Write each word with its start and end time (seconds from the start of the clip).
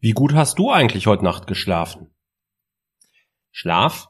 Wie 0.00 0.12
gut 0.12 0.34
hast 0.34 0.58
du 0.60 0.70
eigentlich 0.70 1.08
heute 1.08 1.24
Nacht 1.24 1.48
geschlafen? 1.48 2.14
Schlaf 3.50 4.08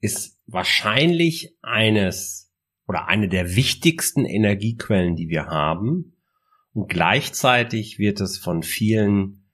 ist 0.00 0.40
wahrscheinlich 0.46 1.56
eines 1.62 2.52
oder 2.88 3.06
eine 3.06 3.28
der 3.28 3.54
wichtigsten 3.54 4.24
Energiequellen, 4.24 5.14
die 5.14 5.28
wir 5.28 5.46
haben. 5.46 6.16
Und 6.72 6.88
gleichzeitig 6.88 8.00
wird 8.00 8.20
es 8.20 8.38
von 8.38 8.64
vielen 8.64 9.48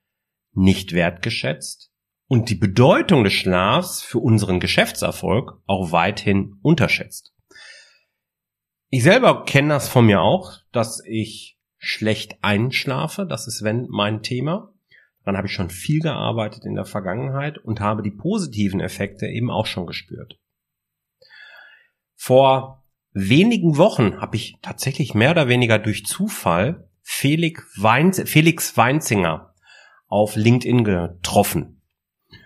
nicht 0.52 0.94
wertgeschätzt 0.94 1.92
und 2.28 2.48
die 2.48 2.54
Bedeutung 2.54 3.24
des 3.24 3.34
Schlafs 3.34 4.00
für 4.02 4.20
unseren 4.20 4.60
Geschäftserfolg 4.60 5.60
auch 5.66 5.92
weithin 5.92 6.54
unterschätzt. 6.62 7.34
Ich 8.88 9.02
selber 9.02 9.44
kenne 9.44 9.68
das 9.68 9.88
von 9.88 10.06
mir 10.06 10.22
auch, 10.22 10.60
dass 10.72 11.02
ich 11.04 11.58
schlecht 11.76 12.38
einschlafe. 12.40 13.26
Das 13.26 13.46
ist 13.46 13.62
wenn 13.62 13.86
mein 13.90 14.22
Thema. 14.22 14.72
Daran 15.28 15.36
habe 15.36 15.48
ich 15.48 15.52
schon 15.52 15.68
viel 15.68 16.00
gearbeitet 16.00 16.64
in 16.64 16.74
der 16.74 16.86
Vergangenheit 16.86 17.58
und 17.58 17.80
habe 17.80 18.00
die 18.00 18.10
positiven 18.10 18.80
Effekte 18.80 19.26
eben 19.26 19.50
auch 19.50 19.66
schon 19.66 19.84
gespürt. 19.84 20.38
Vor 22.16 22.86
wenigen 23.12 23.76
Wochen 23.76 24.22
habe 24.22 24.36
ich 24.36 24.56
tatsächlich 24.62 25.12
mehr 25.12 25.32
oder 25.32 25.46
weniger 25.46 25.78
durch 25.78 26.06
Zufall 26.06 26.88
Felix, 27.02 27.62
Felix 28.24 28.78
Weinzinger 28.78 29.52
auf 30.06 30.34
LinkedIn 30.34 30.82
getroffen. 30.82 31.82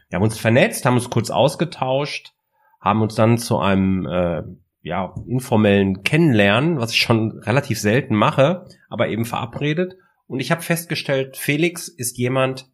Wir 0.09 0.17
haben 0.17 0.25
uns 0.25 0.41
vernetzt, 0.41 0.85
haben 0.85 0.95
uns 0.95 1.09
kurz 1.09 1.31
ausgetauscht, 1.31 2.33
haben 2.81 3.01
uns 3.01 3.15
dann 3.15 3.39
zu 3.39 3.61
einem 3.61 4.07
äh, 4.07 4.43
ja, 4.81 5.15
informellen 5.29 6.03
Kennenlernen, 6.03 6.81
was 6.81 6.91
ich 6.91 6.99
schon 6.99 7.39
relativ 7.43 7.79
selten 7.79 8.17
mache, 8.17 8.67
aber 8.89 9.07
eben 9.07 9.25
verabredet. 9.25 9.95
Und 10.33 10.41
ich 10.41 10.51
habe 10.51 10.63
festgestellt, 10.63 11.37
Felix 11.37 11.89
ist 11.89 12.17
jemand, 12.17 12.67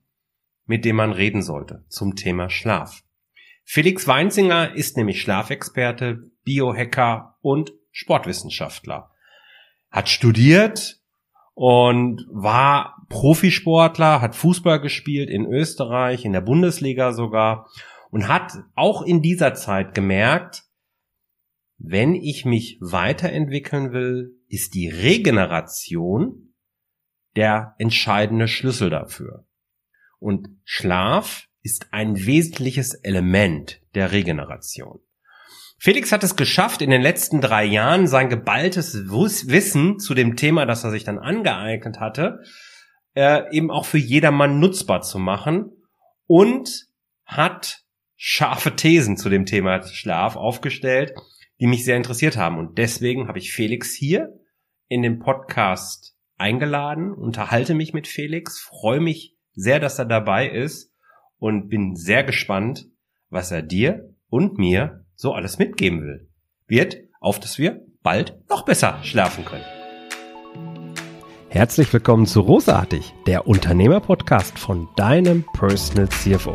mit 0.67 0.85
dem 0.85 0.95
man 0.95 1.11
reden 1.11 1.43
sollte 1.43 1.85
zum 1.89 2.15
Thema 2.15 2.51
Schlaf. 2.51 3.03
Felix 3.65 4.07
Weinzinger 4.07 4.77
ist 4.77 4.97
nämlich 4.97 5.21
Schlafexperte, 5.21 6.31
Biohacker 6.45 7.37
und 7.41 7.73
Sportwissenschaftler. 7.91 9.11
Hat 9.91 10.09
studiert 10.09 11.01
und 11.55 12.29
war 12.31 13.05
Profisportler, 13.09 14.21
hat 14.21 14.37
Fußball 14.37 14.81
gespielt 14.81 15.29
in 15.29 15.45
Österreich, 15.45 16.25
in 16.25 16.35
der 16.35 16.43
Bundesliga 16.43 17.13
sogar 17.13 17.69
und 18.13 18.29
hat 18.29 18.53
auch 18.77 19.03
in 19.03 19.21
dieser 19.21 19.55
Zeit 19.55 19.97
gemerkt, 19.97 20.63
wenn 21.77 22.15
ich 22.15 22.45
mich 22.45 22.79
weiterentwickeln 22.81 23.93
will, 23.93 24.37
ist 24.47 24.75
die 24.75 24.89
Regeneration 24.89 26.48
der 27.39 27.77
entscheidende 27.79 28.49
Schlüssel 28.49 28.91
dafür. 28.91 29.47
Und 30.19 30.49
Schlaf 30.65 31.47
ist 31.63 31.87
ein 31.93 32.27
wesentliches 32.27 32.95
Element 32.95 33.81
der 33.95 34.11
Regeneration. 34.11 34.99
Felix 35.79 36.11
hat 36.11 36.25
es 36.25 36.35
geschafft, 36.35 36.83
in 36.83 36.91
den 36.91 37.01
letzten 37.01 37.41
drei 37.41 37.65
Jahren 37.65 38.09
sein 38.09 38.29
geballtes 38.29 39.09
Wissen 39.09 40.01
zu 40.01 40.15
dem 40.15 40.35
Thema, 40.35 40.67
das 40.67 40.83
er 40.83 40.91
sich 40.91 41.05
dann 41.05 41.21
angeeignet 41.21 42.01
hatte, 42.01 42.43
äh, 43.15 43.45
eben 43.55 43.71
auch 43.71 43.85
für 43.85 43.99
jedermann 43.99 44.59
nutzbar 44.59 45.03
zu 45.03 45.21
machen 45.21 45.71
und 46.27 46.89
hat 47.25 47.85
scharfe 48.17 48.75
Thesen 48.75 49.17
zu 49.17 49.29
dem 49.29 49.47
Thema 49.47 49.81
Schlaf 49.85 50.35
aufgestellt, 50.35 51.13
die 51.61 51.69
mich 51.69 51.85
sehr 51.85 51.97
interessiert 51.97 52.37
haben. 52.37 52.59
Und 52.59 52.79
deswegen 52.79 53.29
habe 53.29 53.39
ich 53.39 53.53
Felix 53.53 53.95
hier 53.95 54.41
in 54.89 55.03
dem 55.03 55.21
Podcast 55.21 56.18
eingeladen, 56.39 57.13
unterhalte 57.13 57.75
mich 57.75 57.93
mit 57.93 58.07
Felix, 58.07 58.59
freue 58.61 59.01
mich 59.01 59.37
sehr, 59.53 59.81
dass 59.81 59.99
er 59.99 60.07
dabei 60.07 60.49
ist 60.49 60.93
und 61.39 61.69
bin 61.69 61.97
sehr 61.97 62.25
gespannt, 62.25 62.87
was 63.29 63.51
er 63.51 63.63
dir 63.63 64.15
und 64.31 64.59
mir 64.59 65.05
so 65.15 65.33
alles 65.33 65.59
mitgeben 65.59 66.03
will. 66.03 66.29
Wird, 66.67 66.99
auf 67.21 67.41
dass 67.41 67.59
wir 67.59 67.85
bald 68.03 68.49
noch 68.49 68.65
besser 68.65 69.01
schlafen 69.03 69.45
können. 69.45 69.65
Herzlich 71.51 71.93
willkommen 71.93 72.27
zu 72.27 72.41
Rosartig, 72.41 73.15
der 73.27 73.47
Unternehmerpodcast 73.47 74.59
von 74.59 74.89
deinem 74.97 75.45
Personal 75.55 76.09
CFO. 76.11 76.55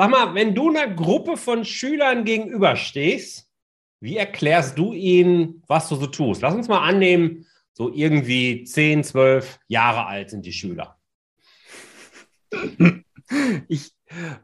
Sag 0.00 0.10
mal, 0.10 0.32
wenn 0.32 0.54
du 0.54 0.70
einer 0.70 0.94
Gruppe 0.94 1.36
von 1.36 1.64
Schülern 1.64 2.24
gegenüberstehst, 2.24 3.50
wie 4.00 4.16
erklärst 4.16 4.78
du 4.78 4.92
ihnen, 4.92 5.64
was 5.66 5.88
du 5.88 5.96
so 5.96 6.06
tust? 6.06 6.40
Lass 6.40 6.54
uns 6.54 6.68
mal 6.68 6.88
annehmen, 6.88 7.46
so 7.72 7.92
irgendwie 7.92 8.62
10, 8.62 9.02
12 9.02 9.58
Jahre 9.66 10.06
alt 10.06 10.30
sind 10.30 10.46
die 10.46 10.52
Schüler. 10.52 10.96
Ich, 13.68 13.92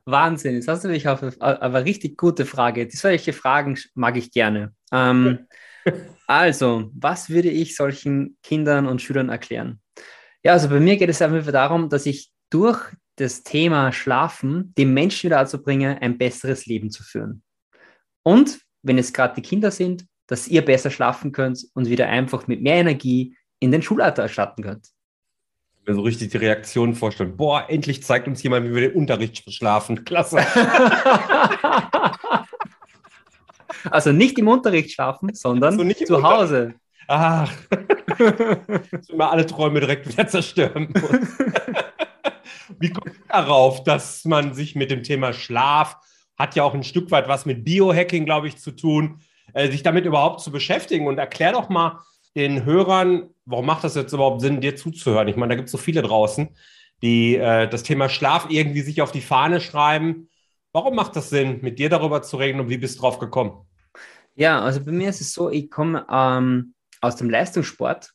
Wahnsinn, 0.04 0.56
jetzt 0.56 0.68
hast 0.68 0.84
du 0.84 0.88
mich 0.88 1.08
auf 1.08 1.22
eine 1.40 1.84
richtig 1.86 2.18
gute 2.18 2.44
Frage. 2.44 2.86
Die 2.86 2.98
solche 2.98 3.32
Fragen 3.32 3.78
mag 3.94 4.18
ich 4.18 4.30
gerne. 4.30 4.74
Ähm, 4.92 5.46
also, 6.26 6.90
was 6.92 7.30
würde 7.30 7.48
ich 7.48 7.74
solchen 7.74 8.36
Kindern 8.42 8.86
und 8.86 9.00
Schülern 9.00 9.30
erklären? 9.30 9.80
Ja, 10.42 10.52
also 10.52 10.68
bei 10.68 10.80
mir 10.80 10.98
geht 10.98 11.08
es 11.08 11.22
einfach 11.22 11.50
darum, 11.50 11.88
dass 11.88 12.04
ich 12.04 12.30
durch 12.50 12.78
das 13.16 13.42
Thema 13.42 13.92
Schlafen 13.92 14.74
dem 14.76 14.92
Menschen 14.94 15.28
wieder 15.28 15.38
dazu 15.38 15.62
bringen, 15.62 15.98
ein 15.98 16.18
besseres 16.18 16.66
Leben 16.66 16.90
zu 16.90 17.02
führen. 17.02 17.42
Und 18.22 18.60
wenn 18.82 18.98
es 18.98 19.12
gerade 19.12 19.34
die 19.34 19.42
Kinder 19.42 19.70
sind, 19.70 20.06
dass 20.26 20.48
ihr 20.48 20.64
besser 20.64 20.90
schlafen 20.90 21.32
könnt 21.32 21.64
und 21.74 21.88
wieder 21.88 22.08
einfach 22.08 22.46
mit 22.46 22.62
mehr 22.62 22.76
Energie 22.76 23.36
in 23.60 23.70
den 23.72 23.82
Schulalltag 23.82 24.30
starten 24.30 24.62
könnt. 24.62 24.88
Ich 25.80 25.86
mir 25.86 25.94
so 25.94 26.00
richtig 26.00 26.30
die 26.30 26.38
Reaktion 26.38 26.94
vorstellen. 26.94 27.36
Boah, 27.36 27.66
endlich 27.68 28.02
zeigt 28.02 28.26
uns 28.26 28.42
jemand, 28.42 28.66
wie 28.66 28.74
wir 28.74 28.88
den 28.88 28.96
Unterricht 28.96 29.44
schlafen. 29.52 30.04
Klasse. 30.04 30.38
also 33.90 34.12
nicht 34.12 34.38
im 34.38 34.48
Unterricht 34.48 34.92
schlafen, 34.92 35.34
sondern 35.34 35.78
also 35.78 36.04
zu 36.04 36.22
Hause. 36.22 36.74
Ach, 37.06 37.52
dass 38.18 39.08
wir 39.08 39.30
alle 39.30 39.44
Träume 39.44 39.80
direkt 39.80 40.08
wieder 40.08 40.26
zerstören 40.26 40.88
muss. 40.92 41.10
Wie 42.78 42.90
kommt 42.90 43.16
darauf, 43.28 43.84
dass 43.84 44.24
man 44.24 44.54
sich 44.54 44.74
mit 44.74 44.90
dem 44.90 45.02
Thema 45.02 45.32
Schlaf, 45.32 45.96
hat 46.36 46.56
ja 46.56 46.64
auch 46.64 46.74
ein 46.74 46.84
Stück 46.84 47.10
weit 47.10 47.28
was 47.28 47.46
mit 47.46 47.64
Biohacking, 47.64 48.24
glaube 48.24 48.48
ich, 48.48 48.58
zu 48.58 48.72
tun, 48.72 49.20
äh, 49.52 49.70
sich 49.70 49.82
damit 49.82 50.04
überhaupt 50.04 50.40
zu 50.40 50.50
beschäftigen? 50.50 51.06
Und 51.06 51.18
erklär 51.18 51.52
doch 51.52 51.68
mal 51.68 52.00
den 52.34 52.64
Hörern, 52.64 53.30
warum 53.44 53.66
macht 53.66 53.84
das 53.84 53.94
jetzt 53.94 54.12
überhaupt 54.12 54.40
Sinn, 54.40 54.60
dir 54.60 54.76
zuzuhören? 54.76 55.28
Ich 55.28 55.36
meine, 55.36 55.50
da 55.50 55.56
gibt 55.56 55.66
es 55.66 55.72
so 55.72 55.78
viele 55.78 56.02
draußen, 56.02 56.48
die 57.02 57.36
äh, 57.36 57.68
das 57.68 57.82
Thema 57.82 58.08
Schlaf 58.08 58.46
irgendwie 58.48 58.82
sich 58.82 59.02
auf 59.02 59.12
die 59.12 59.20
Fahne 59.20 59.60
schreiben. 59.60 60.28
Warum 60.72 60.96
macht 60.96 61.14
das 61.14 61.30
Sinn, 61.30 61.60
mit 61.62 61.78
dir 61.78 61.88
darüber 61.88 62.22
zu 62.22 62.36
reden 62.36 62.58
und 62.60 62.68
wie 62.68 62.78
bist 62.78 62.96
du 62.96 63.02
drauf 63.02 63.18
gekommen? 63.18 63.66
Ja, 64.34 64.60
also 64.60 64.84
bei 64.84 64.90
mir 64.90 65.10
ist 65.10 65.20
es 65.20 65.32
so, 65.32 65.50
ich 65.50 65.70
komme 65.70 66.04
ähm, 66.10 66.74
aus 67.00 67.14
dem 67.16 67.30
Leistungssport 67.30 68.10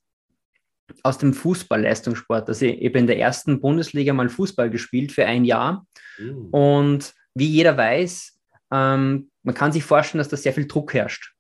aus 1.04 1.18
dem 1.18 1.34
Fußball-Leistungssport. 1.34 2.48
Also 2.48 2.66
ich 2.66 2.86
habe 2.86 3.00
in 3.00 3.08
der 3.08 3.20
ersten 3.20 3.60
Bundesliga 3.60 4.14
mal 4.14 4.30
Fußball 4.30 4.70
gespielt 4.70 5.12
für 5.12 5.26
ein 5.26 5.46
Jahr. 5.46 5.86
Mhm. 6.18 6.48
Und 6.52 7.14
wie 7.36 7.48
jeder 7.48 7.78
weiß, 7.78 8.40
ähm, 8.72 9.30
man 9.44 9.56
kann 9.56 9.72
sich 9.72 9.84
vorstellen, 9.84 10.20
dass 10.20 10.30
da 10.30 10.38
sehr 10.38 10.54
viel 10.54 10.68
Druck 10.68 10.94
herrscht. 10.94 11.34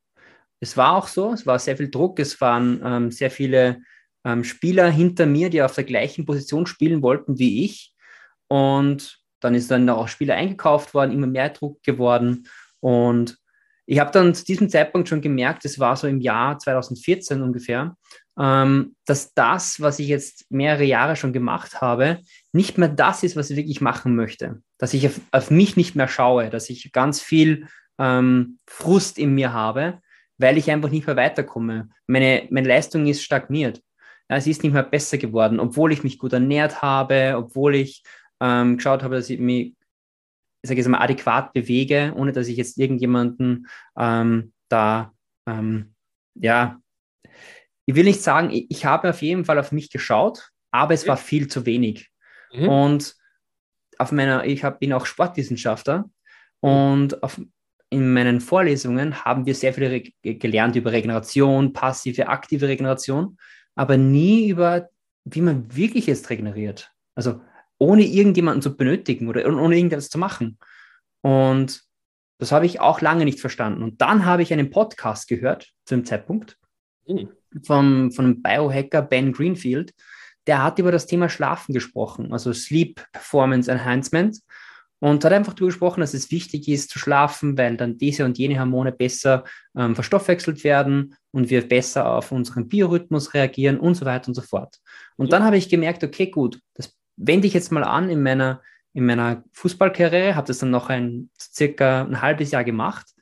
Es 0.59 0.75
war 0.75 0.95
auch 0.95 1.07
so, 1.07 1.33
es 1.33 1.45
war 1.45 1.59
sehr 1.59 1.77
viel 1.77 1.89
Druck, 1.89 2.19
es 2.19 2.39
waren 2.41 2.81
ähm, 2.83 3.11
sehr 3.11 3.31
viele 3.31 3.81
ähm, 4.25 4.43
Spieler 4.43 4.89
hinter 4.89 5.25
mir, 5.25 5.49
die 5.49 5.61
auf 5.61 5.75
der 5.75 5.83
gleichen 5.83 6.25
Position 6.25 6.65
spielen 6.65 7.01
wollten 7.01 7.39
wie 7.39 7.65
ich. 7.65 7.93
Und 8.47 9.19
dann 9.39 9.55
ist 9.55 9.71
dann 9.71 9.89
auch 9.89 10.07
Spieler 10.07 10.35
eingekauft 10.35 10.93
worden, 10.93 11.11
immer 11.11 11.27
mehr 11.27 11.49
Druck 11.49 11.81
geworden. 11.83 12.47
Und 12.81 13.37
ich 13.85 13.99
habe 13.99 14.11
dann 14.11 14.35
zu 14.35 14.45
diesem 14.45 14.69
Zeitpunkt 14.69 15.09
schon 15.09 15.21
gemerkt, 15.21 15.65
es 15.65 15.79
war 15.79 15.95
so 15.95 16.07
im 16.07 16.19
Jahr 16.19 16.59
2014 16.59 17.41
ungefähr, 17.41 17.95
dass 18.39 19.33
das, 19.33 19.81
was 19.81 19.99
ich 19.99 20.07
jetzt 20.07 20.49
mehrere 20.49 20.85
Jahre 20.85 21.17
schon 21.17 21.33
gemacht 21.33 21.81
habe, 21.81 22.19
nicht 22.53 22.77
mehr 22.77 22.87
das 22.87 23.21
ist, 23.23 23.35
was 23.35 23.49
ich 23.49 23.57
wirklich 23.57 23.81
machen 23.81 24.15
möchte. 24.15 24.61
Dass 24.77 24.93
ich 24.93 25.07
auf, 25.07 25.19
auf 25.31 25.51
mich 25.51 25.75
nicht 25.75 25.95
mehr 25.95 26.07
schaue, 26.07 26.49
dass 26.49 26.69
ich 26.69 26.93
ganz 26.93 27.19
viel 27.19 27.67
ähm, 27.97 28.59
Frust 28.65 29.17
in 29.17 29.35
mir 29.35 29.51
habe, 29.51 29.99
weil 30.37 30.57
ich 30.57 30.71
einfach 30.71 30.89
nicht 30.89 31.05
mehr 31.05 31.17
weiterkomme. 31.17 31.89
Meine, 32.07 32.47
meine 32.49 32.69
Leistung 32.69 33.07
ist 33.07 33.23
stagniert. 33.23 33.81
Ja, 34.29 34.37
es 34.37 34.47
ist 34.47 34.63
nicht 34.63 34.71
mehr 34.71 34.83
besser 34.83 35.17
geworden, 35.17 35.59
obwohl 35.59 35.91
ich 35.91 36.03
mich 36.03 36.17
gut 36.17 36.31
ernährt 36.31 36.81
habe, 36.81 37.33
obwohl 37.35 37.75
ich 37.75 38.03
ähm, 38.39 38.77
geschaut 38.77 39.03
habe, 39.03 39.15
dass 39.15 39.29
ich 39.29 39.39
mich 39.39 39.75
ich 40.61 40.67
sage 40.67 40.79
jetzt 40.79 40.89
mal, 40.89 40.99
adäquat 40.99 41.53
bewege, 41.53 42.13
ohne 42.15 42.31
dass 42.31 42.47
ich 42.47 42.57
jetzt 42.57 42.77
irgendjemanden 42.77 43.67
ähm, 43.97 44.51
da, 44.67 45.13
ähm, 45.45 45.93
ja, 46.35 46.79
ich 47.89 47.95
will 47.95 48.03
nicht 48.03 48.21
sagen, 48.21 48.51
ich, 48.51 48.85
habe 48.85 49.09
auf 49.09 49.23
jeden 49.23 49.45
Fall 49.45 49.57
auf 49.57 49.71
mich 49.71 49.89
geschaut, 49.89 50.51
aber 50.69 50.93
es 50.93 51.07
war 51.07 51.17
viel 51.17 51.47
zu 51.47 51.65
wenig. 51.65 52.11
Mhm. 52.53 52.69
Und 52.69 53.15
auf 53.97 54.11
meiner, 54.11 54.45
ich 54.45 54.63
hab, 54.63 54.79
bin 54.79 54.93
auch 54.93 55.07
Sportwissenschaftler 55.07 56.07
mhm. 56.61 56.69
und 56.69 57.23
auf, 57.23 57.41
in 57.89 58.13
meinen 58.13 58.41
Vorlesungen 58.41 59.25
haben 59.25 59.47
wir 59.47 59.55
sehr 59.55 59.73
viel 59.73 60.03
gelernt 60.21 60.75
über 60.75 60.91
Regeneration, 60.91 61.73
passive, 61.73 62.27
aktive 62.27 62.67
Regeneration, 62.67 63.37
aber 63.73 63.97
nie 63.97 64.49
über, 64.49 64.89
wie 65.25 65.41
man 65.41 65.75
wirklich 65.75 66.05
jetzt 66.05 66.29
regeneriert. 66.29 66.91
Also 67.15 67.41
ohne 67.79 68.03
irgendjemanden 68.03 68.61
zu 68.61 68.77
benötigen 68.77 69.29
oder 69.29 69.47
ohne 69.47 69.75
irgendetwas 69.75 70.09
zu 70.09 70.19
machen. 70.19 70.59
Und 71.21 71.81
das 72.37 72.51
habe 72.51 72.67
ich 72.67 72.81
auch 72.81 73.01
lange 73.01 73.25
nicht 73.25 73.39
verstanden. 73.39 73.81
Und 73.81 73.99
dann 73.99 74.27
habe 74.27 74.43
ich 74.43 74.53
einen 74.53 74.69
Podcast 74.69 75.27
gehört 75.27 75.73
zu 75.85 75.95
dem 75.95 76.05
Zeitpunkt 76.05 76.59
mhm. 77.07 77.29
Vom, 77.63 78.11
von 78.11 78.25
einem 78.25 78.41
Biohacker 78.41 79.01
Ben 79.01 79.31
Greenfield. 79.31 79.93
Der 80.47 80.63
hat 80.63 80.79
über 80.79 80.91
das 80.91 81.05
Thema 81.05 81.29
Schlafen 81.29 81.73
gesprochen, 81.73 82.31
also 82.31 82.53
Sleep 82.53 83.03
Performance 83.11 83.71
Enhancement. 83.71 84.39
Und 85.01 85.23
hat 85.23 85.31
einfach 85.31 85.53
darüber 85.53 85.67
gesprochen, 85.67 86.01
dass 86.01 86.13
es 86.13 86.29
wichtig 86.29 86.67
ist 86.67 86.89
zu 86.89 86.99
schlafen, 86.99 87.57
weil 87.57 87.77
dann 87.77 87.97
diese 87.97 88.25
und 88.25 88.37
jene 88.37 88.59
Hormone 88.59 88.91
besser 88.91 89.45
ähm, 89.77 89.95
verstoffwechselt 89.95 90.65
werden 90.65 91.15
und 91.31 91.49
wir 91.49 91.65
besser 91.65 92.11
auf 92.11 92.33
unseren 92.33 92.67
Biorhythmus 92.67 93.33
reagieren 93.33 93.79
und 93.79 93.95
so 93.95 94.05
weiter 94.05 94.27
und 94.27 94.33
so 94.33 94.41
fort. 94.41 94.79
Und 95.15 95.31
dann 95.31 95.45
habe 95.45 95.55
ich 95.55 95.69
gemerkt, 95.69 96.03
okay, 96.03 96.27
gut, 96.29 96.59
das 96.73 96.97
wende 97.15 97.47
ich 97.47 97.53
jetzt 97.53 97.71
mal 97.71 97.85
an 97.85 98.09
in 98.09 98.21
meiner, 98.21 98.61
in 98.93 99.05
meiner 99.05 99.43
Fußballkarriere, 99.53 100.35
habe 100.35 100.47
das 100.47 100.59
dann 100.59 100.71
noch 100.71 100.89
ein 100.89 101.29
circa 101.39 102.03
ein 102.03 102.21
halbes 102.21 102.51
Jahr 102.51 102.65
gemacht, 102.65 103.13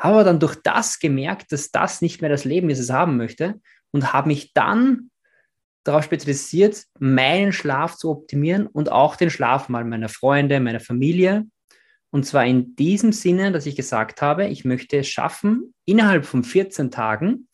habe 0.00 0.24
dann 0.24 0.40
durch 0.40 0.56
das 0.56 0.98
gemerkt, 0.98 1.52
dass 1.52 1.70
das 1.70 2.02
nicht 2.02 2.20
mehr 2.20 2.30
das 2.30 2.44
Leben 2.44 2.70
ist, 2.70 2.78
das 2.78 2.86
ich 2.86 2.92
haben 2.92 3.16
möchte 3.16 3.60
und 3.92 4.12
habe 4.12 4.28
mich 4.28 4.52
dann 4.52 5.10
darauf 5.84 6.04
spezialisiert, 6.04 6.84
meinen 6.98 7.52
Schlaf 7.52 7.96
zu 7.96 8.10
optimieren 8.10 8.66
und 8.66 8.90
auch 8.90 9.16
den 9.16 9.30
Schlaf 9.30 9.68
mal 9.68 9.84
meiner 9.84 10.08
Freunde, 10.08 10.60
meiner 10.60 10.80
Familie. 10.80 11.46
Und 12.10 12.26
zwar 12.26 12.44
in 12.44 12.74
diesem 12.74 13.12
Sinne, 13.12 13.52
dass 13.52 13.66
ich 13.66 13.76
gesagt 13.76 14.20
habe, 14.20 14.46
ich 14.48 14.64
möchte 14.64 14.98
es 14.98 15.08
schaffen, 15.08 15.74
innerhalb 15.84 16.26
von 16.26 16.42
14 16.42 16.90
Tagen 16.90 17.48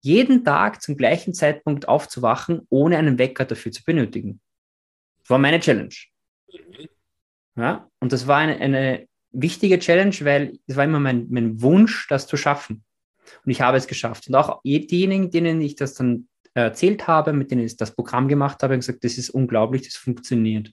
jeden 0.00 0.44
Tag 0.44 0.80
zum 0.80 0.96
gleichen 0.96 1.34
Zeitpunkt 1.34 1.88
aufzuwachen, 1.88 2.62
ohne 2.68 2.98
einen 2.98 3.18
Wecker 3.18 3.44
dafür 3.44 3.72
zu 3.72 3.82
benötigen 3.84 4.40
war 5.28 5.38
meine 5.38 5.60
Challenge. 5.60 5.94
Ja, 7.56 7.88
und 8.00 8.12
das 8.12 8.26
war 8.26 8.38
eine, 8.38 8.56
eine 8.56 9.08
wichtige 9.34 9.78
Challenge, 9.78 10.14
weil 10.22 10.58
es 10.66 10.76
war 10.76 10.84
immer 10.84 11.00
mein, 11.00 11.26
mein 11.30 11.60
Wunsch, 11.60 12.06
das 12.08 12.26
zu 12.26 12.36
schaffen. 12.36 12.84
Und 13.44 13.50
ich 13.50 13.60
habe 13.60 13.76
es 13.76 13.86
geschafft. 13.86 14.28
Und 14.28 14.34
auch 14.34 14.60
diejenigen, 14.64 15.30
denen 15.30 15.60
ich 15.60 15.76
das 15.76 15.94
dann 15.94 16.28
erzählt 16.54 17.06
habe, 17.06 17.32
mit 17.32 17.50
denen 17.50 17.64
ich 17.64 17.76
das 17.76 17.94
Programm 17.94 18.28
gemacht 18.28 18.62
habe, 18.62 18.74
haben 18.74 18.80
gesagt, 18.80 19.04
das 19.04 19.18
ist 19.18 19.30
unglaublich, 19.30 19.82
das 19.82 19.96
funktioniert. 19.96 20.70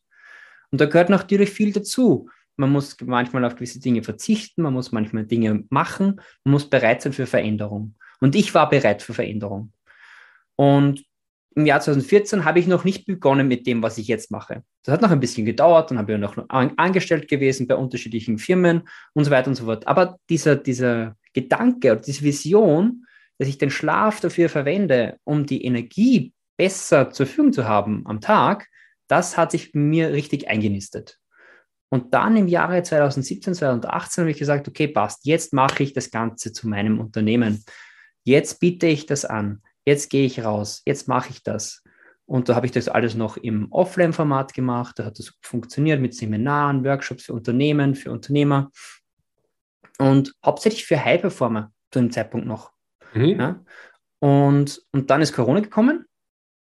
Und 0.72 0.80
da 0.80 0.86
gehört 0.86 1.10
natürlich 1.10 1.50
viel 1.50 1.74
dazu. 1.74 2.30
Man 2.56 2.72
muss 2.72 2.96
manchmal 3.02 3.44
auf 3.46 3.56
gewisse 3.56 3.80
Dinge 3.80 4.04
verzichten, 4.04 4.62
man 4.62 4.74
muss 4.74 4.92
manchmal 4.92 5.26
Dinge 5.26 5.64
machen, 5.70 6.22
man 6.44 6.52
muss 6.52 6.70
bereit 6.70 7.02
sein 7.02 7.14
für 7.14 7.26
Veränderung. 7.26 7.96
Und 8.20 8.36
ich 8.36 8.54
war 8.54 8.70
bereit 8.70 9.02
für 9.02 9.14
Veränderung. 9.14 9.74
Und 10.56 11.04
im 11.56 11.66
Jahr 11.66 11.82
2014 11.82 12.46
habe 12.46 12.60
ich 12.60 12.68
noch 12.68 12.84
nicht 12.84 13.06
begonnen 13.06 13.48
mit 13.48 13.68
dem, 13.68 13.84
was 13.84 13.98
ich 13.98 14.08
jetzt 14.08 14.32
mache. 14.32 14.64
Das 14.84 14.94
hat 14.94 15.02
noch 15.02 15.12
ein 15.12 15.20
bisschen 15.20 15.46
gedauert, 15.46 15.92
dann 15.92 15.98
habe 15.98 16.14
ich 16.14 16.20
noch 16.20 16.38
angestellt 16.50 17.28
gewesen 17.28 17.68
bei 17.68 17.76
unterschiedlichen 17.76 18.38
Firmen 18.38 18.88
und 19.14 19.26
so 19.26 19.32
weiter 19.32 19.50
und 19.50 19.56
so 19.56 19.66
fort. 19.66 19.86
Aber 19.88 20.18
dieser, 20.30 20.56
dieser 20.56 21.18
Gedanke 21.34 21.92
oder 21.92 22.02
diese 22.02 22.24
Vision, 22.24 23.06
dass 23.38 23.50
ich 23.50 23.58
den 23.58 23.70
Schlaf 23.70 24.22
dafür 24.22 24.50
verwende, 24.50 25.18
um 25.24 25.46
die 25.46 25.66
Energie 25.66 26.34
besser 26.58 27.10
zur 27.10 27.26
Verfügung 27.26 27.54
zu 27.54 27.68
haben 27.68 28.04
am 28.06 28.22
Tag, 28.22 28.68
das 29.08 29.38
hat 29.38 29.52
sich 29.52 29.74
mir 29.74 30.14
richtig 30.14 30.48
eingenistet. 30.48 31.20
Und 31.90 32.14
dann 32.14 32.38
im 32.38 32.48
Jahre 32.48 32.82
2017, 32.82 33.56
2018 33.56 34.22
habe 34.22 34.32
ich 34.32 34.38
gesagt, 34.38 34.70
okay, 34.70 34.88
passt, 34.88 35.26
jetzt 35.26 35.52
mache 35.52 35.84
ich 35.84 35.92
das 35.92 36.12
Ganze 36.12 36.54
zu 36.54 36.70
meinem 36.70 37.02
Unternehmen. 37.02 37.66
Jetzt 38.24 38.62
biete 38.62 38.88
ich 38.88 39.06
das 39.06 39.26
an 39.26 39.62
jetzt 39.86 40.10
gehe 40.10 40.26
ich 40.26 40.44
raus, 40.44 40.82
jetzt 40.86 41.08
mache 41.08 41.30
ich 41.30 41.44
das. 41.44 41.84
Und 42.26 42.48
da 42.48 42.56
habe 42.56 42.66
ich 42.66 42.72
das 42.72 42.88
alles 42.88 43.16
noch 43.16 43.36
im 43.38 43.72
Offline-Format 43.72 44.54
gemacht. 44.54 44.98
Da 44.98 45.06
hat 45.06 45.20
das 45.20 45.34
funktioniert 45.42 46.00
mit 46.00 46.16
Seminaren, 46.16 46.86
Workshops 46.86 47.26
für 47.26 47.34
Unternehmen, 47.34 47.94
für 47.94 48.12
Unternehmer 48.12 48.72
und 50.00 50.34
hauptsächlich 50.46 50.86
für 50.86 51.04
High-Performer 51.04 51.72
zu 51.92 52.00
dem 52.00 52.12
Zeitpunkt 52.12 52.48
noch. 52.48 52.72
Mhm. 53.14 53.40
Ja? 53.40 53.64
Und, 54.20 54.82
und 54.92 55.10
dann 55.10 55.22
ist 55.22 55.34
Corona 55.34 55.60
gekommen 55.60 56.06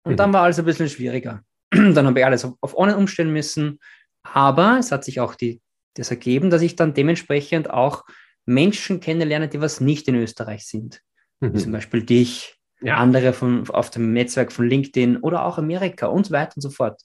und 0.04 0.14
mhm. 0.14 0.18
dann 0.18 0.34
war 0.34 0.44
alles 0.44 0.60
ein 0.60 0.66
bisschen 0.66 0.90
schwieriger. 0.90 1.44
dann 1.72 2.08
habe 2.08 2.20
ich 2.20 2.26
alles 2.26 2.46
auf, 2.46 2.56
auf 2.62 2.78
Online 2.78 2.98
umstellen 2.98 3.32
müssen. 3.32 3.80
Aber 4.24 4.78
es 4.80 4.92
hat 4.92 5.04
sich 5.04 5.20
auch 5.20 5.36
die, 5.36 5.62
das 5.96 6.10
ergeben, 6.10 6.50
dass 6.50 6.62
ich 6.62 6.76
dann 6.76 6.94
dementsprechend 6.94 7.70
auch 7.70 8.06
Menschen 8.46 9.00
kennenlerne, 9.00 9.48
die 9.48 9.62
was 9.62 9.80
nicht 9.80 10.08
in 10.08 10.16
Österreich 10.16 10.66
sind. 10.66 11.02
Mhm. 11.40 11.56
Zum 11.58 11.72
Beispiel 11.72 12.04
dich, 12.04 12.59
ja. 12.82 12.98
andere 12.98 13.34
von, 13.34 13.70
auf 13.70 13.90
dem 13.90 14.14
Netzwerk 14.14 14.52
von 14.52 14.68
LinkedIn 14.68 15.18
oder 15.18 15.46
auch 15.46 15.58
Amerika 15.58 16.08
und 16.08 16.28
so 16.28 16.34
weiter 16.34 16.54
und 16.56 16.62
so 16.62 16.70
fort. 16.70 17.02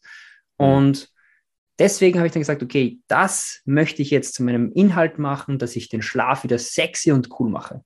Mhm. 0.59 0.67
Und 0.67 1.09
deswegen 1.79 2.19
habe 2.19 2.27
ich 2.27 2.33
dann 2.33 2.43
gesagt, 2.43 2.63
okay, 2.63 2.99
das 3.09 3.61
möchte 3.65 4.03
ich 4.03 4.11
jetzt 4.11 4.35
zu 4.35 4.45
meinem 4.45 4.73
Inhalt 4.73 5.19
machen, 5.19 5.59
dass 5.59 5.77
ich 5.77 5.89
den 5.89 6.03
Schlaf 6.03 6.45
wieder 6.45 6.59
sexy 6.59 7.13
und 7.13 7.29
cool 7.39 7.51
mache. 7.51 7.83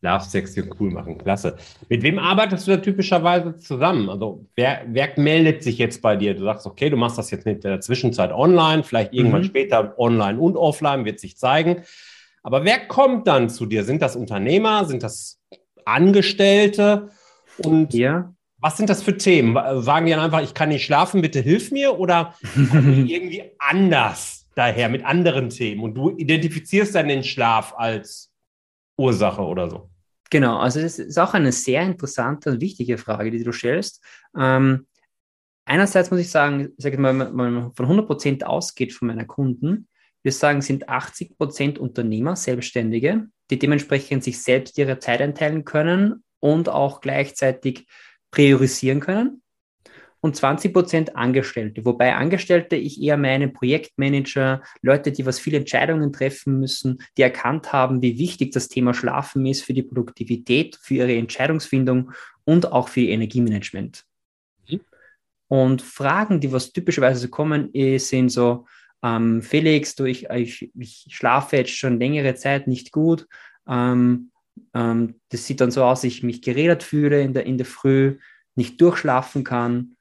Schlaf 0.00 0.24
sexy 0.24 0.60
und 0.60 0.80
cool 0.80 0.92
machen, 0.92 1.18
klasse. 1.18 1.56
Mit 1.88 2.02
wem 2.02 2.20
arbeitest 2.20 2.66
du 2.66 2.70
da 2.72 2.76
typischerweise 2.76 3.56
zusammen? 3.56 4.08
Also 4.08 4.46
wer, 4.54 4.82
wer 4.86 5.10
meldet 5.16 5.64
sich 5.64 5.76
jetzt 5.78 6.02
bei 6.02 6.14
dir? 6.14 6.34
Du 6.34 6.44
sagst, 6.44 6.66
okay, 6.66 6.88
du 6.88 6.96
machst 6.96 7.18
das 7.18 7.32
jetzt 7.32 7.46
in 7.46 7.60
der 7.60 7.80
Zwischenzeit 7.80 8.30
online, 8.30 8.84
vielleicht 8.84 9.12
irgendwann 9.12 9.42
mhm. 9.42 9.46
später 9.46 9.98
online 9.98 10.38
und 10.38 10.56
offline, 10.56 11.04
wird 11.04 11.18
sich 11.18 11.36
zeigen. 11.36 11.82
Aber 12.44 12.64
wer 12.64 12.86
kommt 12.86 13.26
dann 13.26 13.50
zu 13.50 13.66
dir? 13.66 13.82
Sind 13.82 14.00
das 14.00 14.14
Unternehmer? 14.14 14.84
Sind 14.84 15.02
das 15.02 15.40
Angestellte? 15.88 17.10
Und 17.58 17.94
ja. 17.94 18.32
was 18.58 18.76
sind 18.76 18.88
das 18.88 19.02
für 19.02 19.16
Themen? 19.16 19.54
Sagen 19.82 20.06
die 20.06 20.12
dann 20.12 20.20
einfach, 20.20 20.42
ich 20.42 20.54
kann 20.54 20.68
nicht 20.68 20.84
schlafen, 20.84 21.22
bitte 21.22 21.40
hilf 21.40 21.70
mir? 21.70 21.98
Oder 21.98 22.34
irgendwie 22.54 23.44
anders 23.58 24.46
daher 24.54 24.88
mit 24.88 25.04
anderen 25.04 25.50
Themen? 25.50 25.82
Und 25.82 25.94
du 25.94 26.16
identifizierst 26.16 26.94
dann 26.94 27.08
den 27.08 27.24
Schlaf 27.24 27.74
als 27.76 28.30
Ursache 28.96 29.42
oder 29.42 29.70
so? 29.70 29.90
Genau, 30.30 30.58
also 30.58 30.80
das 30.80 30.98
ist 30.98 31.18
auch 31.18 31.32
eine 31.34 31.52
sehr 31.52 31.82
interessante 31.82 32.50
und 32.50 32.60
wichtige 32.60 32.98
Frage, 32.98 33.30
die 33.30 33.42
du 33.42 33.52
stellst. 33.52 34.04
Ähm, 34.36 34.86
einerseits 35.64 36.10
muss 36.10 36.20
ich 36.20 36.30
sagen, 36.30 36.68
sag 36.76 36.92
ich 36.92 36.98
mal, 36.98 37.18
wenn 37.18 37.34
man 37.34 37.74
von 37.74 37.86
100 37.86 38.06
Prozent 38.06 38.46
ausgeht 38.46 38.92
von 38.92 39.08
meiner 39.08 39.24
Kunden, 39.24 39.88
wir 40.28 40.32
sagen, 40.32 40.60
sind 40.60 40.90
80 40.90 41.38
Prozent 41.38 41.78
Unternehmer, 41.78 42.36
Selbstständige, 42.36 43.28
die 43.50 43.58
dementsprechend 43.58 44.22
sich 44.22 44.42
selbst 44.42 44.76
ihre 44.76 44.98
Zeit 44.98 45.22
einteilen 45.22 45.64
können 45.64 46.22
und 46.38 46.68
auch 46.68 47.00
gleichzeitig 47.00 47.86
priorisieren 48.30 49.00
können. 49.00 49.42
Und 50.20 50.36
20 50.36 50.74
Prozent 50.74 51.16
Angestellte, 51.16 51.86
wobei 51.86 52.14
Angestellte 52.14 52.76
ich 52.76 53.00
eher 53.00 53.16
meine 53.16 53.48
Projektmanager, 53.48 54.62
Leute, 54.82 55.12
die 55.12 55.24
was 55.24 55.38
viele 55.38 55.58
Entscheidungen 55.58 56.12
treffen 56.12 56.60
müssen, 56.60 56.98
die 57.16 57.22
erkannt 57.22 57.72
haben, 57.72 58.02
wie 58.02 58.18
wichtig 58.18 58.52
das 58.52 58.68
Thema 58.68 58.92
Schlafen 58.92 59.46
ist 59.46 59.62
für 59.62 59.72
die 59.72 59.84
Produktivität, 59.84 60.76
für 60.82 60.94
ihre 60.94 61.16
Entscheidungsfindung 61.16 62.12
und 62.44 62.70
auch 62.70 62.88
für 62.88 63.00
ihr 63.00 63.14
Energiemanagement. 63.14 64.04
Mhm. 64.68 64.80
Und 65.46 65.80
Fragen, 65.80 66.40
die 66.40 66.52
was 66.52 66.72
typischerweise 66.72 67.30
kommen, 67.30 67.70
sind 67.98 68.28
so, 68.28 68.66
ähm, 69.02 69.42
Felix, 69.42 69.94
du, 69.94 70.04
ich, 70.04 70.28
ich, 70.30 70.70
ich, 70.74 71.06
schlafe 71.10 71.56
jetzt 71.56 71.76
schon 71.76 71.98
längere 72.00 72.34
Zeit 72.34 72.66
nicht 72.66 72.92
gut. 72.92 73.26
Ähm, 73.68 74.30
ähm, 74.74 75.20
das 75.28 75.46
sieht 75.46 75.60
dann 75.60 75.70
so 75.70 75.84
aus, 75.84 76.04
ich 76.04 76.22
mich 76.22 76.42
geredet 76.42 76.82
fühle 76.82 77.22
in 77.22 77.32
der, 77.32 77.46
in 77.46 77.58
der 77.58 77.66
Früh, 77.66 78.18
nicht 78.54 78.80
durchschlafen 78.80 79.44
kann 79.44 79.96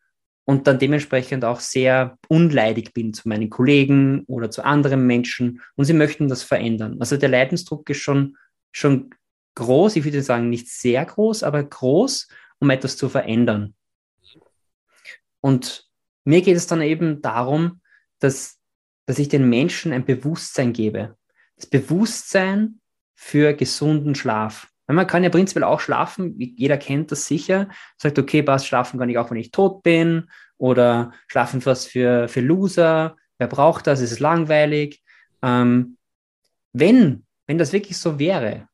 und 0.45 0.65
dann 0.65 0.79
dementsprechend 0.79 1.45
auch 1.45 1.59
sehr 1.59 2.17
unleidig 2.27 2.93
bin 2.93 3.13
zu 3.13 3.27
meinen 3.29 3.49
Kollegen 3.49 4.23
oder 4.27 4.49
zu 4.49 4.65
anderen 4.65 5.05
Menschen 5.05 5.61
und 5.75 5.85
sie 5.85 5.93
möchten 5.93 6.27
das 6.27 6.41
verändern. 6.41 6.97
Also 6.99 7.17
der 7.17 7.29
Leidensdruck 7.29 7.89
ist 7.89 7.99
schon, 7.99 8.37
schon 8.71 9.11
groß, 9.55 9.95
ich 9.95 10.05
würde 10.05 10.23
sagen 10.23 10.49
nicht 10.49 10.69
sehr 10.69 11.05
groß, 11.05 11.43
aber 11.43 11.63
groß, 11.63 12.29
um 12.59 12.69
etwas 12.69 12.97
zu 12.97 13.09
verändern. 13.09 13.75
Und 15.41 15.87
mir 16.23 16.41
geht 16.41 16.57
es 16.57 16.67
dann 16.67 16.81
eben 16.81 17.21
darum, 17.21 17.81
dass 18.19 18.56
dass 19.07 19.17
ich 19.17 19.29
den 19.29 19.49
Menschen 19.49 19.93
ein 19.93 20.05
Bewusstsein 20.05 20.73
gebe. 20.73 21.15
Das 21.55 21.65
Bewusstsein 21.65 22.81
für 23.15 23.53
gesunden 23.53 24.13
Schlaf. 24.13 24.67
Man 24.85 25.07
kann 25.07 25.23
ja 25.23 25.29
prinzipiell 25.29 25.63
auch 25.63 25.79
schlafen, 25.79 26.35
jeder 26.37 26.77
kennt 26.77 27.11
das 27.11 27.25
sicher, 27.25 27.67
sagt, 27.97 28.19
okay, 28.19 28.43
passt, 28.43 28.67
schlafen 28.67 28.99
kann 28.99 29.09
ich 29.09 29.17
auch, 29.17 29.31
wenn 29.31 29.37
ich 29.37 29.51
tot 29.51 29.83
bin 29.83 30.29
oder 30.57 31.11
schlafen 31.27 31.65
was 31.65 31.85
für, 31.85 32.27
für 32.29 32.41
Loser, 32.41 33.17
wer 33.37 33.47
braucht 33.47 33.87
das, 33.87 33.99
es 34.01 34.11
ist 34.11 34.19
langweilig. 34.19 35.03
Ähm, 35.41 35.97
wenn, 36.73 37.25
wenn 37.47 37.57
das 37.57 37.73
wirklich 37.73 37.97
so 37.97 38.19
wäre, 38.19 38.67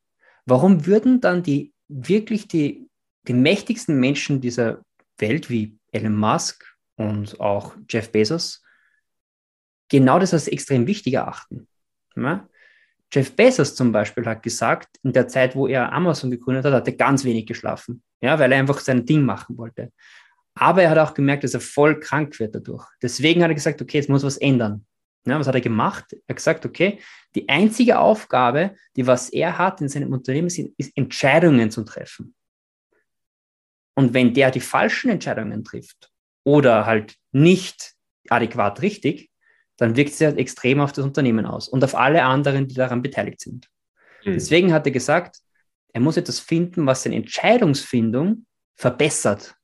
warum 0.46 0.86
würden 0.86 1.22
dann 1.22 1.42
die 1.42 1.74
wirklich 1.88 2.48
die, 2.48 2.90
die 3.28 3.34
mächtigsten 3.34 4.00
Menschen 4.00 4.42
dieser 4.42 4.82
Welt 5.18 5.50
wie 5.50 5.78
Elon 5.92 6.16
Musk 6.16 6.76
und 6.96 7.40
auch 7.40 7.76
Jeff 7.90 8.12
Bezos 8.12 8.63
genau 9.90 10.20
das 10.20 10.34
als 10.34 10.48
extrem 10.48 10.88
wichtig 10.88 11.14
erachten? 11.14 11.68
Ja? 12.16 12.48
Jeff 13.12 13.36
Bezos 13.36 13.76
zum 13.76 13.92
Beispiel 13.92 14.26
hat 14.26 14.42
gesagt, 14.42 14.98
in 15.04 15.14
der 15.14 15.28
Zeit, 15.28 15.56
wo 15.56 15.68
er 15.68 15.94
Amazon 15.94 16.32
gegründet 16.32 16.66
hat, 16.66 16.74
hat 16.74 16.88
er 16.88 16.96
ganz 16.96 17.24
wenig 17.24 17.46
geschlafen, 17.46 18.02
ja, 18.22 18.40
weil 18.40 18.52
er 18.52 18.60
einfach 18.60 18.80
sein 18.80 19.06
Ding 19.06 19.24
machen 19.24 19.56
wollte. 19.58 19.92
Aber 20.56 20.82
er 20.82 20.90
hat 20.90 20.98
auch 20.98 21.14
gemerkt, 21.14 21.44
dass 21.44 21.54
er 21.54 21.60
voll 21.60 22.00
krank 22.00 22.40
wird 22.40 22.56
dadurch. 22.56 22.88
Deswegen 23.02 23.44
hat 23.44 23.50
er 23.50 23.56
gesagt, 23.56 23.82
okay, 23.82 23.98
jetzt 23.98 24.10
muss 24.10 24.24
was 24.24 24.38
ändern. 24.38 24.86
Ja, 25.26 25.40
was 25.40 25.48
hat 25.48 25.56
er 25.56 25.62
gemacht? 25.62 26.06
Er 26.12 26.20
hat 26.30 26.38
gesagt, 26.38 26.66
okay, 26.66 27.00
die 27.36 27.48
einzige 27.48 28.00
Aufgabe, 28.00 28.76
die 28.96 29.06
was 29.06 29.30
er 29.30 29.58
hat 29.58 29.80
in 29.82 29.90
seinem 29.90 30.12
Unternehmen, 30.12 30.48
ist, 30.48 30.60
ist 30.78 30.92
Entscheidungen 30.96 31.72
zu 31.72 31.84
treffen. 31.84 32.36
Und 33.96 34.14
wenn 34.14 34.34
der 34.34 34.52
die 34.52 34.60
falschen 34.60 35.12
Entscheidungen 35.12 35.64
trifft 35.64 36.12
oder 36.44 36.86
halt 36.86 37.16
nicht 37.32 37.94
adäquat 38.30 38.82
richtig, 38.82 39.30
dann 39.78 39.96
wirkt 39.96 40.12
es 40.12 40.20
ja 40.20 40.30
extrem 40.32 40.80
auf 40.80 40.92
das 40.92 41.06
Unternehmen 41.06 41.46
aus 41.46 41.68
und 41.68 41.84
auf 41.84 41.96
alle 41.96 42.24
anderen, 42.24 42.68
die 42.68 42.76
daran 42.76 43.02
beteiligt 43.02 43.42
sind. 43.42 43.70
Mhm. 44.24 44.34
Deswegen 44.34 44.74
hat 44.74 44.86
er 44.86 44.92
gesagt, 44.92 45.38
er 45.94 46.02
muss 46.02 46.18
etwas 46.18 46.40
finden, 46.40 46.86
was 46.86 47.04
seine 47.04 47.16
Entscheidungsfindung 47.16 48.46
verbessert. 48.76 49.56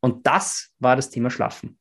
Und 0.00 0.26
das 0.26 0.70
war 0.78 0.96
das 0.96 1.10
Thema 1.10 1.30
Schlafen. 1.30 1.78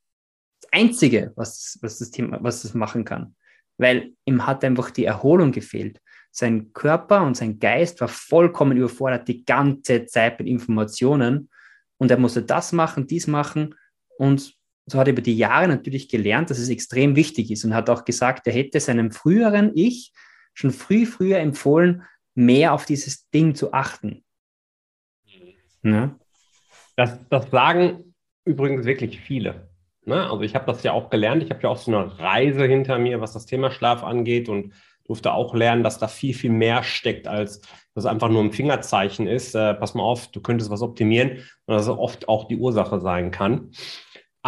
Das 0.62 0.72
Einzige, 0.74 1.34
was, 1.36 1.78
was 1.82 2.00
das 2.00 2.12
Thema, 2.12 2.40
was 2.42 2.62
das 2.62 2.74
machen 2.74 3.06
kann. 3.06 3.36
Weil 3.78 4.14
ihm 4.26 4.46
hat 4.46 4.64
einfach 4.64 4.92
die 4.92 5.06
Erholung 5.06 5.52
gefehlt. 5.52 6.02
Sein 6.32 6.74
Körper 6.74 7.24
und 7.24 7.36
sein 7.36 7.60
Geist 7.60 8.02
war 8.02 8.08
vollkommen 8.08 8.78
überfordert 8.78 9.28
die 9.28 9.46
ganze 9.46 10.06
Zeit 10.06 10.40
mit 10.40 10.48
Informationen. 10.48 11.50
Und 11.98 12.12
er 12.12 12.18
musste 12.18 12.44
das 12.44 12.72
machen, 12.72 13.08
dies 13.08 13.28
machen. 13.28 13.76
Und 14.18 14.59
so 14.92 15.00
hat 15.00 15.08
er 15.08 15.14
über 15.14 15.22
die 15.22 15.38
Jahre 15.38 15.68
natürlich 15.68 16.10
gelernt, 16.10 16.50
dass 16.50 16.60
es 16.60 16.70
extrem 16.70 17.16
wichtig 17.16 17.52
ist 17.52 17.66
und 17.66 17.74
hat 17.74 17.90
auch 17.90 18.06
gesagt, 18.06 18.48
er 18.48 18.54
hätte 18.54 18.80
seinem 18.80 19.12
früheren 19.12 19.72
Ich 19.76 20.14
schon 20.54 20.72
früh, 20.72 21.06
früher 21.06 21.40
empfohlen, 21.40 22.04
mehr 22.36 22.74
auf 22.74 22.86
dieses 22.86 23.30
Ding 23.30 23.56
zu 23.56 23.74
achten. 23.74 24.24
Ja? 25.84 26.16
Das, 26.96 27.18
das 27.30 27.50
sagen 27.50 28.14
übrigens 28.46 28.86
wirklich 28.86 29.20
viele. 29.20 29.70
Ne? 30.06 30.24
Also 30.24 30.42
ich 30.42 30.56
habe 30.56 30.66
das 30.66 30.84
ja 30.84 30.92
auch 30.92 31.10
gelernt. 31.10 31.44
Ich 31.44 31.50
habe 31.50 31.62
ja 31.64 31.70
auch 31.70 31.78
so 31.78 31.96
eine 31.96 32.20
Reise 32.20 32.66
hinter 32.66 32.98
mir, 33.00 33.22
was 33.22 33.34
das 33.34 33.46
Thema 33.46 33.72
Schlaf 33.72 34.04
angeht 34.04 34.50
und 34.50 34.74
durfte 35.06 35.34
auch 35.34 35.56
lernen, 35.56 35.84
dass 35.84 35.98
da 35.98 36.08
viel, 36.08 36.34
viel 36.34 36.52
mehr 36.52 36.84
steckt, 36.84 37.28
als 37.28 37.62
das 37.96 38.06
einfach 38.06 38.30
nur 38.30 38.44
ein 38.44 38.52
Fingerzeichen 38.52 39.28
ist. 39.28 39.56
Äh, 39.56 39.74
pass 39.74 39.96
mal 39.96 40.04
auf, 40.04 40.28
du 40.28 40.42
könntest 40.42 40.70
was 40.70 40.82
optimieren 40.82 41.44
und 41.66 41.76
dass 41.76 41.84
es 41.84 41.90
oft 41.90 42.28
auch 42.30 42.48
die 42.48 42.58
Ursache 42.58 43.00
sein 43.02 43.32
kann. 43.32 43.72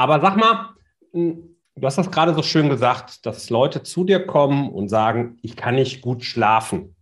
Aber 0.01 0.20
sag 0.20 0.36
mal, 0.36 0.70
hm, 1.13 1.55
du 1.75 1.86
hast 1.86 2.00
das 2.00 2.10
gerade 2.10 2.34
so 2.34 2.41
schön 2.41 2.70
gesagt, 2.70 3.24
dass 3.27 3.51
Leute 3.51 3.84
zu 3.84 4.03
dir 4.03 4.25
kommen 4.25 4.72
und 4.72 4.89
sagen, 4.89 5.38
ich 5.43 5.55
kann 5.55 5.75
nicht 5.75 6.01
gut 6.01 6.24
schlafen. 6.24 6.96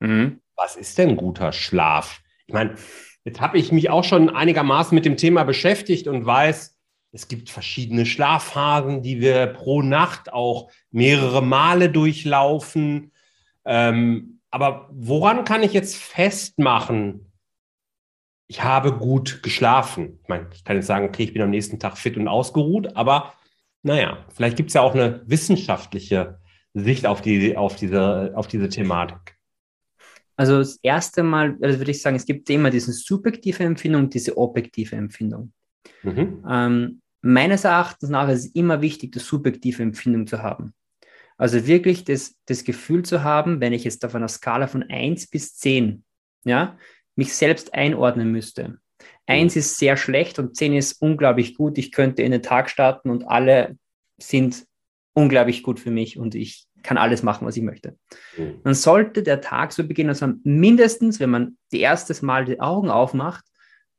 Mhm. 0.00 0.40
Was 0.56 0.76
ist 0.76 0.96
denn 0.96 1.18
guter 1.18 1.52
Schlaf? 1.52 2.22
Ich 2.46 2.54
meine, 2.54 2.76
jetzt 3.24 3.42
habe 3.42 3.58
ich 3.58 3.70
mich 3.70 3.90
auch 3.90 4.02
schon 4.02 4.30
einigermaßen 4.30 4.94
mit 4.94 5.04
dem 5.04 5.18
Thema 5.18 5.44
beschäftigt 5.44 6.08
und 6.08 6.24
weiß, 6.24 6.78
es 7.12 7.28
gibt 7.28 7.50
verschiedene 7.50 8.06
Schlafphasen, 8.06 9.02
die 9.02 9.20
wir 9.20 9.48
pro 9.48 9.82
Nacht 9.82 10.32
auch 10.32 10.70
mehrere 10.90 11.42
Male 11.42 11.90
durchlaufen. 11.90 13.12
Ähm, 13.66 14.40
aber 14.50 14.88
woran 14.90 15.44
kann 15.44 15.62
ich 15.62 15.74
jetzt 15.74 15.96
festmachen, 15.96 17.25
ich 18.48 18.62
habe 18.62 18.92
gut 18.92 19.42
geschlafen. 19.42 20.18
Ich 20.22 20.28
meine, 20.28 20.46
ich 20.52 20.64
kann 20.64 20.76
jetzt 20.76 20.86
sagen, 20.86 21.06
okay, 21.06 21.24
ich 21.24 21.32
bin 21.32 21.42
am 21.42 21.50
nächsten 21.50 21.78
Tag 21.78 21.98
fit 21.98 22.16
und 22.16 22.28
ausgeruht, 22.28 22.96
aber 22.96 23.34
naja, 23.82 24.24
vielleicht 24.34 24.56
gibt 24.56 24.70
es 24.70 24.74
ja 24.74 24.82
auch 24.82 24.94
eine 24.94 25.22
wissenschaftliche 25.26 26.38
Sicht 26.74 27.06
auf, 27.06 27.22
die, 27.22 27.56
auf, 27.56 27.76
diese, 27.76 28.32
auf 28.34 28.48
diese 28.48 28.68
Thematik. 28.68 29.36
Also 30.36 30.58
das 30.58 30.78
erste 30.82 31.22
Mal 31.22 31.56
also 31.62 31.78
würde 31.78 31.90
ich 31.90 32.02
sagen, 32.02 32.16
es 32.16 32.26
gibt 32.26 32.50
immer 32.50 32.70
diese 32.70 32.92
subjektive 32.92 33.64
Empfindung 33.64 34.10
diese 34.10 34.36
objektive 34.36 34.94
Empfindung. 34.94 35.52
Mhm. 36.02 36.44
Ähm, 36.48 37.00
meines 37.22 37.64
Erachtens 37.64 38.10
nach 38.10 38.28
ist 38.28 38.44
es 38.44 38.54
immer 38.54 38.82
wichtig, 38.82 39.12
die 39.12 39.18
subjektive 39.18 39.82
Empfindung 39.82 40.26
zu 40.26 40.42
haben. 40.42 40.74
Also 41.38 41.66
wirklich 41.66 42.04
das, 42.04 42.34
das 42.46 42.64
Gefühl 42.64 43.02
zu 43.02 43.22
haben, 43.22 43.60
wenn 43.60 43.72
ich 43.72 43.84
jetzt 43.84 44.04
auf 44.04 44.14
einer 44.14 44.28
Skala 44.28 44.66
von 44.66 44.82
1 44.82 45.28
bis 45.28 45.56
10, 45.56 46.04
ja, 46.44 46.78
mich 47.16 47.34
selbst 47.34 47.74
einordnen 47.74 48.30
müsste. 48.30 48.78
Eins 49.26 49.56
ist 49.56 49.78
sehr 49.78 49.96
schlecht 49.96 50.38
und 50.38 50.56
zehn 50.56 50.72
ist 50.72 51.02
unglaublich 51.02 51.56
gut. 51.56 51.78
Ich 51.78 51.90
könnte 51.90 52.22
in 52.22 52.30
den 52.30 52.42
Tag 52.42 52.70
starten 52.70 53.10
und 53.10 53.26
alle 53.26 53.76
sind 54.18 54.66
unglaublich 55.14 55.62
gut 55.62 55.80
für 55.80 55.90
mich 55.90 56.18
und 56.18 56.34
ich 56.34 56.66
kann 56.82 56.98
alles 56.98 57.22
machen, 57.22 57.46
was 57.46 57.56
ich 57.56 57.62
möchte. 57.62 57.98
Mhm. 58.36 58.60
Dann 58.62 58.74
sollte 58.74 59.22
der 59.22 59.40
Tag 59.40 59.72
so 59.72 59.86
beginnen, 59.86 60.08
dass 60.08 60.20
man 60.20 60.40
mindestens, 60.44 61.18
wenn 61.18 61.30
man 61.30 61.58
die 61.72 61.80
erstes 61.80 62.22
Mal 62.22 62.44
die 62.44 62.60
Augen 62.60 62.90
aufmacht, 62.90 63.44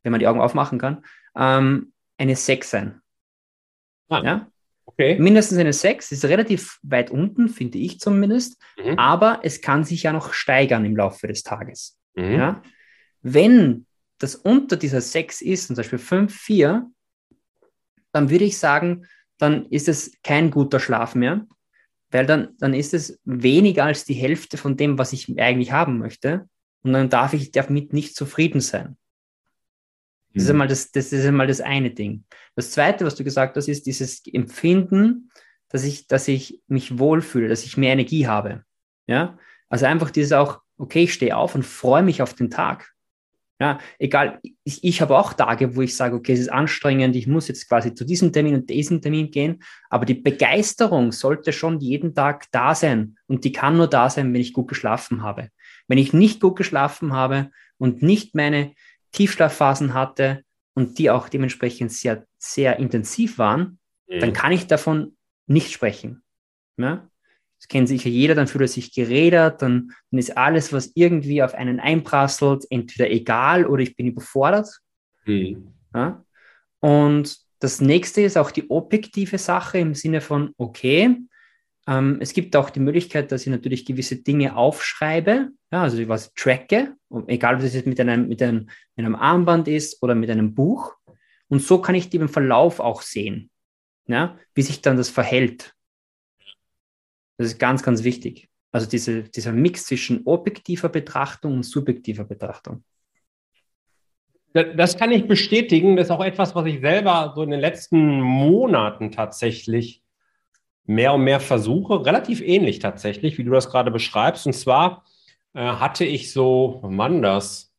wenn 0.04 0.12
man 0.12 0.20
die 0.20 0.28
Augen 0.28 0.40
aufmachen 0.40 0.80
kann, 0.80 1.04
ähm, 1.36 1.92
eine 2.18 2.36
6 2.36 2.70
sein. 2.70 3.02
Ah, 4.10 4.22
ja? 4.24 4.52
Okay. 4.86 5.20
Mindestens 5.20 5.58
eine 5.58 5.74
6 5.74 6.14
ist 6.14 6.24
relativ 6.26 6.80
weit 6.82 7.12
unten, 7.12 7.50
finde 7.50 7.78
ich 7.78 8.00
zumindest, 8.00 8.62
mhm. 8.82 8.98
aber 8.98 9.42
es 9.44 9.62
kann 9.62 9.84
sich 9.84 10.04
ja 10.04 10.14
noch 10.14 10.34
steigern 10.34 10.86
im 10.86 10.96
Laufe 10.96 11.28
des 11.28 11.44
Tages. 11.44 12.00
Mhm. 12.16 12.32
Ja? 12.32 12.62
Wenn 13.22 13.86
das 14.20 14.36
unter 14.36 14.76
dieser 14.76 15.02
6 15.02 15.42
ist, 15.42 15.68
zum 15.68 15.76
Beispiel 15.76 16.00
5, 16.00 16.34
4, 16.34 16.90
dann 18.12 18.30
würde 18.30 18.46
ich 18.46 18.58
sagen, 18.58 19.06
dann 19.38 19.66
ist 19.68 19.88
es 19.88 20.12
kein 20.24 20.50
guter 20.50 20.80
Schlaf 20.80 21.14
mehr, 21.14 21.46
weil 22.10 22.26
dann, 22.26 22.56
dann 22.58 22.74
ist 22.74 22.94
es 22.94 23.20
weniger 23.26 23.86
als 23.86 24.06
die 24.06 24.14
Hälfte 24.14 24.58
von 24.58 24.78
dem, 24.78 24.98
was 24.98 25.14
ich 25.14 25.40
eigentlich 25.40 25.72
haben 25.72 26.00
möchte. 26.00 26.48
Und 26.84 26.94
dann 26.94 27.10
darf 27.10 27.34
ich 27.34 27.52
damit 27.52 27.94
nicht 27.94 28.16
zufrieden 28.16 28.62
sein. 28.62 28.98
Das 30.34 30.44
ist, 30.44 30.50
mhm. 30.50 30.56
einmal 30.56 30.68
das, 30.68 30.92
das 30.92 31.12
ist 31.12 31.26
einmal 31.26 31.48
das 31.48 31.62
eine 31.62 31.92
Ding. 31.92 32.24
Das 32.56 32.72
zweite, 32.72 33.06
was 33.06 33.16
du 33.16 33.24
gesagt 33.24 33.56
hast, 33.58 33.68
ist 33.68 33.86
dieses 33.86 34.26
Empfinden, 34.26 35.32
dass 35.70 35.84
ich, 35.84 36.08
dass 36.08 36.28
ich 36.28 36.62
mich 36.68 36.98
wohlfühle, 36.98 37.50
dass 37.50 37.66
ich 37.66 37.78
mehr 37.78 37.94
Energie 37.94 38.28
habe. 38.28 38.64
Ja? 39.08 39.38
Also 39.70 39.86
einfach 39.86 40.12
dieses 40.12 40.32
auch, 40.32 40.62
okay, 40.78 41.04
ich 41.04 41.14
stehe 41.14 41.36
auf 41.36 41.56
und 41.56 41.64
freue 41.64 42.04
mich 42.04 42.22
auf 42.22 42.34
den 42.34 42.50
Tag. 42.50 42.94
Ja, 43.60 43.80
egal, 43.98 44.40
ich, 44.64 44.84
ich 44.84 45.02
habe 45.02 45.18
auch 45.18 45.34
Tage, 45.34 45.76
wo 45.76 45.82
ich 45.82 45.96
sage, 45.96 46.16
okay, 46.16 46.34
es 46.34 46.40
ist 46.40 46.52
anstrengend, 46.52 47.16
ich 47.16 47.26
muss 47.26 47.48
jetzt 47.48 47.68
quasi 47.68 47.94
zu 47.94 48.06
diesem 48.06 48.32
Termin 48.32 48.54
und 48.54 48.70
diesem 48.70 49.02
Termin 49.02 49.32
gehen, 49.32 49.64
aber 49.90 50.06
die 50.06 50.14
Begeisterung 50.14 51.12
sollte 51.12 51.52
schon 51.52 51.80
jeden 51.80 52.14
Tag 52.14 52.46
da 52.52 52.76
sein 52.76 53.18
und 53.26 53.46
die 53.46 53.52
kann 53.52 53.76
nur 53.76 53.88
da 53.88 54.12
sein, 54.12 54.32
wenn 54.32 54.42
ich 54.42 54.54
gut 54.54 54.68
geschlafen 54.68 55.24
habe. 55.24 55.50
Wenn 55.88 55.98
ich 55.98 56.14
nicht 56.14 56.40
gut 56.40 56.56
geschlafen 56.56 57.14
habe 57.14 57.50
und 57.80 58.04
nicht 58.04 58.36
meine 58.36 58.74
Tiefschlafphasen 59.12 59.96
hatte 59.96 60.44
und 60.76 61.00
die 61.00 61.10
auch 61.10 61.28
dementsprechend 61.28 61.92
sehr, 61.92 62.28
sehr 62.38 62.78
intensiv 62.78 63.40
waren, 63.40 63.80
mhm. 64.08 64.20
dann 64.20 64.34
kann 64.34 64.52
ich 64.52 64.68
davon 64.68 65.18
nicht 65.48 65.72
sprechen. 65.72 66.22
Ja? 66.78 67.10
Das 67.60 67.68
kennt 67.68 67.88
sicher 67.88 68.10
jeder, 68.10 68.36
dann 68.36 68.48
fühlt 68.48 68.64
er 68.64 68.68
sich 68.68 68.94
gerädert, 68.94 69.62
dann, 69.62 69.92
dann 70.12 70.20
ist 70.20 70.38
alles, 70.38 70.72
was 70.74 70.92
irgendwie 70.96 71.42
auf 71.42 71.56
einen 71.56 71.80
einprasselt, 71.80 72.66
entweder 72.70 73.10
egal 73.10 73.66
oder 73.66 73.82
ich 73.82 73.96
bin 73.96 74.08
überfordert. 74.08 74.70
Mhm. 75.26 75.74
Ja? 75.94 76.24
Und 76.80 77.38
das 77.60 77.82
nächste 77.82 78.22
ist 78.22 78.38
auch 78.38 78.52
die 78.52 78.70
objektive 78.70 79.38
Sache 79.38 79.80
im 79.80 79.96
Sinne 79.96 80.22
von, 80.22 80.54
okay, 80.58 81.18
ähm, 81.88 82.18
es 82.20 82.34
gibt 82.34 82.56
auch 82.56 82.70
die 82.70 82.80
Möglichkeit, 82.80 83.32
dass 83.32 83.42
ich 83.42 83.48
natürlich 83.48 83.86
gewisse 83.86 84.18
Dinge 84.18 84.56
aufschreibe, 84.56 85.50
ja, 85.72 85.82
also 85.82 86.08
was 86.08 86.34
tracke, 86.34 86.96
egal 87.28 87.56
ob 87.56 87.62
das 87.62 87.74
jetzt 87.74 87.88
mit 87.88 88.00
einem, 88.00 88.28
mit, 88.28 88.42
einem, 88.42 88.70
mit 88.96 89.06
einem 89.06 89.16
Armband 89.16 89.68
ist 89.68 90.04
oder 90.04 90.14
mit 90.14 90.30
einem 90.30 90.54
Buch. 90.54 90.96
Und 91.48 91.62
so 91.62 91.82
kann 91.82 91.96
ich 91.96 92.10
den 92.10 92.28
Verlauf 92.28 92.80
auch 92.80 93.02
sehen, 93.02 93.50
ja, 94.06 94.38
wie 94.54 94.62
sich 94.62 94.82
dann 94.82 94.98
das 94.98 95.10
verhält. 95.10 95.74
Das 97.38 97.48
ist 97.48 97.60
ganz, 97.60 97.84
ganz 97.84 98.04
wichtig. 98.04 98.50
Also 98.72 98.88
diese, 98.88 99.24
dieser 99.24 99.54
Mix 99.54 99.86
zwischen 99.86 100.24
objektiver 100.26 100.90
Betrachtung 100.90 101.54
und 101.54 101.64
subjektiver 101.64 102.24
Betrachtung. 102.24 102.84
Das 104.54 104.98
kann 104.98 105.12
ich 105.12 105.28
bestätigen. 105.28 105.96
Das 105.96 106.08
ist 106.08 106.12
auch 106.12 106.24
etwas, 106.24 106.56
was 106.56 106.66
ich 106.66 106.82
selber 106.82 107.34
so 107.36 107.44
in 107.44 107.52
den 107.52 107.60
letzten 107.60 108.22
Monaten 108.22 109.12
tatsächlich 109.12 110.02
mehr 110.86 111.14
und 111.14 111.24
mehr 111.24 111.40
versuche. 111.40 112.06
Relativ 112.06 112.42
ähnlich 112.42 112.80
tatsächlich, 112.80 113.38
wie 113.38 113.44
du 113.44 113.52
das 113.52 113.70
gerade 113.70 113.92
beschreibst. 113.92 114.48
Und 114.48 114.54
zwar 114.54 115.04
äh, 115.54 115.60
hatte 115.60 116.06
ich 116.06 116.34
so, 116.34 116.82
Mann, 116.90 117.22
das, 117.22 117.72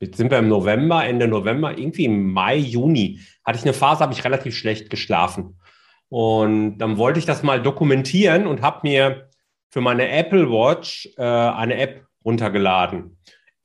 jetzt 0.00 0.16
sind 0.16 0.30
wir 0.30 0.38
im 0.38 0.48
November, 0.48 1.04
Ende 1.04 1.28
November, 1.28 1.76
irgendwie 1.76 2.06
im 2.06 2.32
Mai, 2.32 2.56
Juni, 2.56 3.20
hatte 3.44 3.58
ich 3.58 3.64
eine 3.64 3.74
Phase, 3.74 4.00
habe 4.00 4.14
ich 4.14 4.24
relativ 4.24 4.56
schlecht 4.56 4.88
geschlafen. 4.88 5.58
Und 6.12 6.76
dann 6.76 6.98
wollte 6.98 7.18
ich 7.18 7.24
das 7.24 7.42
mal 7.42 7.62
dokumentieren 7.62 8.46
und 8.46 8.60
habe 8.60 8.80
mir 8.82 9.30
für 9.70 9.80
meine 9.80 10.10
Apple 10.10 10.50
Watch 10.50 11.08
äh, 11.16 11.22
eine 11.22 11.78
App 11.78 12.04
runtergeladen, 12.22 13.16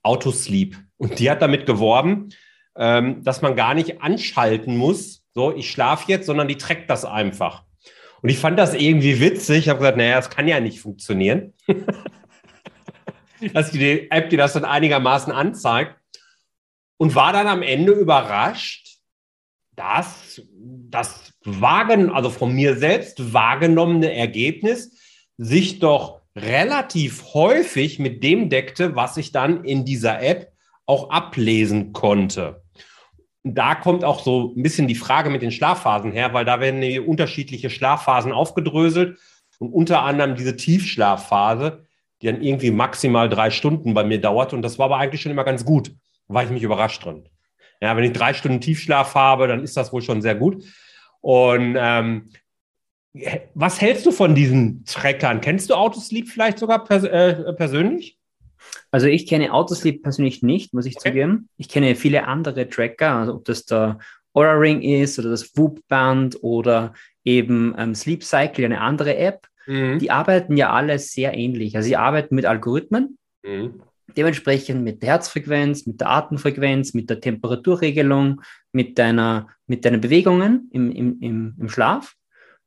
Autosleep. 0.01 0.77
Und 0.95 1.19
die 1.19 1.29
hat 1.29 1.41
damit 1.41 1.65
geworben, 1.65 2.29
ähm, 2.77 3.21
dass 3.21 3.41
man 3.41 3.57
gar 3.57 3.73
nicht 3.73 4.01
anschalten 4.01 4.77
muss, 4.77 5.25
so 5.33 5.53
ich 5.53 5.69
schlafe 5.69 6.09
jetzt, 6.09 6.25
sondern 6.25 6.47
die 6.47 6.55
trägt 6.55 6.89
das 6.89 7.03
einfach. 7.03 7.65
Und 8.21 8.29
ich 8.29 8.39
fand 8.39 8.57
das 8.57 8.73
irgendwie 8.73 9.19
witzig. 9.19 9.57
Ich 9.57 9.69
habe 9.69 9.79
gesagt, 9.79 9.97
naja, 9.97 10.15
das 10.15 10.29
kann 10.29 10.47
ja 10.47 10.61
nicht 10.61 10.79
funktionieren. 10.79 11.53
dass 13.53 13.71
die 13.71 14.09
App 14.09 14.29
dir 14.29 14.37
das 14.37 14.53
dann 14.53 14.63
einigermaßen 14.63 15.33
anzeigt. 15.33 15.99
Und 16.95 17.13
war 17.13 17.33
dann 17.33 17.47
am 17.47 17.61
Ende 17.61 17.91
überrascht, 17.91 18.99
dass 19.75 20.41
das 20.89 21.33
wagen, 21.43 22.09
also 22.09 22.29
von 22.29 22.53
mir 22.53 22.75
selbst 22.75 23.33
wahrgenommene 23.33 24.13
Ergebnis 24.13 24.97
sich 25.37 25.79
doch 25.79 26.21
relativ 26.35 27.33
häufig 27.33 27.99
mit 27.99 28.23
dem 28.23 28.49
deckte, 28.49 28.95
was 28.95 29.17
ich 29.17 29.31
dann 29.31 29.63
in 29.63 29.85
dieser 29.85 30.21
App 30.21 30.51
auch 30.85 31.09
ablesen 31.09 31.93
konnte. 31.93 32.63
Da 33.43 33.75
kommt 33.75 34.03
auch 34.03 34.23
so 34.23 34.53
ein 34.55 34.63
bisschen 34.63 34.87
die 34.87 34.95
Frage 34.95 35.29
mit 35.29 35.41
den 35.41 35.51
Schlafphasen 35.51 36.11
her, 36.11 36.33
weil 36.33 36.45
da 36.45 36.59
werden 36.59 36.83
unterschiedliche 37.05 37.69
Schlafphasen 37.69 38.31
aufgedröselt 38.31 39.19
und 39.59 39.71
unter 39.71 40.01
anderem 40.03 40.35
diese 40.35 40.55
Tiefschlafphase, 40.55 41.85
die 42.21 42.27
dann 42.27 42.41
irgendwie 42.41 42.71
maximal 42.71 43.29
drei 43.29 43.49
Stunden 43.49 43.93
bei 43.93 44.03
mir 44.03 44.19
dauert. 44.19 44.53
Und 44.53 44.61
das 44.61 44.79
war 44.79 44.85
aber 44.85 44.97
eigentlich 44.97 45.21
schon 45.21 45.31
immer 45.31 45.43
ganz 45.43 45.65
gut. 45.65 45.91
War 46.27 46.43
ich 46.43 46.49
mich 46.49 46.63
überrascht 46.63 47.05
drin. 47.05 47.29
Ja, 47.81 47.95
wenn 47.95 48.03
ich 48.03 48.13
drei 48.13 48.33
Stunden 48.33 48.61
Tiefschlaf 48.61 49.15
habe, 49.15 49.47
dann 49.47 49.63
ist 49.63 49.77
das 49.77 49.93
wohl 49.93 50.01
schon 50.01 50.21
sehr 50.21 50.35
gut. 50.35 50.63
Und 51.21 51.75
ähm, 51.77 52.29
was 53.53 53.81
hältst 53.81 54.05
du 54.05 54.11
von 54.11 54.35
diesen 54.35 54.83
Trackern? 54.85 55.41
Kennst 55.41 55.69
du 55.69 55.75
Autosleep 55.75 56.27
vielleicht 56.27 56.59
sogar 56.59 56.83
pers 56.83 57.03
äh, 57.03 57.53
persönlich? 57.53 58.17
Also 58.91 59.07
ich 59.07 59.27
kenne 59.27 59.53
Autosleep 59.53 60.03
persönlich 60.03 60.43
nicht, 60.43 60.73
muss 60.73 60.85
ich 60.85 60.97
okay. 60.97 61.09
zugeben. 61.09 61.49
Ich 61.57 61.69
kenne 61.69 61.95
viele 61.95 62.27
andere 62.27 62.69
Tracker, 62.69 63.13
also 63.13 63.35
ob 63.35 63.45
das 63.45 63.65
der 63.65 63.99
Aura 64.33 64.53
Ring 64.53 64.81
ist 64.81 65.17
oder 65.19 65.29
das 65.29 65.57
Whoop 65.57 65.87
Band 65.87 66.43
oder 66.43 66.93
eben 67.23 67.75
ähm, 67.77 67.95
Sleep 67.95 68.23
Cycle, 68.23 68.65
eine 68.65 68.81
andere 68.81 69.17
App. 69.17 69.47
Mhm. 69.65 69.99
Die 69.99 70.11
arbeiten 70.11 70.55
ja 70.57 70.71
alle 70.71 70.99
sehr 70.99 71.33
ähnlich. 71.33 71.75
Also 71.75 71.87
sie 71.87 71.97
arbeiten 71.97 72.35
mit 72.35 72.45
Algorithmen, 72.45 73.17
mhm. 73.43 73.81
Dementsprechend 74.17 74.83
mit 74.83 75.01
der 75.01 75.09
Herzfrequenz, 75.09 75.85
mit 75.85 76.01
der 76.01 76.09
Atemfrequenz, 76.09 76.93
mit 76.93 77.09
der 77.09 77.21
Temperaturregelung, 77.21 78.41
mit 78.71 78.97
deiner, 78.97 79.47
mit 79.67 79.85
deinen 79.85 80.01
Bewegungen 80.01 80.69
im, 80.71 80.91
im, 80.91 81.19
im, 81.21 81.55
im 81.59 81.69
Schlaf. 81.69 82.15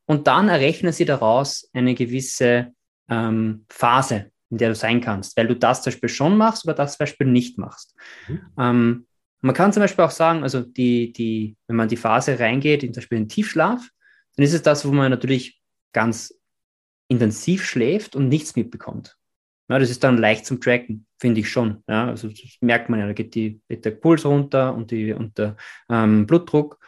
Und 0.06 0.26
dann 0.26 0.48
errechnen 0.48 0.92
sie 0.92 1.04
daraus 1.04 1.68
eine 1.72 1.94
gewisse 1.94 2.72
ähm, 3.08 3.64
Phase, 3.68 4.30
in 4.50 4.58
der 4.58 4.70
du 4.70 4.74
sein 4.74 5.00
kannst, 5.00 5.36
weil 5.36 5.48
du 5.48 5.56
das 5.56 5.82
zum 5.82 5.92
Beispiel 5.92 6.08
schon 6.08 6.36
machst 6.36 6.64
oder 6.64 6.74
das 6.74 6.92
zum 6.96 7.04
Beispiel 7.04 7.26
nicht 7.26 7.58
machst. 7.58 7.94
Mhm. 8.28 8.40
Ähm, 8.58 9.06
man 9.42 9.54
kann 9.54 9.72
zum 9.72 9.82
Beispiel 9.82 10.04
auch 10.04 10.10
sagen, 10.10 10.42
also 10.42 10.60
die, 10.60 11.12
die, 11.12 11.56
wenn 11.66 11.76
man 11.76 11.88
die 11.88 11.96
Phase 11.96 12.38
reingeht, 12.38 12.82
in 12.82 12.92
zum 12.92 13.00
Beispiel 13.00 13.18
in 13.18 13.28
Tiefschlaf, 13.28 13.88
dann 14.36 14.44
ist 14.44 14.52
es 14.52 14.62
das, 14.62 14.86
wo 14.86 14.92
man 14.92 15.10
natürlich 15.10 15.60
ganz 15.92 16.34
intensiv 17.08 17.64
schläft 17.64 18.14
und 18.14 18.28
nichts 18.28 18.54
mitbekommt. 18.54 19.16
Ja, 19.70 19.78
das 19.78 19.88
ist 19.88 20.02
dann 20.02 20.18
leicht 20.18 20.46
zum 20.46 20.60
Tracken, 20.60 21.06
finde 21.20 21.40
ich 21.40 21.48
schon. 21.48 21.84
Ja, 21.88 22.08
also 22.08 22.28
das 22.28 22.40
merkt 22.60 22.88
man 22.88 22.98
ja, 22.98 23.06
da 23.06 23.12
geht, 23.12 23.36
die, 23.36 23.60
geht 23.68 23.84
der 23.84 23.92
Puls 23.92 24.26
runter 24.26 24.74
und, 24.74 24.90
die, 24.90 25.12
und 25.12 25.38
der 25.38 25.56
ähm, 25.88 26.26
Blutdruck. 26.26 26.80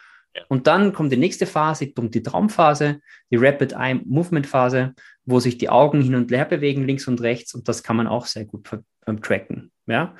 Und 0.48 0.66
dann 0.66 0.92
kommt 0.92 1.12
die 1.12 1.16
nächste 1.16 1.46
Phase, 1.46 1.86
die 1.86 2.22
Traumphase, 2.22 3.00
die 3.30 3.36
Rapid 3.36 3.74
Eye 3.74 4.00
Movement 4.04 4.48
Phase, 4.48 4.94
wo 5.24 5.38
sich 5.38 5.58
die 5.58 5.68
Augen 5.68 6.02
hin 6.02 6.16
und 6.16 6.32
her 6.32 6.44
bewegen, 6.44 6.84
links 6.84 7.06
und 7.06 7.20
rechts, 7.20 7.54
und 7.54 7.68
das 7.68 7.84
kann 7.84 7.96
man 7.96 8.08
auch 8.08 8.26
sehr 8.26 8.46
gut 8.46 8.68
ähm, 9.06 9.22
tracken. 9.22 9.70
Ja? 9.86 10.16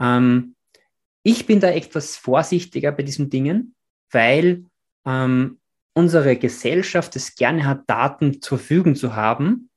Ähm, 0.00 0.54
ich 1.22 1.44
bin 1.44 1.60
da 1.60 1.68
etwas 1.68 2.16
vorsichtiger 2.16 2.92
bei 2.92 3.02
diesen 3.02 3.28
Dingen, 3.28 3.74
weil 4.10 4.64
ähm, 5.04 5.58
unsere 5.92 6.36
Gesellschaft 6.36 7.14
es 7.16 7.34
gerne 7.34 7.66
hat, 7.66 7.82
Daten 7.88 8.40
zur 8.40 8.56
Verfügung 8.56 8.94
zu 8.94 9.14
haben 9.14 9.68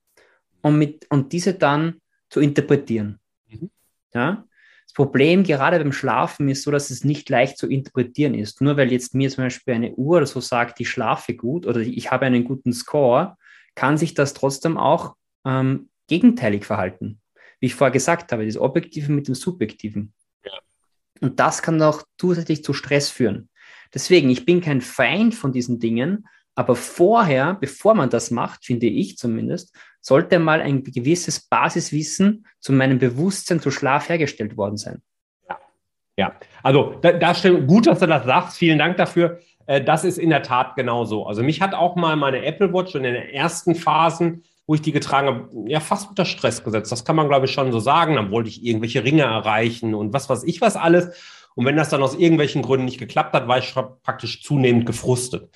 und, 0.61 0.77
mit, 0.77 1.05
und 1.09 1.33
diese 1.33 1.53
dann 1.53 1.99
zu 2.29 2.39
interpretieren. 2.39 3.19
Mhm. 3.47 3.69
Ja? 4.13 4.45
Das 4.89 4.93
Problem 4.93 5.43
gerade 5.43 5.77
beim 5.77 5.91
Schlafen 5.91 6.49
ist 6.49 6.63
so, 6.63 6.71
dass 6.71 6.89
es 6.89 7.03
nicht 7.03 7.29
leicht 7.29 7.57
zu 7.57 7.67
interpretieren 7.67 8.33
ist. 8.33 8.59
Nur 8.59 8.75
weil 8.75 8.91
jetzt 8.91 9.13
mir 9.13 9.29
zum 9.29 9.43
Beispiel 9.43 9.75
eine 9.75 9.93
Uhr 9.93 10.17
oder 10.17 10.25
so 10.25 10.41
sagt, 10.41 10.79
ich 10.79 10.89
schlafe 10.89 11.35
gut 11.35 11.67
oder 11.67 11.79
ich 11.79 12.11
habe 12.11 12.25
einen 12.25 12.43
guten 12.43 12.73
Score, 12.73 13.37
kann 13.75 13.97
sich 13.97 14.15
das 14.15 14.33
trotzdem 14.33 14.77
auch 14.77 15.15
ähm, 15.45 15.89
gegenteilig 16.07 16.65
verhalten. 16.65 17.21
Wie 17.59 17.67
ich 17.67 17.75
vorher 17.75 17.91
gesagt 17.91 18.31
habe, 18.31 18.45
das 18.45 18.57
Objektive 18.57 19.11
mit 19.11 19.27
dem 19.27 19.35
Subjektiven. 19.35 20.13
Ja. 20.43 20.53
Und 21.21 21.39
das 21.39 21.61
kann 21.61 21.81
auch 21.81 22.03
zusätzlich 22.17 22.63
zu 22.63 22.73
Stress 22.73 23.09
führen. 23.09 23.49
Deswegen, 23.93 24.29
ich 24.29 24.45
bin 24.45 24.59
kein 24.59 24.81
Feind 24.81 25.35
von 25.35 25.51
diesen 25.51 25.79
Dingen, 25.79 26.27
aber 26.55 26.75
vorher, 26.75 27.53
bevor 27.53 27.95
man 27.95 28.09
das 28.09 28.31
macht, 28.31 28.65
finde 28.65 28.87
ich 28.87 29.17
zumindest, 29.17 29.75
sollte 30.01 30.39
mal 30.39 30.61
ein 30.61 30.83
gewisses 30.83 31.39
Basiswissen 31.39 32.45
zu 32.59 32.73
meinem 32.73 32.99
Bewusstsein 32.99 33.59
zu 33.59 33.71
Schlaf 33.71 34.09
hergestellt 34.09 34.57
worden 34.57 34.77
sein. 34.77 35.01
Ja, 35.47 35.59
ja. 36.17 36.33
Also 36.63 36.95
da, 37.01 37.13
da 37.13 37.35
stimmt, 37.35 37.67
gut, 37.67 37.87
dass 37.87 37.99
du 37.99 38.07
das 38.07 38.25
sagst. 38.25 38.57
Vielen 38.57 38.79
Dank 38.79 38.97
dafür. 38.97 39.39
Äh, 39.65 39.83
das 39.83 40.03
ist 40.03 40.17
in 40.17 40.29
der 40.29 40.43
Tat 40.43 40.75
genau 40.75 41.05
so. 41.05 41.25
Also 41.25 41.43
mich 41.43 41.61
hat 41.61 41.73
auch 41.73 41.95
mal 41.95 42.15
meine 42.15 42.43
Apple 42.43 42.73
Watch 42.73 42.95
in 42.95 43.03
den 43.03 43.15
ersten 43.15 43.75
Phasen, 43.75 44.43
wo 44.65 44.75
ich 44.75 44.81
die 44.81 44.91
getragen 44.91 45.27
habe, 45.27 45.49
ja 45.67 45.79
fast 45.79 46.09
unter 46.09 46.25
Stress 46.25 46.63
gesetzt. 46.63 46.91
Das 46.91 47.05
kann 47.05 47.15
man, 47.15 47.27
glaube 47.27 47.45
ich, 47.45 47.51
schon 47.51 47.71
so 47.71 47.79
sagen. 47.79 48.15
Dann 48.15 48.31
wollte 48.31 48.49
ich 48.49 48.63
irgendwelche 48.63 49.03
Ringe 49.03 49.23
erreichen 49.23 49.95
und 49.95 50.13
was 50.13 50.29
weiß 50.29 50.43
ich 50.43 50.61
was 50.61 50.75
alles. 50.75 51.45
Und 51.55 51.65
wenn 51.65 51.75
das 51.75 51.89
dann 51.89 52.03
aus 52.03 52.15
irgendwelchen 52.15 52.61
Gründen 52.61 52.85
nicht 52.85 52.99
geklappt 52.99 53.33
hat, 53.33 53.47
war 53.47 53.57
ich 53.57 53.73
praktisch 53.73 54.43
zunehmend 54.43 54.85
gefrustet. 54.85 55.49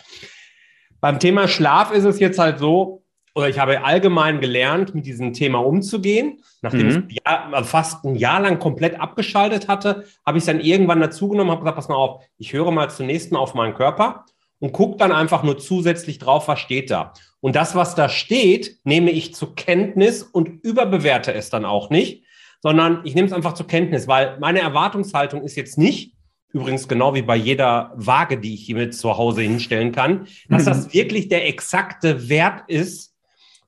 Beim 0.99 1.19
Thema 1.19 1.47
Schlaf 1.47 1.91
ist 1.91 2.05
es 2.05 2.19
jetzt 2.19 2.39
halt 2.39 2.59
so, 2.59 3.02
oder 3.35 3.49
ich 3.49 3.57
habe 3.57 3.83
allgemein 3.83 4.41
gelernt, 4.41 4.93
mit 4.93 5.05
diesem 5.05 5.33
Thema 5.33 5.59
umzugehen. 5.65 6.43
Nachdem 6.61 6.87
mhm. 6.87 7.07
ich 7.09 7.19
Jahr, 7.25 7.53
also 7.53 7.67
fast 7.67 8.05
ein 8.05 8.15
Jahr 8.15 8.41
lang 8.41 8.59
komplett 8.59 8.99
abgeschaltet 8.99 9.67
hatte, 9.67 10.05
habe 10.25 10.37
ich 10.37 10.43
es 10.43 10.45
dann 10.45 10.59
irgendwann 10.59 11.01
dazugenommen, 11.01 11.51
habe 11.51 11.61
gesagt, 11.61 11.75
pass 11.75 11.89
mal 11.89 11.95
auf, 11.95 12.23
ich 12.37 12.53
höre 12.53 12.71
mal 12.71 12.89
zunächst 12.89 13.31
mal 13.31 13.39
auf 13.39 13.55
meinen 13.55 13.73
Körper 13.73 14.25
und 14.59 14.71
gucke 14.71 14.97
dann 14.97 15.11
einfach 15.11 15.43
nur 15.43 15.57
zusätzlich 15.57 16.19
drauf, 16.19 16.47
was 16.47 16.59
steht 16.59 16.91
da. 16.91 17.13
Und 17.41 17.55
das, 17.55 17.75
was 17.75 17.95
da 17.95 18.07
steht, 18.07 18.77
nehme 18.83 19.11
ich 19.11 19.33
zur 19.33 19.55
Kenntnis 19.55 20.23
und 20.23 20.63
überbewerte 20.63 21.33
es 21.33 21.49
dann 21.49 21.65
auch 21.65 21.89
nicht, 21.89 22.23
sondern 22.61 23.01
ich 23.03 23.15
nehme 23.15 23.27
es 23.27 23.33
einfach 23.33 23.53
zur 23.53 23.67
Kenntnis, 23.67 24.07
weil 24.07 24.37
meine 24.39 24.61
Erwartungshaltung 24.61 25.41
ist 25.41 25.57
jetzt 25.57 25.77
nicht, 25.77 26.13
übrigens 26.53 26.87
genau 26.87 27.15
wie 27.15 27.23
bei 27.23 27.35
jeder 27.35 27.91
Waage, 27.95 28.39
die 28.39 28.53
ich 28.53 28.65
hier 28.65 28.77
mit 28.77 28.95
zu 28.95 29.17
Hause 29.17 29.41
hinstellen 29.41 29.91
kann, 29.91 30.27
dass 30.47 30.65
das 30.65 30.87
mhm. 30.87 30.93
wirklich 30.93 31.27
der 31.27 31.47
exakte 31.47 32.29
Wert 32.29 32.63
ist, 32.67 33.12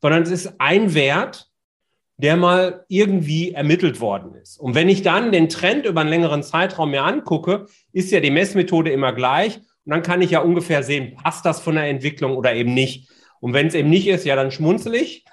sondern 0.06 0.22
es 0.22 0.30
ist 0.30 0.54
ein 0.60 0.94
Wert, 0.94 1.50
der 2.18 2.38
mal 2.38 2.86
irgendwie 2.89 3.54
ermittelt 3.54 4.00
worden 4.00 4.36
ist. 4.36 4.60
Und 4.60 4.76
wenn 4.76 4.88
ich 4.88 5.02
dann 5.02 5.32
den 5.32 5.50
Trend 5.50 5.88
über 5.88 6.02
einen 6.02 6.12
längeren 6.12 6.44
Zeitraum 6.44 6.91
mir 6.91 7.02
angucke, 7.02 7.65
ist 7.91 8.12
ja 8.12 8.20
die 8.20 8.30
Messmethode 8.30 8.91
immer 8.91 9.13
gleich. 9.13 9.58
Und 9.58 9.89
dann 9.89 10.04
kann 10.04 10.22
ich 10.22 10.30
ja 10.30 10.41
ungefähr 10.41 10.84
sehen, 10.84 11.15
passt 11.15 11.44
das 11.44 11.60
von 11.60 11.74
der 11.74 11.86
Entwicklung 11.86 12.38
oder 12.38 12.54
eben 12.54 12.72
nicht. 12.76 13.10
Und 13.39 13.54
wenn 13.54 13.65
es 13.65 13.74
eben 13.74 13.89
nicht 13.89 14.06
ist, 14.08 14.26
ja, 14.26 14.36
dann 14.36 14.52
schmunzel 14.52 14.94
ich. 14.94 15.26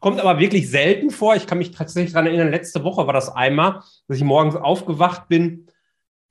Kommt 0.00 0.18
aber 0.18 0.40
wirklich 0.40 0.70
selten 0.70 1.10
vor. 1.10 1.36
Ich 1.36 1.46
kann 1.46 1.58
mich 1.58 1.72
tatsächlich 1.72 2.14
daran 2.14 2.26
erinnern, 2.26 2.50
letzte 2.50 2.84
Woche 2.84 3.06
war 3.06 3.12
das 3.12 3.28
einmal, 3.28 3.82
dass 4.08 4.16
ich 4.16 4.24
morgens 4.24 4.56
aufgewacht 4.56 5.28
bin 5.28 5.66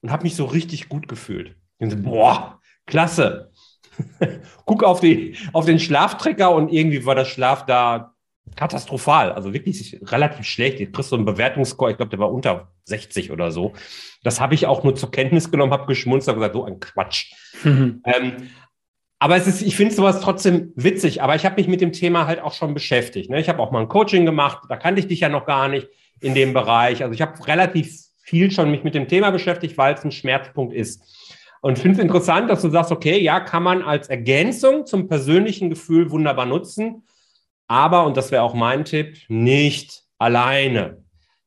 und 0.01 0.11
habe 0.11 0.23
mich 0.23 0.35
so 0.35 0.45
richtig 0.45 0.89
gut 0.89 1.07
gefühlt. 1.07 1.55
Und 1.77 1.91
so, 1.91 1.97
boah, 1.97 2.59
klasse. 2.87 3.51
Guck 4.65 4.83
auf, 4.83 4.99
die, 4.99 5.35
auf 5.53 5.65
den 5.65 5.79
Schlaftrecker 5.79 6.53
und 6.53 6.71
irgendwie 6.71 7.05
war 7.05 7.15
der 7.15 7.25
Schlaf 7.25 7.65
da 7.65 8.15
katastrophal. 8.55 9.31
Also 9.31 9.53
wirklich 9.53 9.99
relativ 10.03 10.45
schlecht. 10.45 10.79
Ich 10.79 10.91
kriegst 10.91 11.09
so 11.09 11.15
einen 11.15 11.25
Bewertungsscore, 11.25 11.91
ich 11.91 11.97
glaube, 11.97 12.09
der 12.09 12.19
war 12.19 12.31
unter 12.31 12.71
60 12.85 13.31
oder 13.31 13.51
so. 13.51 13.73
Das 14.23 14.39
habe 14.39 14.55
ich 14.55 14.65
auch 14.67 14.83
nur 14.83 14.95
zur 14.95 15.11
Kenntnis 15.11 15.51
genommen, 15.51 15.73
habe 15.73 15.87
geschmunzelt 15.87 16.35
und 16.35 16.41
gesagt, 16.41 16.55
so 16.55 16.65
ein 16.65 16.79
Quatsch. 16.79 17.33
Mhm. 17.63 18.01
Ähm, 18.05 18.49
aber 19.19 19.37
es 19.37 19.47
ist, 19.47 19.61
ich 19.61 19.75
finde 19.75 19.93
sowas 19.93 20.21
trotzdem 20.21 20.71
witzig. 20.75 21.21
Aber 21.21 21.35
ich 21.35 21.45
habe 21.45 21.55
mich 21.55 21.67
mit 21.67 21.81
dem 21.81 21.91
Thema 21.91 22.27
halt 22.27 22.41
auch 22.41 22.53
schon 22.53 22.73
beschäftigt. 22.73 23.29
Ne? 23.29 23.39
Ich 23.39 23.49
habe 23.49 23.59
auch 23.59 23.71
mal 23.71 23.81
ein 23.81 23.87
Coaching 23.87 24.25
gemacht, 24.25 24.63
da 24.69 24.75
kannte 24.75 24.99
ich 24.99 25.07
dich 25.07 25.21
ja 25.21 25.29
noch 25.29 25.45
gar 25.45 25.67
nicht 25.67 25.87
in 26.21 26.35
dem 26.35 26.53
Bereich. 26.53 27.01
Also 27.03 27.13
ich 27.13 27.21
habe 27.21 27.47
relativ 27.47 28.05
viel 28.21 28.51
schon 28.51 28.71
mich 28.71 28.83
mit 28.83 28.95
dem 28.95 29.07
Thema 29.07 29.31
beschäftigt, 29.31 29.77
weil 29.77 29.93
es 29.93 30.03
ein 30.03 30.11
Schmerzpunkt 30.11 30.73
ist. 30.73 31.01
Und 31.65 31.79
finde 31.79 31.97
es 31.97 32.03
interessant, 32.03 32.47
dass 32.47 32.61
du 32.61 32.69
sagst, 32.69 32.91
okay, 32.91 33.19
ja, 33.19 33.39
kann 33.39 33.63
man 33.63 33.81
als 33.81 34.07
Ergänzung 34.07 34.85
zum 34.85 35.07
persönlichen 35.07 35.71
Gefühl 35.71 36.11
wunderbar 36.11 36.45
nutzen, 36.45 37.01
aber, 37.67 38.05
und 38.05 38.17
das 38.17 38.31
wäre 38.31 38.43
auch 38.43 38.53
mein 38.53 38.85
Tipp, 38.85 39.17
nicht 39.29 40.03
alleine. 40.19 41.03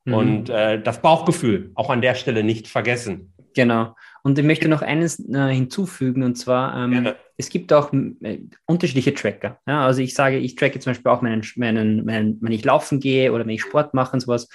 Mhm. 0.07 0.15
Und 0.15 0.51
äh, 0.51 0.83
das 0.83 1.03
Bauchgefühl 1.03 1.71
auch 1.77 1.89
an 1.89 2.03
der 2.03 2.17
Stelle 2.17 2.43
nicht 2.43 2.67
vergessen. 2.67 3.33
Genau. 3.55 3.95
Und 4.25 4.37
ich 4.37 4.45
möchte 4.45 4.69
noch 4.69 4.83
eines 4.83 5.21
äh, 5.33 5.55
hinzufügen, 5.55 6.25
und 6.25 6.35
zwar, 6.35 6.77
ähm, 6.77 7.11
es 7.37 7.49
gibt 7.49 7.73
auch 7.73 7.93
äh, 7.93 8.41
unterschiedliche 8.67 9.15
Tracker. 9.15 9.61
Ja? 9.69 9.87
Also 9.87 10.03
ich 10.03 10.15
sage, 10.15 10.39
ich 10.39 10.57
tracke 10.57 10.81
zum 10.81 10.91
Beispiel 10.91 11.13
auch 11.13 11.23
meinen, 11.23 11.45
meinen, 11.55 12.05
meinen, 12.05 12.39
wenn 12.41 12.53
ich 12.53 12.65
laufen 12.65 12.99
gehe 12.99 13.33
oder 13.33 13.45
wenn 13.45 13.55
ich 13.55 13.63
Sport 13.63 13.95
mache 13.95 14.15
und 14.15 14.21
sowas. 14.21 14.49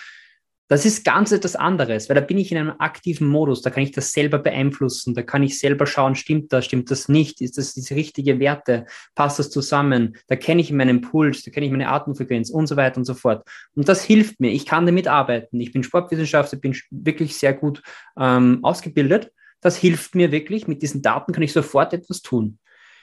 Das 0.70 0.86
ist 0.86 1.04
ganz 1.04 1.32
etwas 1.32 1.56
anderes, 1.56 2.08
weil 2.08 2.16
da 2.16 2.22
bin 2.22 2.38
ich 2.38 2.52
in 2.52 2.58
einem 2.58 2.74
aktiven 2.80 3.28
Modus, 3.28 3.62
da 3.62 3.70
kann 3.70 3.84
ich 3.84 3.92
das 3.92 4.12
selber 4.14 4.40
beeinflussen, 4.40 5.14
da 5.14 5.22
kann 5.22 5.44
ich 5.44 5.60
selber 5.60 5.86
schauen, 5.86 6.16
stimmt 6.16 6.54
das, 6.54 6.66
stimmt 6.66 6.90
das 6.90 7.10
nicht, 7.10 7.42
ist 7.42 7.58
das 7.58 7.74
diese 7.74 7.96
richtige 7.96 8.40
Werte, 8.40 8.86
passt 9.14 9.40
das 9.40 9.50
zusammen, 9.50 10.16
da 10.28 10.38
kenne 10.38 10.62
ich 10.62 10.72
meinen 10.72 11.02
Puls, 11.02 11.44
da 11.44 11.52
kenne 11.52 11.66
ich 11.66 11.72
meine 11.72 11.90
Atemfrequenz 11.90 12.50
und 12.50 12.68
so 12.68 12.78
weiter 12.78 12.98
und 12.98 13.06
so 13.06 13.14
fort. 13.14 13.48
Und 13.76 13.90
das 13.90 14.04
hilft 14.04 14.40
mir, 14.40 14.52
ich 14.52 14.66
kann 14.66 14.86
damit 14.86 15.08
arbeiten. 15.08 15.60
Ich 15.60 15.74
bin 15.74 15.84
Sportwissenschaftler, 15.84 16.60
bin 16.60 16.76
wirklich 16.92 17.36
sehr 17.38 17.54
gut 17.54 17.82
ähm, 18.18 18.60
ausgebildet. 18.64 19.32
Das 19.60 19.76
hilft 19.76 20.16
mir 20.16 20.32
wirklich, 20.32 20.68
mit 20.68 20.82
diesen 20.82 21.02
Daten 21.02 21.34
kann 21.34 21.44
ich 21.44 21.54
sofort 21.54 21.94
etwas 21.94 22.22
tun. 22.22 22.58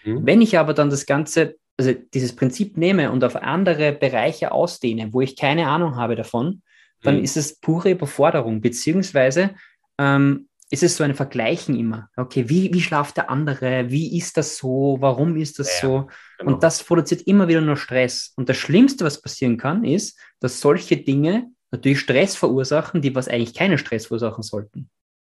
Mhm. 0.05 0.27
Wenn 0.27 0.41
ich 0.41 0.59
aber 0.59 0.73
dann 0.73 0.89
das 0.89 1.05
Ganze 1.05 1.57
also 1.81 1.95
dieses 2.13 2.37
Prinzip 2.37 2.77
nehme 2.77 3.11
und 3.11 3.25
auf 3.25 3.37
andere 3.37 3.93
Bereiche 3.93 4.53
ausdehne, 4.53 5.15
wo 5.15 5.23
ich 5.23 5.35
keine 5.35 5.69
Ahnung 5.69 5.97
habe 5.97 6.15
davon, 6.15 6.61
dann 7.03 7.19
mhm. 7.19 7.25
ist 7.25 7.37
es 7.37 7.59
pure 7.59 7.91
Überforderung, 7.91 8.61
beziehungsweise 8.61 9.51
ähm, 9.99 10.49
ist 10.71 10.85
es 10.85 10.97
so 10.97 11.05
ein 11.05 11.15
Vergleichen 11.15 11.77
immer. 11.79 12.09
Okay, 12.17 12.49
wie, 12.49 12.73
wie 12.73 12.81
schlaft 12.81 13.17
der 13.17 13.29
andere? 13.29 13.91
Wie 13.91 14.17
ist 14.17 14.37
das 14.37 14.57
so? 14.57 14.97
Warum 15.01 15.37
ist 15.37 15.59
das 15.59 15.81
ja, 15.83 15.89
so? 15.89 16.09
Genau. 16.39 16.53
Und 16.53 16.63
das 16.63 16.85
produziert 16.85 17.23
immer 17.23 17.49
wieder 17.49 17.61
nur 17.61 17.77
Stress. 17.77 18.33
Und 18.37 18.49
das 18.49 18.57
Schlimmste, 18.57 19.05
was 19.05 19.21
passieren 19.21 19.57
kann, 19.57 19.85
ist, 19.85 20.19
dass 20.39 20.61
solche 20.61 20.97
Dinge 20.97 21.49
natürlich 21.73 22.01
Stress 22.01 22.37
verursachen, 22.37 23.03
die 23.03 23.15
was 23.15 23.29
eigentlich 23.29 23.55
keinen 23.55 23.79
Stress 23.79 24.07
verursachen 24.07 24.43
sollten. 24.43 24.89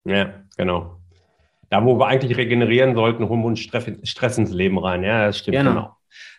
Ja, 0.04 0.42
genau. 0.56 0.98
Da, 1.70 1.82
wo 1.82 1.98
wir 1.98 2.06
eigentlich 2.06 2.36
regenerieren 2.36 2.94
sollten, 2.94 3.26
holen 3.26 3.40
wir 3.40 3.46
uns 3.46 3.60
Stress 3.60 4.38
ins 4.38 4.50
Leben 4.50 4.78
rein. 4.78 5.02
Ja, 5.02 5.26
das 5.26 5.38
stimmt. 5.38 5.56
Genau. 5.56 5.70
genau. 5.70 5.96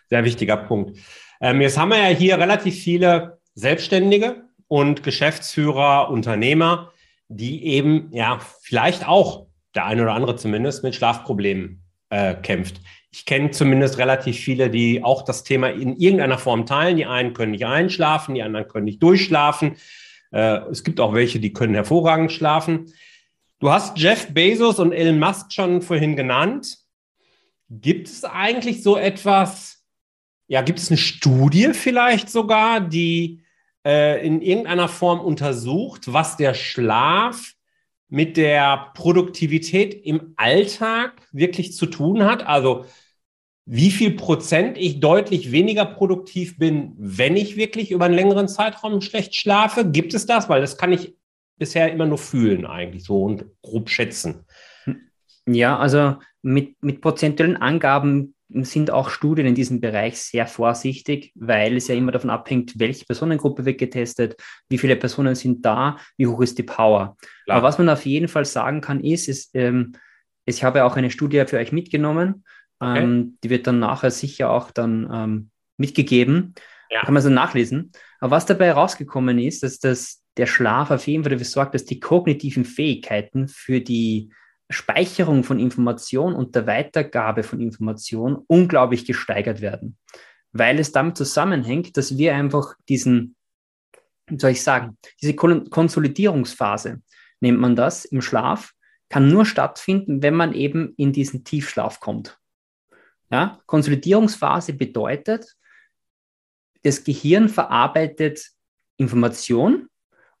Sehr 0.08 0.24
wichtiger 0.24 0.56
Punkt. 0.56 0.98
Ähm, 1.40 1.60
jetzt 1.60 1.76
haben 1.76 1.88
wir 1.88 1.98
ja 1.98 2.16
hier 2.16 2.38
relativ 2.38 2.80
viele 2.80 3.40
Selbstständige, 3.54 4.44
und 4.74 5.04
Geschäftsführer, 5.04 6.10
Unternehmer, 6.10 6.90
die 7.28 7.64
eben 7.64 8.08
ja 8.10 8.40
vielleicht 8.60 9.06
auch 9.06 9.46
der 9.76 9.86
eine 9.86 10.02
oder 10.02 10.14
andere 10.14 10.34
zumindest 10.34 10.82
mit 10.82 10.96
Schlafproblemen 10.96 11.84
äh, 12.10 12.34
kämpft. 12.34 12.80
Ich 13.12 13.24
kenne 13.24 13.52
zumindest 13.52 13.98
relativ 13.98 14.36
viele, 14.36 14.70
die 14.70 15.04
auch 15.04 15.22
das 15.22 15.44
Thema 15.44 15.68
in 15.68 15.94
irgendeiner 15.94 16.38
Form 16.38 16.66
teilen. 16.66 16.96
Die 16.96 17.06
einen 17.06 17.34
können 17.34 17.52
nicht 17.52 17.64
einschlafen, 17.64 18.34
die 18.34 18.42
anderen 18.42 18.66
können 18.66 18.86
nicht 18.86 19.00
durchschlafen. 19.00 19.76
Äh, 20.32 20.56
es 20.72 20.82
gibt 20.82 20.98
auch 20.98 21.14
welche, 21.14 21.38
die 21.38 21.52
können 21.52 21.74
hervorragend 21.74 22.32
schlafen. 22.32 22.92
Du 23.60 23.70
hast 23.70 23.96
Jeff 23.96 24.34
Bezos 24.34 24.80
und 24.80 24.90
Elon 24.90 25.20
Musk 25.20 25.52
schon 25.52 25.82
vorhin 25.82 26.16
genannt. 26.16 26.78
Gibt 27.70 28.08
es 28.08 28.24
eigentlich 28.24 28.82
so 28.82 28.96
etwas, 28.96 29.84
ja, 30.48 30.62
gibt 30.62 30.80
es 30.80 30.90
eine 30.90 30.98
Studie 30.98 31.74
vielleicht 31.74 32.28
sogar, 32.28 32.80
die 32.80 33.43
äh, 33.84 34.24
in 34.26 34.42
irgendeiner 34.42 34.88
Form 34.88 35.20
untersucht, 35.20 36.12
was 36.12 36.36
der 36.36 36.54
Schlaf 36.54 37.52
mit 38.08 38.36
der 38.36 38.92
Produktivität 38.94 39.94
im 40.04 40.34
Alltag 40.36 41.20
wirklich 41.32 41.74
zu 41.74 41.86
tun 41.86 42.24
hat? 42.24 42.46
Also 42.46 42.84
wie 43.66 43.90
viel 43.90 44.12
Prozent 44.12 44.76
ich 44.76 45.00
deutlich 45.00 45.50
weniger 45.50 45.86
produktiv 45.86 46.58
bin, 46.58 46.92
wenn 46.98 47.36
ich 47.36 47.56
wirklich 47.56 47.90
über 47.90 48.04
einen 48.04 48.14
längeren 48.14 48.48
Zeitraum 48.48 49.00
schlecht 49.00 49.34
schlafe? 49.34 49.90
Gibt 49.90 50.12
es 50.12 50.26
das? 50.26 50.48
Weil 50.48 50.60
das 50.60 50.76
kann 50.76 50.92
ich 50.92 51.16
bisher 51.56 51.90
immer 51.90 52.06
nur 52.06 52.18
fühlen 52.18 52.66
eigentlich 52.66 53.04
so 53.04 53.22
und 53.24 53.46
grob 53.62 53.88
schätzen. 53.88 54.44
Ja, 55.46 55.78
also 55.78 56.16
mit, 56.42 56.82
mit 56.82 57.00
prozentuellen 57.00 57.56
Angaben 57.56 58.33
sind 58.62 58.90
auch 58.90 59.10
Studien 59.10 59.46
in 59.46 59.54
diesem 59.54 59.80
Bereich 59.80 60.18
sehr 60.18 60.46
vorsichtig, 60.46 61.32
weil 61.34 61.76
es 61.76 61.88
ja 61.88 61.94
immer 61.94 62.12
davon 62.12 62.30
abhängt, 62.30 62.78
welche 62.78 63.04
Personengruppe 63.04 63.64
wird 63.64 63.78
getestet, 63.78 64.36
wie 64.68 64.78
viele 64.78 64.96
Personen 64.96 65.34
sind 65.34 65.64
da, 65.64 65.98
wie 66.16 66.26
hoch 66.26 66.40
ist 66.40 66.58
die 66.58 66.62
Power. 66.62 67.16
Klar. 67.44 67.58
Aber 67.58 67.66
was 67.66 67.78
man 67.78 67.88
auf 67.88 68.06
jeden 68.06 68.28
Fall 68.28 68.44
sagen 68.44 68.80
kann, 68.80 69.00
ist, 69.00 69.28
ist 69.28 69.50
ähm, 69.54 69.94
ich 70.46 70.62
habe 70.62 70.84
auch 70.84 70.96
eine 70.96 71.10
Studie 71.10 71.44
für 71.46 71.58
euch 71.58 71.72
mitgenommen, 71.72 72.44
okay. 72.78 73.02
ähm, 73.02 73.38
die 73.42 73.50
wird 73.50 73.66
dann 73.66 73.80
nachher 73.80 74.10
sicher 74.10 74.50
auch 74.50 74.70
dann 74.70 75.10
ähm, 75.12 75.50
mitgegeben. 75.76 76.54
Ja. 76.90 77.02
Kann 77.02 77.14
man 77.14 77.22
so 77.22 77.30
nachlesen. 77.30 77.92
Aber 78.20 78.32
was 78.32 78.46
dabei 78.46 78.66
herausgekommen 78.66 79.38
ist, 79.38 79.62
dass 79.62 79.78
das, 79.78 80.22
der 80.36 80.46
Schlaf 80.46 80.90
auf 80.90 81.06
jeden 81.06 81.24
Fall 81.24 81.32
dafür 81.32 81.46
sorgt, 81.46 81.74
dass 81.74 81.84
die 81.84 81.98
kognitiven 81.98 82.64
Fähigkeiten 82.64 83.48
für 83.48 83.80
die 83.80 84.30
Speicherung 84.74 85.44
von 85.44 85.58
Information 85.58 86.34
und 86.34 86.54
der 86.54 86.66
Weitergabe 86.66 87.42
von 87.42 87.60
Information 87.60 88.44
unglaublich 88.46 89.06
gesteigert 89.06 89.60
werden, 89.60 89.96
weil 90.52 90.78
es 90.78 90.92
damit 90.92 91.16
zusammenhängt, 91.16 91.96
dass 91.96 92.18
wir 92.18 92.34
einfach 92.34 92.74
diesen, 92.88 93.36
wie 94.26 94.38
soll 94.38 94.50
ich 94.50 94.62
sagen, 94.62 94.98
diese 95.22 95.34
Konsolidierungsphase, 95.34 97.00
nennt 97.40 97.60
man 97.60 97.76
das 97.76 98.04
im 98.04 98.20
Schlaf, 98.20 98.72
kann 99.08 99.28
nur 99.28 99.46
stattfinden, 99.46 100.22
wenn 100.22 100.34
man 100.34 100.54
eben 100.54 100.94
in 100.96 101.12
diesen 101.12 101.44
Tiefschlaf 101.44 102.00
kommt. 102.00 102.38
Ja? 103.30 103.60
Konsolidierungsphase 103.66 104.72
bedeutet, 104.72 105.56
das 106.82 107.04
Gehirn 107.04 107.48
verarbeitet 107.48 108.50
Information 108.96 109.88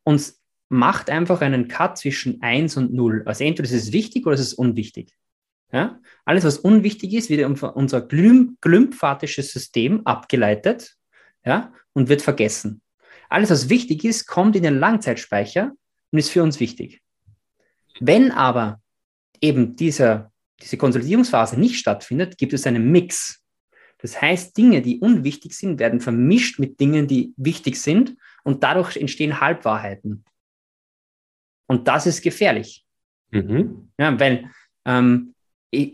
und 0.02 0.34
macht 0.74 1.08
einfach 1.08 1.40
einen 1.40 1.68
Cut 1.68 1.96
zwischen 1.98 2.42
1 2.42 2.76
und 2.76 2.92
0. 2.92 3.22
Also 3.26 3.44
entweder 3.44 3.68
ist 3.68 3.72
es 3.72 3.92
wichtig 3.92 4.26
oder 4.26 4.34
ist 4.34 4.40
es 4.40 4.48
ist 4.48 4.54
unwichtig. 4.54 5.14
Ja? 5.72 6.00
Alles, 6.24 6.44
was 6.44 6.58
unwichtig 6.58 7.14
ist, 7.14 7.30
wird 7.30 7.44
unser 7.62 8.00
glymphatisches 8.02 9.52
System 9.52 10.04
abgeleitet 10.04 10.96
ja? 11.44 11.72
und 11.92 12.08
wird 12.08 12.22
vergessen. 12.22 12.82
Alles, 13.28 13.50
was 13.50 13.68
wichtig 13.68 14.04
ist, 14.04 14.26
kommt 14.26 14.56
in 14.56 14.64
den 14.64 14.78
Langzeitspeicher 14.78 15.72
und 16.10 16.18
ist 16.18 16.30
für 16.30 16.42
uns 16.42 16.60
wichtig. 16.60 17.00
Wenn 18.00 18.32
aber 18.32 18.80
eben 19.40 19.76
dieser, 19.76 20.32
diese 20.60 20.76
Konsolidierungsphase 20.76 21.58
nicht 21.58 21.78
stattfindet, 21.78 22.36
gibt 22.36 22.52
es 22.52 22.66
einen 22.66 22.90
Mix. 22.90 23.42
Das 23.98 24.20
heißt, 24.20 24.56
Dinge, 24.56 24.82
die 24.82 24.98
unwichtig 24.98 25.54
sind, 25.54 25.78
werden 25.78 26.00
vermischt 26.00 26.58
mit 26.58 26.80
Dingen, 26.80 27.06
die 27.06 27.32
wichtig 27.36 27.80
sind 27.80 28.16
und 28.42 28.64
dadurch 28.64 28.96
entstehen 28.96 29.40
Halbwahrheiten. 29.40 30.24
Und 31.66 31.88
das 31.88 32.06
ist 32.06 32.22
gefährlich. 32.22 32.84
Mhm. 33.30 33.90
Ja, 33.98 34.18
weil 34.18 34.50
ähm, 34.84 35.34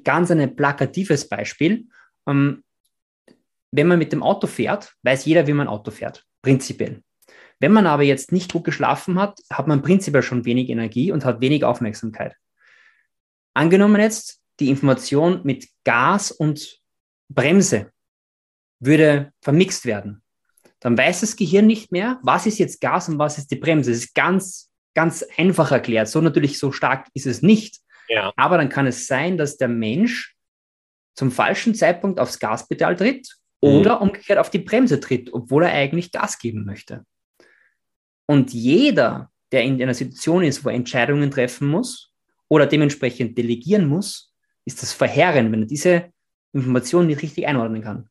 ganz 0.05 0.31
ein 0.31 0.57
plakatives 0.57 1.29
Beispiel, 1.29 1.87
ähm, 2.27 2.63
wenn 3.73 3.87
man 3.87 3.99
mit 3.99 4.13
dem 4.13 4.23
Auto 4.23 4.47
fährt, 4.47 4.95
weiß 5.03 5.25
jeder, 5.25 5.47
wie 5.47 5.53
man 5.53 5.69
Auto 5.69 5.91
fährt, 5.91 6.27
prinzipiell. 6.43 7.03
Wenn 7.61 7.73
man 7.73 7.87
aber 7.87 8.03
jetzt 8.03 8.33
nicht 8.33 8.53
gut 8.53 8.65
geschlafen 8.65 9.19
hat, 9.19 9.39
hat 9.53 9.69
man 9.69 9.83
prinzipiell 9.83 10.23
schon 10.23 10.45
wenig 10.45 10.71
Energie 10.71 11.13
und 11.13 11.25
hat 11.25 11.41
wenig 11.41 11.65
Aufmerksamkeit. 11.65 12.35
Angenommen 13.55 14.01
jetzt, 14.01 14.41
die 14.59 14.71
Information 14.71 15.41
mit 15.45 15.69
Gas 15.85 16.33
und 16.33 16.81
Bremse 17.29 17.93
würde 18.81 19.33
vermixt 19.41 19.85
werden. 19.85 20.23
Dann 20.81 20.97
weiß 20.97 21.21
das 21.21 21.37
Gehirn 21.37 21.67
nicht 21.67 21.93
mehr, 21.93 22.19
was 22.23 22.47
ist 22.47 22.59
jetzt 22.59 22.81
Gas 22.81 23.09
und 23.09 23.19
was 23.19 23.37
ist 23.37 23.51
die 23.51 23.57
Bremse. 23.57 23.91
Das 23.91 24.01
ist 24.01 24.15
ganz 24.15 24.70
ganz 25.01 25.25
einfach 25.39 25.73
erklärt. 25.73 26.09
So 26.09 26.21
natürlich, 26.21 26.59
so 26.59 26.73
stark 26.73 27.09
ist 27.15 27.27
es 27.27 27.41
nicht. 27.41 27.79
Ja. 28.09 28.35
Aber 28.37 28.59
dann 28.59 28.69
kann 28.69 28.87
es 28.87 29.07
sein, 29.07 29.39
dass 29.39 29.57
der 29.57 29.69
Mensch 29.69 30.37
zum 31.15 31.31
falschen 31.31 31.75
Zeitpunkt 31.75 32.21
aufs 32.21 32.39
Gaspedal 32.39 32.97
tritt 32.97 33.27
mhm. 33.63 33.69
oder 33.71 34.03
umgekehrt 34.03 34.39
auf 34.39 34.51
die 34.51 34.59
Bremse 34.59 35.01
tritt, 35.01 35.33
obwohl 35.33 35.63
er 35.65 35.73
eigentlich 35.73 36.13
Gas 36.13 36.39
geben 36.39 36.67
möchte. 36.67 37.07
Und 38.27 38.53
jeder, 38.53 39.31
der 39.53 39.63
in 39.63 39.81
einer 39.81 39.95
Situation 39.95 40.45
ist, 40.45 40.67
wo 40.67 40.69
er 40.69 40.75
Entscheidungen 40.75 41.31
treffen 41.31 41.69
muss 41.69 42.13
oder 42.49 42.67
dementsprechend 42.67 43.39
delegieren 43.39 43.87
muss, 43.89 44.35
ist 44.67 44.83
das 44.83 44.93
verheerend, 44.93 45.51
wenn 45.51 45.63
er 45.63 45.67
diese 45.67 46.13
Informationen 46.53 47.07
nicht 47.07 47.23
richtig 47.23 47.47
einordnen 47.47 47.83
kann. 47.83 48.11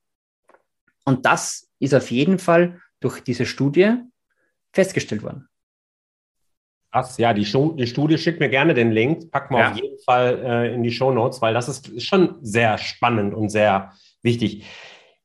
Und 1.06 1.28
das 1.28 1.70
ist 1.78 1.94
auf 1.94 2.10
jeden 2.10 2.40
Fall 2.40 2.82
durch 3.00 3.22
diese 3.22 3.46
Studie 3.46 3.94
festgestellt 4.74 5.22
worden. 5.22 5.50
Krass, 6.92 7.18
ja, 7.18 7.34
die, 7.34 7.46
Show, 7.46 7.74
die 7.74 7.86
Studie 7.86 8.18
schickt 8.18 8.40
mir 8.40 8.50
gerne 8.50 8.74
den 8.74 8.92
Link, 8.92 9.30
packen 9.32 9.54
wir 9.54 9.62
ja. 9.62 9.72
auf 9.72 9.78
jeden 9.78 10.00
Fall 10.00 10.44
äh, 10.44 10.74
in 10.74 10.82
die 10.82 10.92
Show 10.92 11.12
Notes, 11.12 11.42
weil 11.42 11.54
das 11.54 11.70
ist 11.70 12.04
schon 12.04 12.36
sehr 12.42 12.80
spannend 12.80 13.36
und 13.36 13.50
sehr 13.50 13.94
wichtig. 14.24 14.66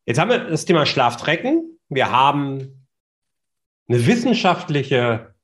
Jetzt 0.05 0.18
haben 0.18 0.31
wir 0.31 0.40
das 0.40 0.66
Thema 0.66 0.85
Schlaftrecken. 0.85 1.79
Wir 1.88 2.11
haben 2.11 2.87
eine 3.88 4.07
wissenschaftliche 4.07 5.35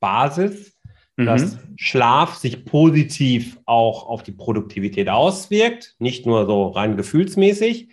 Basis, 0.00 0.78
mhm. 1.16 1.26
dass 1.26 1.58
Schlaf 1.76 2.36
sich 2.36 2.64
positiv 2.64 3.58
auch 3.66 4.06
auf 4.06 4.22
die 4.22 4.32
Produktivität 4.32 5.10
auswirkt, 5.10 5.94
nicht 5.98 6.24
nur 6.24 6.46
so 6.46 6.68
rein 6.68 6.96
gefühlsmäßig. 6.96 7.90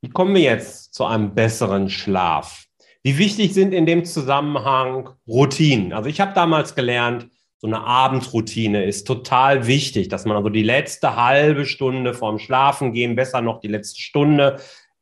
Wie 0.00 0.10
kommen 0.10 0.34
wir 0.34 0.42
jetzt 0.42 0.94
zu 0.94 1.04
einem 1.04 1.34
besseren 1.34 1.90
Schlaf? 1.90 2.65
Wie 3.06 3.18
wichtig 3.18 3.54
sind 3.54 3.72
in 3.72 3.86
dem 3.86 4.04
Zusammenhang 4.04 5.10
Routinen? 5.28 5.92
Also 5.92 6.08
ich 6.08 6.20
habe 6.20 6.34
damals 6.34 6.74
gelernt, 6.74 7.28
so 7.58 7.68
eine 7.68 7.84
Abendroutine 7.84 8.84
ist 8.84 9.06
total 9.06 9.68
wichtig, 9.68 10.08
dass 10.08 10.24
man 10.24 10.36
also 10.36 10.48
die 10.48 10.64
letzte 10.64 11.14
halbe 11.14 11.66
Stunde 11.66 12.14
vorm 12.14 12.40
Schlafen 12.40 12.92
gehen, 12.92 13.14
besser 13.14 13.42
noch 13.42 13.60
die 13.60 13.68
letzte 13.68 14.00
Stunde, 14.00 14.56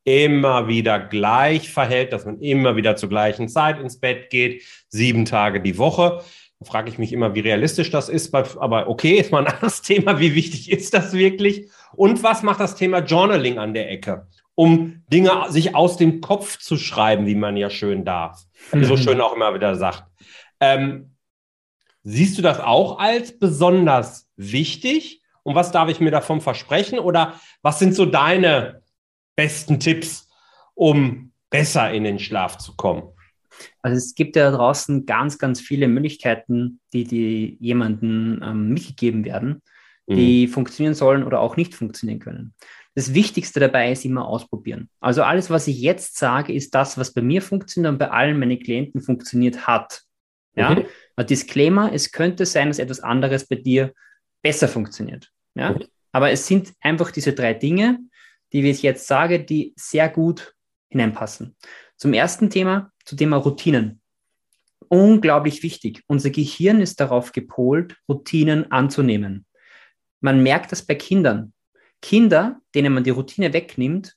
immer 0.04 0.68
wieder 0.68 0.98
gleich 0.98 1.70
verhält, 1.70 2.12
dass 2.12 2.26
man 2.26 2.42
immer 2.42 2.76
wieder 2.76 2.94
zur 2.96 3.08
gleichen 3.08 3.48
Zeit 3.48 3.80
ins 3.80 3.98
Bett 3.98 4.28
geht, 4.28 4.62
sieben 4.90 5.24
Tage 5.24 5.62
die 5.62 5.78
Woche. 5.78 6.20
Da 6.60 6.66
frage 6.66 6.90
ich 6.90 6.98
mich 6.98 7.10
immer, 7.10 7.34
wie 7.34 7.40
realistisch 7.40 7.90
das 7.90 8.10
ist, 8.10 8.34
aber 8.34 8.86
okay, 8.86 9.14
ist 9.18 9.32
mal 9.32 9.46
ein 9.46 9.50
anderes 9.54 9.80
Thema. 9.80 10.20
Wie 10.20 10.34
wichtig 10.34 10.70
ist 10.70 10.92
das 10.92 11.14
wirklich? 11.14 11.70
Und 11.96 12.22
was 12.22 12.42
macht 12.42 12.60
das 12.60 12.76
Thema 12.76 12.98
Journaling 12.98 13.56
an 13.56 13.72
der 13.72 13.90
Ecke? 13.90 14.26
Um 14.54 15.02
Dinge 15.08 15.46
sich 15.48 15.74
aus 15.74 15.96
dem 15.96 16.20
Kopf 16.20 16.58
zu 16.58 16.76
schreiben, 16.76 17.26
wie 17.26 17.34
man 17.34 17.56
ja 17.56 17.70
schön 17.70 18.04
darf, 18.04 18.44
mhm. 18.72 18.84
so 18.84 18.96
schön 18.96 19.20
auch 19.20 19.34
immer 19.34 19.54
wieder 19.54 19.74
sagt. 19.74 20.04
Ähm, 20.60 21.16
siehst 22.02 22.38
du 22.38 22.42
das 22.42 22.60
auch 22.60 22.98
als 22.98 23.38
besonders 23.38 24.28
wichtig? 24.36 25.22
Und 25.42 25.54
was 25.54 25.72
darf 25.72 25.88
ich 25.88 26.00
mir 26.00 26.10
davon 26.10 26.40
versprechen? 26.40 26.98
Oder 26.98 27.38
was 27.62 27.78
sind 27.78 27.94
so 27.94 28.06
deine 28.06 28.82
besten 29.36 29.80
Tipps, 29.80 30.28
um 30.74 31.32
besser 31.50 31.92
in 31.92 32.04
den 32.04 32.18
Schlaf 32.18 32.58
zu 32.58 32.76
kommen? 32.76 33.14
Also 33.82 33.96
es 33.96 34.14
gibt 34.14 34.36
ja 34.36 34.50
draußen 34.50 35.06
ganz, 35.06 35.38
ganz 35.38 35.60
viele 35.60 35.88
Möglichkeiten, 35.88 36.80
die, 36.92 37.04
die 37.04 37.56
jemandem 37.60 38.40
ähm, 38.42 38.68
mitgegeben 38.70 39.24
werden, 39.24 39.62
die 40.06 40.46
mhm. 40.46 40.50
funktionieren 40.50 40.94
sollen 40.94 41.22
oder 41.22 41.40
auch 41.40 41.56
nicht 41.56 41.74
funktionieren 41.74 42.18
können. 42.18 42.54
Das 42.94 43.12
Wichtigste 43.12 43.58
dabei 43.58 43.90
ist 43.90 44.04
immer 44.04 44.26
ausprobieren. 44.26 44.88
Also 45.00 45.22
alles, 45.22 45.50
was 45.50 45.66
ich 45.66 45.80
jetzt 45.80 46.16
sage, 46.16 46.52
ist 46.52 46.74
das, 46.74 46.96
was 46.96 47.12
bei 47.12 47.22
mir 47.22 47.42
funktioniert 47.42 47.92
und 47.92 47.98
bei 47.98 48.10
allen 48.10 48.38
meinen 48.38 48.58
Klienten 48.58 49.00
funktioniert 49.00 49.66
hat. 49.66 50.02
Ja? 50.54 50.72
Okay. 50.72 50.86
Ein 51.16 51.26
Disclaimer, 51.26 51.92
es 51.92 52.12
könnte 52.12 52.46
sein, 52.46 52.68
dass 52.68 52.78
etwas 52.78 53.00
anderes 53.00 53.46
bei 53.46 53.56
dir 53.56 53.92
besser 54.42 54.68
funktioniert. 54.68 55.32
Ja? 55.54 55.72
Okay. 55.72 55.86
Aber 56.12 56.30
es 56.30 56.46
sind 56.46 56.72
einfach 56.80 57.10
diese 57.10 57.32
drei 57.32 57.54
Dinge, 57.54 57.98
die 58.52 58.62
wie 58.62 58.70
ich 58.70 58.82
jetzt 58.82 59.08
sage, 59.08 59.42
die 59.42 59.72
sehr 59.76 60.08
gut 60.08 60.54
hineinpassen. 60.88 61.56
Zum 61.96 62.12
ersten 62.12 62.50
Thema, 62.50 62.92
zu 63.04 63.16
Thema 63.16 63.38
Routinen. 63.38 64.00
Unglaublich 64.88 65.62
wichtig. 65.64 66.04
Unser 66.06 66.30
Gehirn 66.30 66.80
ist 66.80 67.00
darauf 67.00 67.32
gepolt, 67.32 67.96
Routinen 68.08 68.70
anzunehmen. 68.70 69.46
Man 70.20 70.42
merkt 70.42 70.70
das 70.70 70.82
bei 70.86 70.94
Kindern. 70.94 71.53
Kinder, 72.04 72.60
denen 72.74 72.92
man 72.92 73.02
die 73.02 73.10
Routine 73.10 73.54
wegnimmt, 73.54 74.14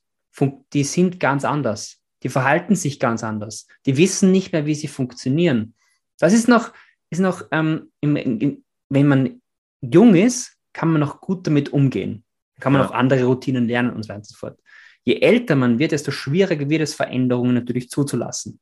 die 0.74 0.84
sind 0.84 1.22
ganz 1.22 1.46
anders. 1.46 2.02
Die 2.22 2.28
verhalten 2.28 2.76
sich 2.76 3.00
ganz 3.00 3.24
anders. 3.24 3.66
Die 3.86 3.96
wissen 3.96 4.30
nicht 4.30 4.52
mehr, 4.52 4.66
wie 4.66 4.76
sie 4.76 4.90
funktionieren. 4.90 5.74
Das 6.20 6.34
ist 6.34 6.50
noch, 6.50 6.74
ist 7.10 7.22
noch 7.22 7.48
ähm, 7.52 7.90
im, 8.02 8.18
im, 8.18 8.66
wenn 8.90 9.08
man 9.08 9.42
jung 9.80 10.16
ist, 10.16 10.58
kann 10.74 10.92
man 10.92 11.00
noch 11.00 11.22
gut 11.22 11.48
damit 11.48 11.70
umgehen. 11.70 12.26
Kann 12.60 12.74
man 12.74 12.82
ja. 12.82 12.90
auch 12.90 12.92
andere 12.92 13.24
Routinen 13.24 13.70
lernen 13.70 13.92
und 13.92 14.04
so 14.04 14.10
weiter 14.10 14.18
und 14.18 14.28
so 14.28 14.36
fort. 14.36 14.60
Je 15.06 15.22
älter 15.22 15.56
man 15.56 15.80
wird, 15.80 15.94
desto 15.94 16.12
schwieriger 16.12 16.70
wird 16.70 16.82
es, 16.82 16.94
Veränderungen 16.94 17.54
natürlich 17.54 17.90
zuzulassen. 17.90 18.60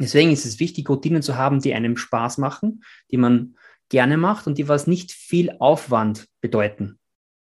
Deswegen 0.00 0.32
ist 0.32 0.46
es 0.46 0.58
wichtig, 0.58 0.88
Routinen 0.88 1.22
zu 1.22 1.36
haben, 1.36 1.60
die 1.60 1.74
einem 1.74 1.96
Spaß 1.96 2.38
machen, 2.38 2.82
die 3.12 3.18
man 3.18 3.54
gerne 3.88 4.16
macht 4.16 4.48
und 4.48 4.58
die 4.58 4.66
was 4.66 4.88
nicht 4.88 5.12
viel 5.12 5.54
Aufwand 5.60 6.26
bedeuten. 6.40 6.98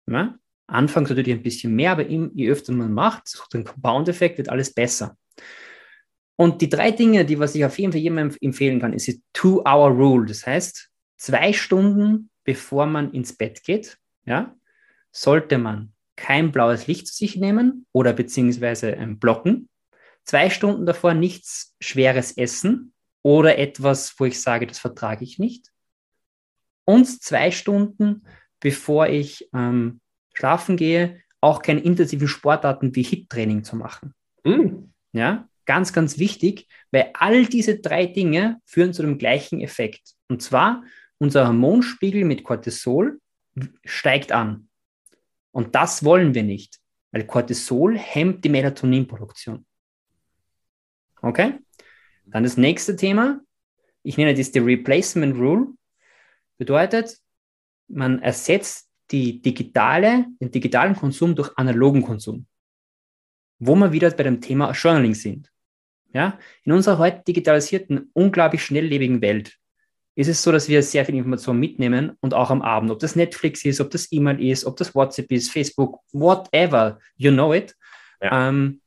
Ja? 0.07 0.37
Anfangs 0.73 1.09
natürlich 1.09 1.33
ein 1.33 1.43
bisschen 1.43 1.75
mehr, 1.75 1.91
aber 1.91 2.09
je 2.09 2.49
öfter 2.49 2.73
man 2.73 2.93
macht, 2.93 3.33
durch 3.35 3.47
den 3.49 3.63
Compound-Effekt 3.63 4.37
wird 4.37 4.49
alles 4.49 4.73
besser. 4.73 5.17
Und 6.35 6.61
die 6.61 6.69
drei 6.69 6.91
Dinge, 6.91 7.25
die 7.25 7.39
was 7.39 7.55
ich 7.55 7.63
auf 7.63 7.77
jeden 7.77 7.91
Fall 7.91 8.01
jemandem 8.01 8.37
empfehlen 8.41 8.79
kann, 8.79 8.93
ist 8.93 9.07
die 9.07 9.21
Two-Hour-Rule. 9.33 10.25
Das 10.25 10.45
heißt, 10.45 10.89
zwei 11.17 11.53
Stunden 11.53 12.29
bevor 12.43 12.85
man 12.85 13.11
ins 13.11 13.33
Bett 13.33 13.63
geht, 13.63 13.97
ja, 14.25 14.55
sollte 15.11 15.57
man 15.57 15.93
kein 16.15 16.51
blaues 16.51 16.87
Licht 16.87 17.07
zu 17.07 17.15
sich 17.15 17.37
nehmen 17.37 17.85
oder 17.91 18.13
beziehungsweise 18.13 18.91
ähm, 18.91 19.19
blocken. 19.19 19.69
Zwei 20.25 20.49
Stunden 20.49 20.85
davor 20.85 21.13
nichts 21.13 21.75
Schweres 21.79 22.37
essen 22.37 22.93
oder 23.21 23.57
etwas, 23.57 24.13
wo 24.19 24.25
ich 24.25 24.39
sage, 24.41 24.67
das 24.67 24.79
vertrage 24.79 25.23
ich 25.23 25.39
nicht. 25.39 25.71
Und 26.85 27.05
zwei 27.05 27.51
Stunden 27.51 28.25
bevor 28.59 29.07
ich 29.07 29.49
ähm, 29.53 29.99
schlafen 30.33 30.77
gehe, 30.77 31.21
auch 31.41 31.61
keine 31.61 31.81
intensiven 31.81 32.27
Sportarten 32.27 32.95
wie 32.95 33.03
Hit-Training 33.03 33.63
zu 33.63 33.75
machen. 33.75 34.13
Mm. 34.43 34.91
Ja, 35.11 35.47
Ganz, 35.65 35.93
ganz 35.93 36.17
wichtig, 36.17 36.67
weil 36.91 37.11
all 37.13 37.45
diese 37.45 37.79
drei 37.79 38.05
Dinge 38.05 38.59
führen 38.65 38.93
zu 38.93 39.01
dem 39.01 39.17
gleichen 39.17 39.61
Effekt. 39.61 40.13
Und 40.27 40.41
zwar, 40.41 40.83
unser 41.19 41.47
Hormonspiegel 41.47 42.25
mit 42.25 42.43
Cortisol 42.43 43.21
steigt 43.85 44.33
an. 44.33 44.67
Und 45.51 45.75
das 45.75 46.03
wollen 46.03 46.33
wir 46.33 46.43
nicht, 46.43 46.79
weil 47.11 47.25
Cortisol 47.25 47.97
hemmt 47.97 48.43
die 48.43 48.49
Melatoninproduktion. 48.49 49.65
Okay? 51.21 51.59
Dann 52.25 52.43
das 52.43 52.57
nächste 52.57 52.97
Thema. 52.97 53.39
Ich 54.01 54.17
nenne 54.17 54.33
das 54.33 54.51
die 54.51 54.59
Replacement 54.59 55.37
Rule. 55.37 55.67
Bedeutet, 56.57 57.19
man 57.87 58.21
ersetzt 58.21 58.89
die 59.11 59.41
digitale, 59.41 60.25
den 60.39 60.51
digitalen 60.51 60.95
Konsum 60.95 61.35
durch 61.35 61.51
analogen 61.57 62.01
Konsum. 62.01 62.45
Wo 63.59 63.75
wir 63.75 63.91
wieder 63.91 64.09
bei 64.11 64.23
dem 64.23 64.41
Thema 64.41 64.71
Journaling 64.71 65.13
sind. 65.13 65.51
Ja? 66.13 66.37
In 66.63 66.71
unserer 66.71 66.97
heute 66.97 67.23
digitalisierten, 67.27 68.09
unglaublich 68.13 68.63
schnelllebigen 68.63 69.21
Welt 69.21 69.57
ist 70.15 70.27
es 70.27 70.43
so, 70.43 70.51
dass 70.51 70.67
wir 70.67 70.83
sehr 70.83 71.05
viel 71.05 71.15
Information 71.15 71.59
mitnehmen 71.59 72.11
und 72.19 72.33
auch 72.33 72.51
am 72.51 72.61
Abend, 72.61 72.91
ob 72.91 72.99
das 72.99 73.15
Netflix 73.15 73.65
ist, 73.65 73.81
ob 73.81 73.89
das 73.89 74.11
E-Mail 74.11 74.39
ist, 74.39 74.65
ob 74.65 74.77
das 74.77 74.93
WhatsApp 74.93 75.31
ist, 75.31 75.51
Facebook, 75.51 75.99
whatever, 76.11 76.99
you 77.15 77.31
know 77.31 77.53
it, 77.53 77.75
ja. 78.21 78.49
ähm, 78.49 78.79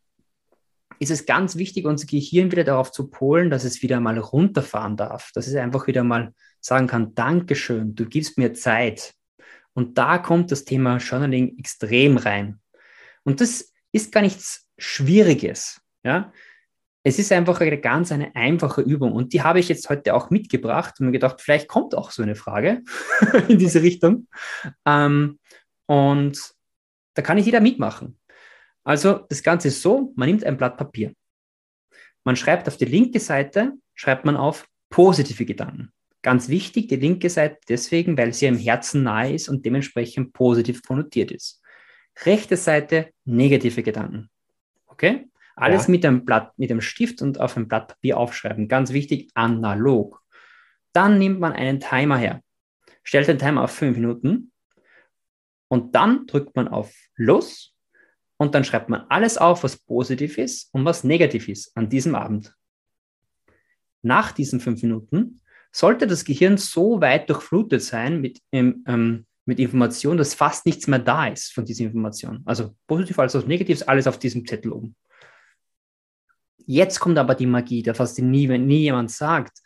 ist 0.99 1.11
es 1.11 1.27
ganz 1.27 1.57
wichtig, 1.57 1.85
unser 1.85 2.07
Gehirn 2.07 2.53
wieder 2.53 2.65
darauf 2.65 2.93
zu 2.93 3.09
polen, 3.09 3.51
dass 3.51 3.65
es 3.65 3.83
wieder 3.83 4.01
mal 4.01 4.19
runterfahren 4.19 4.97
darf, 4.97 5.31
dass 5.35 5.47
es 5.47 5.57
einfach 5.57 5.87
wieder 5.89 6.05
mal 6.05 6.33
sagen 6.61 6.87
kann, 6.87 7.15
Dankeschön, 7.15 7.95
du 7.95 8.07
gibst 8.07 8.39
mir 8.39 8.55
Zeit. 8.55 9.15
Und 9.77 9.99
da 9.99 10.17
kommt 10.17 10.51
das 10.51 10.65
Thema 10.65 10.97
Journaling 10.97 11.59
extrem 11.59 12.17
rein. 12.17 12.61
Und 13.25 13.43
das 13.43 13.75
ist 13.93 14.11
gar 14.11 14.23
nichts 14.23 14.67
Schwieriges. 14.79 15.83
Ja? 16.03 16.33
Es 17.03 17.19
ist 17.19 17.31
einfach 17.31 17.61
eine 17.61 17.79
ganz 17.79 18.11
eine 18.11 18.35
einfache 18.35 18.81
Übung 18.81 19.13
und 19.13 19.35
die 19.35 19.43
habe 19.43 19.61
ich 19.61 19.69
jetzt 19.69 19.91
heute 19.91 20.15
auch 20.15 20.31
mitgebracht 20.31 20.95
und 20.99 21.07
mir 21.07 21.13
gedacht, 21.13 21.43
vielleicht 21.43 21.69
kommt 21.69 21.95
auch 21.95 22.11
so 22.11 22.23
eine 22.23 22.37
Frage 22.37 22.83
in 23.49 23.59
diese 23.59 23.83
Richtung. 23.83 24.29
Ähm, 24.87 25.39
und 25.85 26.55
da 27.13 27.21
kann 27.21 27.37
ich 27.37 27.45
jeder 27.45 27.61
mitmachen. 27.61 28.19
Also 28.83 29.27
das 29.29 29.43
Ganze 29.43 29.69
ist 29.69 29.83
so, 29.83 30.15
man 30.17 30.31
nimmt 30.31 30.43
ein 30.45 30.57
Blatt 30.57 30.79
Papier. 30.79 31.13
Man 32.25 32.37
schreibt 32.37 32.67
auf 32.67 32.79
die 32.79 32.87
linke 32.87 33.21
Seite, 33.21 33.75
schreibt 33.95 34.25
man 34.25 34.37
auf 34.37 34.67
positive 34.89 35.45
Gedanken. 35.45 35.93
Ganz 36.23 36.49
wichtig, 36.49 36.89
die 36.89 36.97
linke 36.97 37.31
Seite 37.31 37.59
deswegen, 37.69 38.19
weil 38.19 38.33
sie 38.33 38.47
im 38.47 38.59
Herzen 38.59 39.03
nahe 39.03 39.35
ist 39.35 39.49
und 39.49 39.65
dementsprechend 39.65 40.33
positiv 40.33 40.83
konnotiert 40.83 41.31
ist. 41.31 41.63
Rechte 42.25 42.57
Seite 42.57 43.11
negative 43.25 43.83
Gedanken. 43.83 44.31
Okay? 44.87 45.29
Alles 45.55 45.87
ja. 45.87 45.91
mit 45.93 46.05
einem 46.05 46.25
Blatt, 46.25 46.59
mit 46.59 46.71
einem 46.71 46.81
Stift 46.81 47.23
und 47.23 47.41
auf 47.41 47.57
einem 47.57 47.69
Blatt 47.69 47.89
Papier 47.89 48.19
aufschreiben. 48.19 48.69
Ganz 48.69 48.93
wichtig, 48.93 49.31
analog. 49.35 50.23
Dann 50.93 51.19
nimmt 51.19 51.41
man 51.41 51.53
einen 51.53 51.81
Timer 51.81 52.17
her, 52.17 52.43
stellt 53.03 53.29
den 53.29 53.39
Timer 53.39 53.63
auf 53.65 53.71
fünf 53.71 53.97
Minuten 53.97 54.53
und 55.69 55.95
dann 55.95 56.27
drückt 56.27 56.57
man 56.57 56.69
auf 56.69 56.95
Los 57.17 57.75
und 58.37 58.55
dann 58.55 58.65
schreibt 58.65 58.89
man 58.89 59.07
alles 59.09 59.39
auf, 59.39 59.65
was 59.65 59.79
positiv 59.79 60.39
ist 60.39 60.73
und 60.73 60.85
was 60.85 61.05
negativ 61.05 61.49
ist 61.49 61.77
an 61.77 61.89
diesem 61.89 62.15
Abend. 62.15 62.55
Nach 64.03 64.33
diesen 64.33 64.61
fünf 64.61 64.83
Minuten 64.83 65.41
sollte 65.77 66.07
das 66.07 66.25
Gehirn 66.25 66.57
so 66.57 67.03
weit 67.03 67.29
durchflutet 67.29 67.83
sein 67.83 68.23
mit, 68.23 68.41
ähm, 68.51 69.27
mit 69.45 69.61
Informationen, 69.61 70.17
dass 70.17 70.33
fast 70.33 70.65
nichts 70.65 70.87
mehr 70.87 70.99
da 70.99 71.27
ist 71.27 71.53
von 71.53 71.67
dieser 71.67 71.85
Information. 71.85 72.41
Also 72.47 72.75
positiv 72.87 73.19
als 73.19 73.37
auch 73.37 73.47
negativ 73.47 73.81
ist 73.81 73.89
alles 73.89 74.07
auf 74.07 74.19
diesem 74.19 74.47
Zettel 74.47 74.73
oben. 74.73 74.97
Jetzt 76.65 76.99
kommt 76.99 77.19
aber 77.19 77.35
die 77.35 77.45
Magie, 77.45 77.83
das 77.83 77.99
was 77.99 78.15
dir 78.15 78.25
nie, 78.25 78.47
nie 78.47 78.85
jemand 78.85 79.11
sagt. 79.11 79.59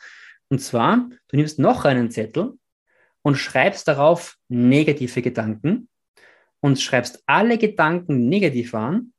Und 0.49 0.59
zwar, 0.59 1.09
du 1.29 1.37
nimmst 1.37 1.61
noch 1.61 1.85
einen 1.85 2.11
Zettel 2.11 2.59
und 3.23 3.37
schreibst 3.37 3.87
darauf 3.87 4.37
negative 4.49 5.23
Gedanken 5.23 5.89
und 6.59 6.81
schreibst 6.81 7.23
alle 7.27 7.57
Gedanken 7.57 8.29
negativ 8.29 8.75
an, 8.75 9.13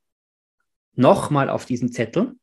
nochmal 0.94 1.48
auf 1.48 1.64
diesen 1.64 1.90
Zettel 1.90 2.36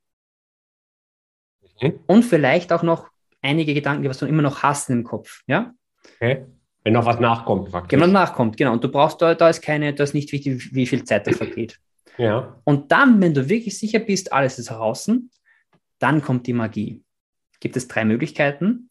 mhm. 1.79 1.99
und 2.07 2.23
vielleicht 2.23 2.73
auch 2.73 2.81
noch 2.81 3.12
einige 3.41 3.73
Gedanken, 3.73 4.04
die 4.04 4.10
was 4.10 4.19
du 4.19 4.25
immer 4.25 4.41
noch 4.41 4.63
hast 4.63 4.89
im 4.89 5.04
Kopf. 5.04 5.43
Ja? 5.47 5.73
Okay. 6.15 6.45
Wenn 6.84 6.93
noch 6.93 7.06
was 7.06 7.19
nachkommt, 7.19 7.71
praktisch. 7.71 7.99
Genau, 7.99 8.12
nachkommt, 8.12 8.58
genau. 8.58 8.73
Und 8.73 8.84
du 8.84 8.89
brauchst 8.89 9.21
da, 9.21 9.36
da 9.36 9.49
ist 9.49 9.62
keine, 9.62 9.93
da 9.93 10.04
ist 10.04 10.13
nicht 10.13 10.32
wichtig, 10.32 10.73
wie 10.73 10.86
viel 10.86 11.04
Zeit 11.04 11.28
da 11.28 11.32
vergeht. 11.32 11.80
Ja. 12.17 12.60
Und 12.65 12.91
dann, 12.91 13.21
wenn 13.21 13.34
du 13.34 13.47
wirklich 13.47 13.80
sicher 13.80 13.99
bist, 13.99 14.34
alles 14.34 14.60
ist 14.60 14.71
draußen, 14.71 15.32
dann 15.99 16.21
kommt 16.21 16.47
die 16.47 16.54
Magie. 16.54 17.02
Gibt 17.62 17.78
es 17.78 17.88
drei 17.88 18.04
Möglichkeiten 18.04 18.89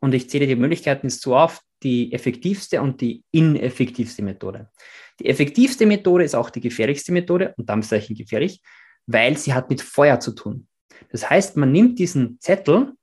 und 0.00 0.14
ich 0.14 0.30
zähle 0.30 0.46
die 0.46 0.56
Möglichkeiten 0.56 1.06
jetzt 1.06 1.20
so 1.20 1.36
auf, 1.36 1.60
die 1.82 2.10
effektivste 2.14 2.80
und 2.80 3.02
die 3.02 3.22
ineffektivste 3.32 4.22
Methode. 4.22 4.70
Die 5.18 5.26
effektivste 5.26 5.84
Methode 5.84 6.24
ist 6.24 6.34
auch 6.34 6.48
die 6.48 6.62
gefährlichste 6.62 7.12
Methode 7.12 7.52
und 7.58 7.68
damit 7.68 7.84
sage 7.84 8.06
ich 8.08 8.18
gefährlich, 8.18 8.62
weil 9.06 9.36
sie 9.36 9.52
hat 9.52 9.68
mit 9.68 9.82
Feuer 9.82 10.20
zu 10.20 10.32
tun. 10.32 10.66
Das 11.10 11.28
heißt, 11.28 11.58
man 11.58 11.72
nimmt 11.72 11.98
diesen 11.98 12.40
Zettel 12.40 12.94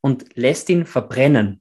und 0.00 0.36
lässt 0.36 0.68
ihn 0.70 0.86
verbrennen. 0.86 1.60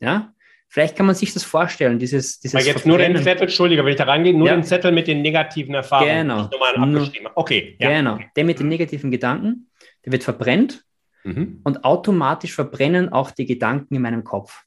Ja? 0.00 0.34
Vielleicht 0.68 0.96
kann 0.96 1.04
man 1.06 1.14
sich 1.14 1.34
das 1.34 1.44
vorstellen, 1.44 1.98
dieses, 1.98 2.40
dieses 2.40 2.58
Weil 2.58 2.66
jetzt 2.66 2.86
nur 2.86 2.96
den 2.96 3.16
Zettel, 3.16 3.42
Entschuldige, 3.42 3.84
wenn 3.84 3.90
ich 3.90 3.98
da 3.98 4.04
rangehe, 4.04 4.32
nur 4.32 4.46
ja. 4.46 4.54
den 4.54 4.64
Zettel 4.64 4.90
mit 4.90 5.06
den 5.06 5.20
negativen 5.20 5.74
Erfahrungen. 5.74 6.28
Genau. 6.28 6.86
Nur, 6.86 7.12
okay. 7.34 7.76
Ja. 7.78 7.90
Genau. 7.90 8.18
Der 8.34 8.44
mit 8.44 8.58
den 8.58 8.68
negativen 8.68 9.10
Gedanken, 9.10 9.68
der 10.04 10.12
wird 10.12 10.24
verbrennt 10.24 10.84
mhm. 11.24 11.60
und 11.64 11.84
automatisch 11.84 12.54
verbrennen 12.54 13.10
auch 13.10 13.30
die 13.30 13.44
Gedanken 13.44 13.94
in 13.94 14.02
meinem 14.02 14.24
Kopf. 14.24 14.64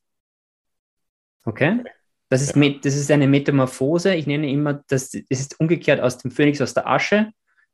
Okay? 1.44 1.84
Das 2.30 2.42
ist, 2.42 2.56
ja. 2.56 2.70
das 2.84 2.96
ist 2.96 3.10
eine 3.10 3.28
Metamorphose. 3.28 4.14
Ich 4.14 4.28
nenne 4.28 4.50
immer, 4.50 4.84
das, 4.88 5.10
das 5.12 5.40
ist 5.40 5.60
umgekehrt 5.60 6.02
aus 6.02 6.18
dem 6.18 6.32
Phönix 6.32 6.62
aus 6.62 6.74
der 6.74 6.88
Asche. 6.88 7.32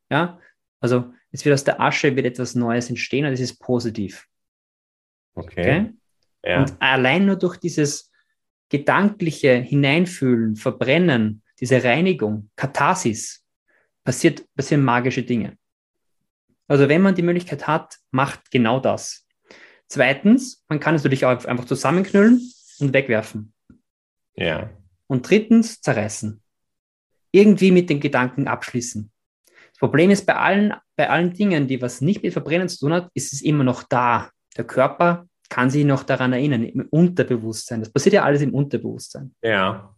Ja, 0.09 0.39
also 0.79 1.13
es 1.31 1.45
wird 1.45 1.53
aus 1.53 1.63
der 1.63 1.79
Asche 1.79 2.15
wird 2.15 2.25
etwas 2.25 2.55
Neues 2.55 2.89
entstehen 2.89 3.25
und 3.25 3.31
das 3.31 3.39
ist 3.39 3.59
positiv. 3.59 4.27
Okay. 5.33 5.61
okay? 5.61 5.93
Ja. 6.43 6.61
Und 6.61 6.75
allein 6.79 7.25
nur 7.25 7.35
durch 7.35 7.57
dieses 7.57 8.11
gedankliche 8.69 9.55
Hineinfühlen, 9.55 10.55
Verbrennen, 10.55 11.43
diese 11.59 11.83
Reinigung, 11.83 12.49
Katharsis, 12.55 13.43
passiert, 14.03 14.45
passieren 14.55 14.83
magische 14.83 15.23
Dinge. 15.23 15.57
Also 16.67 16.87
wenn 16.87 17.01
man 17.01 17.15
die 17.15 17.21
Möglichkeit 17.21 17.67
hat, 17.67 17.97
macht 18.11 18.49
genau 18.49 18.79
das. 18.79 19.27
Zweitens, 19.87 20.63
man 20.69 20.79
kann 20.79 20.95
es 20.95 21.03
natürlich 21.03 21.25
auch 21.25 21.43
einfach 21.43 21.65
zusammenknüllen 21.65 22.41
und 22.79 22.93
wegwerfen. 22.93 23.53
Ja. 24.35 24.69
Und 25.07 25.29
drittens, 25.29 25.81
zerreißen. 25.81 26.41
Irgendwie 27.31 27.71
mit 27.71 27.89
den 27.89 27.99
Gedanken 27.99 28.47
abschließen. 28.47 29.11
Das 29.45 29.79
Problem 29.79 30.09
ist 30.09 30.25
bei 30.25 30.35
allen, 30.35 30.73
bei 30.95 31.09
allen 31.09 31.33
Dingen, 31.33 31.67
die 31.67 31.81
was 31.81 31.99
nicht 31.99 32.23
mit 32.23 32.31
Verbrennen 32.31 32.69
zu 32.69 32.79
tun 32.79 32.93
hat, 32.93 33.09
ist 33.13 33.33
es 33.33 33.41
immer 33.41 33.65
noch 33.65 33.83
da. 33.83 34.31
Der 34.57 34.65
Körper 34.65 35.27
kann 35.49 35.69
sich 35.69 35.85
noch 35.85 36.03
daran 36.03 36.33
erinnern, 36.33 36.63
im 36.63 36.87
Unterbewusstsein. 36.89 37.81
Das 37.81 37.91
passiert 37.91 38.13
ja 38.13 38.23
alles 38.23 38.41
im 38.41 38.53
Unterbewusstsein. 38.53 39.35
Ja. 39.41 39.93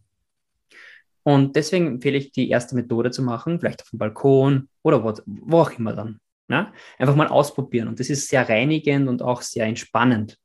Und 1.23 1.55
deswegen 1.55 1.87
empfehle 1.87 2.17
ich, 2.17 2.31
die 2.31 2.49
erste 2.49 2.75
Methode 2.75 3.11
zu 3.11 3.23
machen, 3.23 3.59
vielleicht 3.59 3.81
auf 3.81 3.89
dem 3.89 3.99
Balkon 3.99 4.69
oder 4.81 5.03
wo, 5.03 5.13
wo 5.25 5.59
auch 5.59 5.71
immer 5.71 5.93
dann. 5.93 6.19
Ne? 6.47 6.71
Einfach 6.97 7.15
mal 7.15 7.27
ausprobieren. 7.27 7.87
Und 7.87 7.99
das 7.99 8.09
ist 8.09 8.27
sehr 8.27 8.47
reinigend 8.47 9.07
und 9.07 9.21
auch 9.21 9.41
sehr 9.41 9.65
entspannend. 9.65 10.37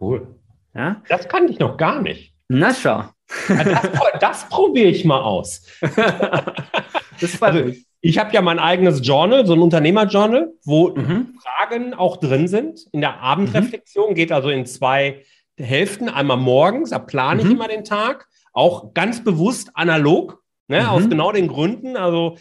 Cool. 0.00 0.34
Ja? 0.74 1.02
Das 1.08 1.28
kann 1.28 1.48
ich 1.48 1.58
noch 1.58 1.76
gar 1.76 2.00
nicht. 2.00 2.34
Na 2.48 2.72
schau. 2.72 3.04
das, 3.48 3.90
das 4.20 4.48
probiere 4.48 4.88
ich 4.88 5.04
mal 5.04 5.20
aus. 5.20 5.66
das 7.20 7.40
war 7.40 7.52
also, 7.52 7.74
ich 8.00 8.18
habe 8.18 8.32
ja 8.32 8.42
mein 8.42 8.58
eigenes 8.58 9.06
Journal, 9.06 9.46
so 9.46 9.54
ein 9.54 9.60
Unternehmerjournal, 9.60 10.52
wo 10.64 10.94
mhm. 10.94 11.34
Fragen 11.42 11.94
auch 11.94 12.16
drin 12.16 12.46
sind. 12.46 12.86
In 12.92 13.00
der 13.00 13.20
Abendreflexion 13.20 14.10
mhm. 14.10 14.14
geht 14.14 14.32
also 14.32 14.50
in 14.50 14.66
zwei 14.66 15.24
Hälften. 15.58 16.08
Einmal 16.08 16.36
morgens, 16.36 16.90
da 16.90 16.98
plane 16.98 17.40
ich 17.40 17.46
mhm. 17.46 17.54
immer 17.54 17.68
den 17.68 17.84
Tag, 17.84 18.28
auch 18.52 18.94
ganz 18.94 19.24
bewusst 19.24 19.70
analog, 19.74 20.42
ne, 20.68 20.90
aus 20.90 21.04
mhm. 21.04 21.10
genau 21.10 21.32
den 21.32 21.48
Gründen. 21.48 21.96
Also 21.96 22.36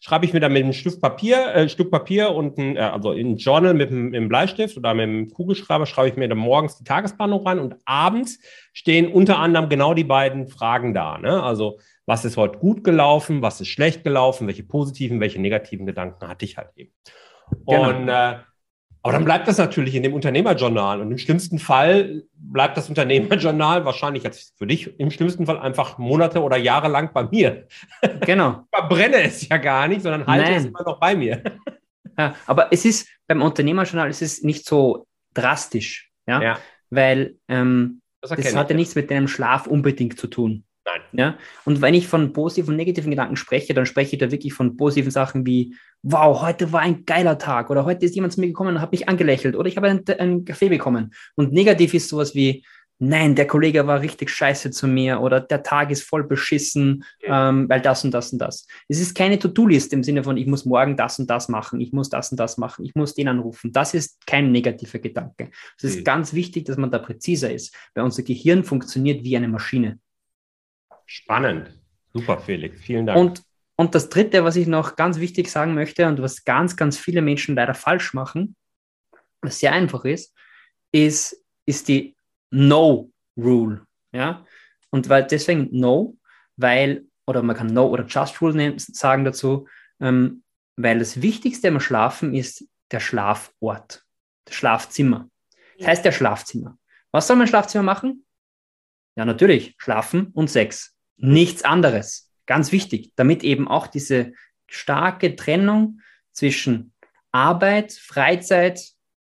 schreibe 0.00 0.24
ich 0.24 0.32
mir 0.32 0.40
dann 0.40 0.52
mit 0.52 0.64
einem 0.64 0.72
Stift 0.72 1.00
Papier, 1.00 1.54
äh, 1.54 1.68
Stück 1.68 1.90
Papier 1.90 2.30
und 2.30 2.58
ein, 2.58 2.76
äh, 2.76 2.80
also 2.80 3.12
in 3.12 3.36
Journal 3.36 3.74
mit 3.74 3.90
einem 3.90 4.28
Bleistift 4.28 4.76
oder 4.76 4.94
mit 4.94 5.04
einem 5.04 5.30
Kugelschreiber 5.30 5.86
schreibe 5.86 6.08
ich 6.08 6.16
mir 6.16 6.28
dann 6.28 6.38
morgens 6.38 6.78
die 6.78 6.84
Tagesplanung 6.84 7.46
rein 7.46 7.58
und 7.58 7.76
abends 7.84 8.40
stehen 8.72 9.12
unter 9.12 9.38
anderem 9.38 9.68
genau 9.68 9.94
die 9.94 10.04
beiden 10.04 10.48
Fragen 10.48 10.94
da. 10.94 11.18
Ne? 11.18 11.42
Also 11.42 11.78
was 12.06 12.24
ist 12.24 12.36
heute 12.36 12.58
gut 12.58 12.84
gelaufen, 12.84 13.42
was 13.42 13.60
ist 13.60 13.68
schlecht 13.68 14.04
gelaufen, 14.04 14.46
welche 14.46 14.64
positiven, 14.64 15.20
welche 15.20 15.40
negativen 15.40 15.86
Gedanken 15.86 16.28
hatte 16.28 16.44
ich 16.44 16.56
halt 16.56 16.70
eben. 16.76 16.92
Genau. 17.66 17.90
Und 17.90 18.08
äh, 18.08 18.38
aber 19.04 19.14
dann 19.14 19.24
bleibt 19.24 19.48
das 19.48 19.58
natürlich 19.58 19.96
in 19.96 20.04
dem 20.04 20.14
Unternehmerjournal. 20.14 21.00
Und 21.00 21.10
im 21.10 21.18
schlimmsten 21.18 21.58
Fall 21.58 22.22
bleibt 22.34 22.76
das 22.76 22.88
Unternehmerjournal 22.88 23.84
wahrscheinlich 23.84 24.22
jetzt 24.22 24.56
für 24.56 24.66
dich 24.66 24.98
im 24.98 25.10
schlimmsten 25.10 25.44
Fall 25.44 25.58
einfach 25.58 25.98
Monate 25.98 26.40
oder 26.40 26.56
Jahre 26.56 26.88
lang 26.88 27.12
bei 27.12 27.24
mir. 27.24 27.66
Genau. 28.20 28.62
Ich 28.72 28.78
verbrenne 28.78 29.22
es 29.22 29.48
ja 29.48 29.56
gar 29.56 29.88
nicht, 29.88 30.02
sondern 30.02 30.26
halte 30.26 30.44
Nein. 30.44 30.54
es 30.54 30.66
immer 30.66 30.82
noch 30.84 31.00
bei 31.00 31.14
mir. 31.16 31.42
Ja, 32.18 32.34
aber 32.44 32.70
es 32.70 32.84
ist 32.84 33.08
beim 33.26 33.40
Unternehmerjournal 33.40 34.10
es 34.10 34.20
ist 34.20 34.44
nicht 34.44 34.66
so 34.66 35.06
drastisch, 35.32 36.12
ja, 36.26 36.42
ja. 36.42 36.58
weil 36.90 37.36
ähm, 37.48 38.02
das, 38.20 38.32
das 38.32 38.54
hat 38.54 38.68
ja 38.68 38.76
nichts 38.76 38.94
mit 38.94 39.10
deinem 39.10 39.28
Schlaf 39.28 39.66
unbedingt 39.66 40.20
zu 40.20 40.26
tun. 40.26 40.64
Nein. 40.84 41.00
Ja? 41.12 41.38
Und 41.64 41.80
wenn 41.80 41.94
ich 41.94 42.08
von 42.08 42.32
positiven 42.32 42.70
und 42.70 42.76
negativen 42.76 43.10
Gedanken 43.10 43.36
spreche, 43.36 43.74
dann 43.74 43.86
spreche 43.86 44.16
ich 44.16 44.20
da 44.20 44.30
wirklich 44.30 44.52
von 44.52 44.76
positiven 44.76 45.10
Sachen 45.10 45.46
wie, 45.46 45.76
wow, 46.02 46.42
heute 46.42 46.72
war 46.72 46.80
ein 46.80 47.04
geiler 47.04 47.38
Tag 47.38 47.70
oder 47.70 47.84
heute 47.84 48.04
ist 48.04 48.14
jemand 48.14 48.32
zu 48.32 48.40
mir 48.40 48.48
gekommen 48.48 48.76
und 48.76 48.80
hat 48.80 48.92
mich 48.92 49.08
angelächelt 49.08 49.54
oder 49.54 49.68
ich 49.68 49.76
habe 49.76 49.88
einen, 49.88 50.04
einen 50.18 50.44
Kaffee 50.44 50.68
bekommen. 50.68 51.14
Und 51.36 51.52
negativ 51.52 51.94
ist 51.94 52.08
sowas 52.08 52.34
wie, 52.34 52.64
nein, 52.98 53.34
der 53.34 53.46
Kollege 53.46 53.86
war 53.86 54.00
richtig 54.00 54.30
scheiße 54.30 54.70
zu 54.70 54.86
mir 54.86 55.20
oder 55.20 55.40
der 55.40 55.62
Tag 55.62 55.90
ist 55.90 56.02
voll 56.02 56.24
beschissen, 56.24 57.04
ja. 57.20 57.48
ähm, 57.48 57.68
weil 57.68 57.80
das 57.80 58.04
und 58.04 58.12
das 58.12 58.32
und 58.32 58.38
das. 58.38 58.66
Es 58.88 59.00
ist 59.00 59.14
keine 59.14 59.38
To-Do-List 59.38 59.92
im 59.92 60.02
Sinne 60.02 60.22
von, 60.22 60.36
ich 60.36 60.46
muss 60.46 60.64
morgen 60.64 60.96
das 60.96 61.18
und 61.18 61.28
das 61.28 61.48
machen, 61.48 61.80
ich 61.80 61.92
muss 61.92 62.08
das 62.08 62.30
und 62.30 62.38
das 62.38 62.58
machen, 62.58 62.84
ich 62.84 62.94
muss 62.94 63.14
den 63.14 63.28
anrufen. 63.28 63.72
Das 63.72 63.94
ist 63.94 64.24
kein 64.26 64.52
negativer 64.52 64.98
Gedanke. 64.98 65.50
Es 65.76 65.84
ist 65.84 65.96
ja. 65.96 66.02
ganz 66.02 66.32
wichtig, 66.32 66.64
dass 66.64 66.76
man 66.76 66.90
da 66.90 66.98
präziser 66.98 67.52
ist, 67.52 67.74
weil 67.94 68.04
unser 68.04 68.22
Gehirn 68.22 68.64
funktioniert 68.64 69.24
wie 69.24 69.36
eine 69.36 69.48
Maschine. 69.48 69.98
Spannend. 71.12 71.78
Super, 72.14 72.38
Felix. 72.38 72.80
Vielen 72.80 73.04
Dank. 73.04 73.18
Und, 73.18 73.42
und 73.76 73.94
das 73.94 74.08
Dritte, 74.08 74.44
was 74.44 74.56
ich 74.56 74.66
noch 74.66 74.96
ganz 74.96 75.18
wichtig 75.18 75.50
sagen 75.50 75.74
möchte 75.74 76.06
und 76.08 76.22
was 76.22 76.44
ganz, 76.44 76.74
ganz 76.74 76.96
viele 76.96 77.20
Menschen 77.20 77.54
leider 77.54 77.74
falsch 77.74 78.14
machen, 78.14 78.56
was 79.42 79.58
sehr 79.58 79.72
einfach 79.72 80.06
ist, 80.06 80.34
ist, 80.90 81.44
ist 81.66 81.88
die 81.88 82.16
No-Rule. 82.50 83.86
Ja? 84.12 84.46
Und 84.88 85.10
weil 85.10 85.26
deswegen 85.26 85.68
No, 85.70 86.16
weil, 86.56 87.04
oder 87.26 87.42
man 87.42 87.56
kann 87.56 87.74
No 87.74 87.88
oder 87.88 88.06
Just 88.06 88.40
Rule 88.40 88.54
nehmen, 88.54 88.78
sagen 88.78 89.26
dazu, 89.26 89.68
ähm, 90.00 90.42
weil 90.76 90.98
das 90.98 91.20
Wichtigste 91.20 91.68
am 91.68 91.78
Schlafen 91.80 92.34
ist 92.34 92.66
der 92.90 93.00
Schlafort, 93.00 94.02
das 94.46 94.54
Schlafzimmer. 94.54 95.28
Das 95.76 95.88
heißt 95.88 96.04
der 96.06 96.12
Schlafzimmer. 96.12 96.78
Was 97.10 97.26
soll 97.26 97.36
mein 97.36 97.48
Schlafzimmer 97.48 97.84
machen? 97.84 98.24
Ja, 99.14 99.26
natürlich, 99.26 99.74
schlafen 99.76 100.28
und 100.28 100.48
Sex. 100.48 100.91
Nichts 101.16 101.62
anderes. 101.62 102.30
Ganz 102.46 102.72
wichtig, 102.72 103.12
damit 103.16 103.44
eben 103.44 103.68
auch 103.68 103.86
diese 103.86 104.32
starke 104.66 105.36
Trennung 105.36 106.00
zwischen 106.32 106.92
Arbeit, 107.30 107.92
Freizeit, 107.92 108.80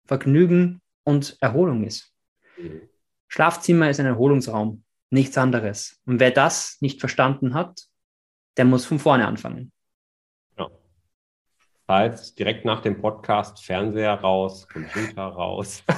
Vergnügen 0.06 0.80
und 1.04 1.36
Erholung 1.40 1.84
ist. 1.84 2.12
Mhm. 2.58 2.88
Schlafzimmer 3.28 3.88
ist 3.88 3.98
ein 3.98 4.06
Erholungsraum, 4.06 4.84
nichts 5.10 5.38
anderes. 5.38 6.00
Und 6.04 6.20
wer 6.20 6.30
das 6.30 6.76
nicht 6.80 7.00
verstanden 7.00 7.54
hat, 7.54 7.86
der 8.58 8.66
muss 8.66 8.84
von 8.84 8.98
vorne 8.98 9.26
anfangen. 9.26 9.72
Heißt, 11.92 12.38
direkt 12.38 12.64
nach 12.64 12.80
dem 12.80 12.98
Podcast 12.98 13.62
Fernseher 13.62 14.14
raus, 14.14 14.66
Computer 14.66 15.24
raus. 15.24 15.84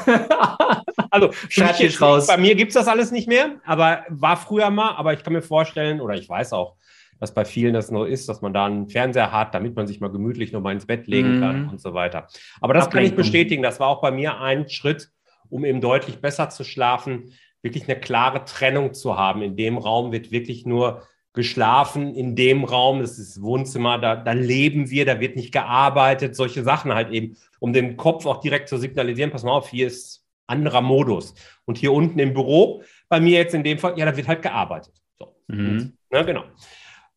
Also 1.10 1.30
Schreibtisch 1.48 2.00
raus. 2.00 2.26
Bei 2.26 2.36
mir 2.36 2.56
gibt 2.56 2.70
es 2.70 2.74
das 2.74 2.88
alles 2.88 3.12
nicht 3.12 3.28
mehr, 3.28 3.60
aber 3.64 4.04
war 4.08 4.36
früher 4.36 4.70
mal. 4.70 4.96
Aber 4.96 5.12
ich 5.12 5.22
kann 5.22 5.32
mir 5.32 5.42
vorstellen, 5.42 6.00
oder 6.00 6.14
ich 6.14 6.28
weiß 6.28 6.52
auch, 6.52 6.74
dass 7.20 7.32
bei 7.32 7.44
vielen 7.44 7.72
das 7.72 7.92
noch 7.92 8.04
ist, 8.04 8.28
dass 8.28 8.42
man 8.42 8.52
da 8.52 8.66
einen 8.66 8.88
Fernseher 8.88 9.30
hat, 9.30 9.54
damit 9.54 9.76
man 9.76 9.86
sich 9.86 10.00
mal 10.00 10.10
gemütlich 10.10 10.50
noch 10.50 10.60
mal 10.60 10.72
ins 10.72 10.86
Bett 10.86 11.06
legen 11.06 11.36
mhm. 11.36 11.40
kann 11.40 11.68
und 11.68 11.80
so 11.80 11.94
weiter. 11.94 12.26
Aber 12.60 12.74
das 12.74 12.86
Ablenkung. 12.86 12.90
kann 12.90 13.04
ich 13.04 13.14
bestätigen. 13.16 13.62
Das 13.62 13.78
war 13.78 13.86
auch 13.86 14.00
bei 14.00 14.10
mir 14.10 14.40
ein 14.40 14.68
Schritt, 14.68 15.12
um 15.50 15.64
eben 15.64 15.80
deutlich 15.80 16.20
besser 16.20 16.50
zu 16.50 16.64
schlafen, 16.64 17.32
wirklich 17.62 17.88
eine 17.88 18.00
klare 18.00 18.44
Trennung 18.44 18.92
zu 18.92 19.16
haben. 19.16 19.40
In 19.40 19.54
dem 19.54 19.78
Raum 19.78 20.10
wird 20.10 20.32
wirklich 20.32 20.66
nur 20.66 21.02
geschlafen, 21.34 22.14
in 22.14 22.36
dem 22.36 22.64
Raum, 22.64 23.00
das 23.00 23.18
ist 23.18 23.36
das 23.36 23.42
Wohnzimmer, 23.42 23.98
da, 23.98 24.16
da 24.16 24.32
leben 24.32 24.88
wir, 24.88 25.04
da 25.04 25.20
wird 25.20 25.36
nicht 25.36 25.52
gearbeitet, 25.52 26.36
solche 26.36 26.62
Sachen 26.62 26.94
halt 26.94 27.10
eben, 27.10 27.36
um 27.58 27.72
dem 27.72 27.96
Kopf 27.96 28.24
auch 28.24 28.40
direkt 28.40 28.68
zu 28.68 28.78
signalisieren, 28.78 29.30
pass 29.30 29.42
mal 29.42 29.52
auf, 29.52 29.68
hier 29.68 29.88
ist 29.88 30.24
anderer 30.46 30.80
Modus. 30.80 31.34
Und 31.64 31.76
hier 31.76 31.92
unten 31.92 32.18
im 32.20 32.34
Büro, 32.34 32.82
bei 33.08 33.18
mir 33.20 33.38
jetzt 33.38 33.54
in 33.54 33.64
dem 33.64 33.78
Fall, 33.78 33.98
ja, 33.98 34.06
da 34.06 34.16
wird 34.16 34.28
halt 34.28 34.42
gearbeitet. 34.42 34.94
So. 35.18 35.34
Mhm. 35.48 35.94
Ne, 36.10 36.24
genau. 36.24 36.44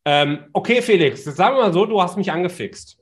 Ähm, 0.04 0.46
okay, 0.52 0.82
Felix, 0.82 1.22
sagen 1.24 1.56
wir 1.56 1.62
mal 1.62 1.72
so, 1.72 1.86
du 1.86 2.02
hast 2.02 2.16
mich 2.16 2.32
angefixt. 2.32 2.98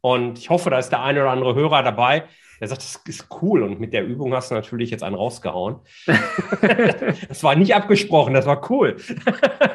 Und 0.00 0.38
ich 0.38 0.50
hoffe, 0.50 0.70
da 0.70 0.78
ist 0.78 0.90
der 0.90 1.02
eine 1.02 1.22
oder 1.22 1.30
andere 1.30 1.54
Hörer 1.54 1.82
dabei, 1.82 2.24
der 2.62 2.68
sagt, 2.68 2.82
das 2.82 3.00
ist 3.06 3.26
cool. 3.42 3.64
Und 3.64 3.80
mit 3.80 3.92
der 3.92 4.06
Übung 4.06 4.32
hast 4.34 4.52
du 4.52 4.54
natürlich 4.54 4.90
jetzt 4.90 5.02
einen 5.02 5.16
rausgehauen. 5.16 5.80
das 7.28 7.42
war 7.42 7.56
nicht 7.56 7.74
abgesprochen, 7.74 8.34
das 8.34 8.46
war 8.46 8.70
cool. 8.70 8.98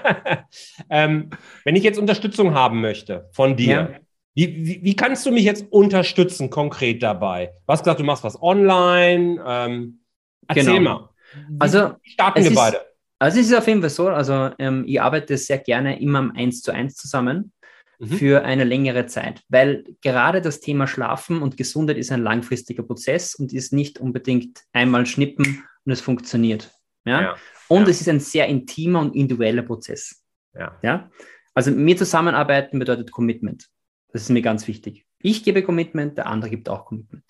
ähm, 0.89 1.29
wenn 1.65 1.75
ich 1.75 1.83
jetzt 1.83 1.99
Unterstützung 1.99 2.53
haben 2.53 2.79
möchte 2.79 3.29
von 3.33 3.57
dir, 3.57 3.67
ja. 3.67 3.89
Wie, 4.35 4.67
wie, 4.67 4.83
wie, 4.83 4.95
kannst 4.95 5.25
du 5.25 5.31
mich 5.31 5.45
jetzt 5.45 5.65
unterstützen 5.71 6.51
konkret 6.51 7.01
dabei? 7.01 7.47
Du 7.47 7.73
hast 7.73 7.83
gesagt, 7.83 7.99
du 7.99 8.03
machst 8.03 8.23
was 8.23 8.39
online. 8.39 9.43
Ähm, 9.43 10.01
erzähl 10.47 10.75
genau. 10.75 10.99
mal. 10.99 11.09
Also 11.57 11.95
starten 12.03 12.43
wir 12.43 12.51
ist, 12.51 12.55
beide. 12.55 12.81
Also 13.17 13.39
es 13.39 13.47
ist 13.47 13.55
auf 13.55 13.67
jeden 13.67 13.81
Fall 13.81 13.89
so, 13.89 14.09
also 14.09 14.51
ähm, 14.59 14.83
ich 14.85 15.01
arbeite 15.01 15.35
sehr 15.37 15.57
gerne 15.57 15.99
immer 15.99 16.19
am 16.19 16.33
1 16.35 16.61
zu 16.61 16.71
1 16.71 16.95
zusammen 16.95 17.51
mhm. 17.99 18.07
für 18.07 18.43
eine 18.43 18.63
längere 18.63 19.05
Zeit, 19.07 19.43
weil 19.49 19.83
gerade 20.01 20.41
das 20.41 20.59
Thema 20.59 20.87
Schlafen 20.87 21.41
und 21.41 21.57
Gesundheit 21.57 21.97
ist 21.97 22.11
ein 22.11 22.23
langfristiger 22.23 22.83
Prozess 22.83 23.35
und 23.35 23.53
ist 23.53 23.73
nicht 23.73 23.99
unbedingt 23.99 24.63
einmal 24.73 25.05
schnippen 25.05 25.63
und 25.85 25.91
es 25.91 26.01
funktioniert. 26.01 26.71
Ja? 27.05 27.21
ja. 27.21 27.35
Und 27.67 27.83
ja. 27.83 27.89
es 27.89 28.01
ist 28.01 28.09
ein 28.09 28.19
sehr 28.19 28.47
intimer 28.47 29.01
und 29.01 29.15
individueller 29.15 29.63
Prozess. 29.63 30.23
Ja. 30.53 30.77
ja. 30.81 31.09
Also 31.53 31.71
mit 31.71 31.79
mir 31.79 31.97
zusammenarbeiten 31.97 32.79
bedeutet 32.79 33.11
Commitment. 33.11 33.67
Das 34.11 34.21
ist 34.21 34.29
mir 34.29 34.41
ganz 34.41 34.67
wichtig. 34.67 35.05
Ich 35.19 35.43
gebe 35.43 35.63
Commitment, 35.63 36.17
der 36.17 36.27
andere 36.27 36.49
gibt 36.49 36.69
auch 36.69 36.85
Commitment. 36.85 37.23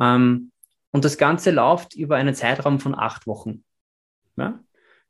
Ähm, 0.00 0.52
und 0.90 1.04
das 1.04 1.16
Ganze 1.16 1.50
läuft 1.50 1.94
über 1.94 2.16
einen 2.16 2.34
Zeitraum 2.34 2.80
von 2.80 2.94
acht 2.94 3.26
Wochen. 3.26 3.64
Ja? 4.36 4.60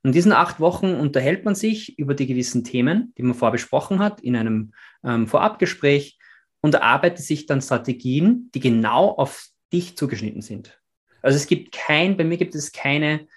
In 0.05 0.13
diesen 0.13 0.33
acht 0.33 0.59
Wochen 0.59 0.95
unterhält 0.95 1.45
man 1.45 1.55
sich 1.55 1.99
über 1.99 2.15
die 2.15 2.27
gewissen 2.27 2.65
Themen, 2.65 3.13
die 3.17 3.23
man 3.23 3.35
vorher 3.35 3.53
besprochen 3.53 4.01
hat, 4.01 4.21
in 4.21 4.35
einem 4.35 4.73
ähm, 5.05 5.29
Vorabgespräch 5.29 6.19
und 6.61 6.75
erarbeitet 6.75 7.25
sich 7.25 7.47
dann 7.47 7.63
Strategien, 7.63 8.51
die 8.55 8.61
genau 8.61 9.11
auf 9.11 9.49
dich 9.73 9.97
zugeschnitten 9.97 10.43
sind. 10.43 10.81
Also 11.23 11.37
es 11.37 11.47
gibt 11.47 11.73
kein, 11.73 12.17
bei 12.17 12.25
mir 12.25 12.37
gibt 12.37 12.55
es 12.55 12.73
keine, 12.73 13.29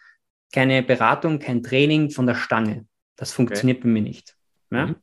keine 0.51 0.81
Beratung, 0.81 1.39
kein 1.39 1.61
Training 1.61 2.09
von 2.09 2.25
der 2.25 2.35
Stange. 2.35 2.87
Das 3.15 3.31
funktioniert 3.31 3.77
okay. 3.77 3.87
bei 3.87 3.91
mir 3.91 4.01
nicht. 4.01 4.35
Ja? 4.71 4.87
Mhm. 4.87 4.95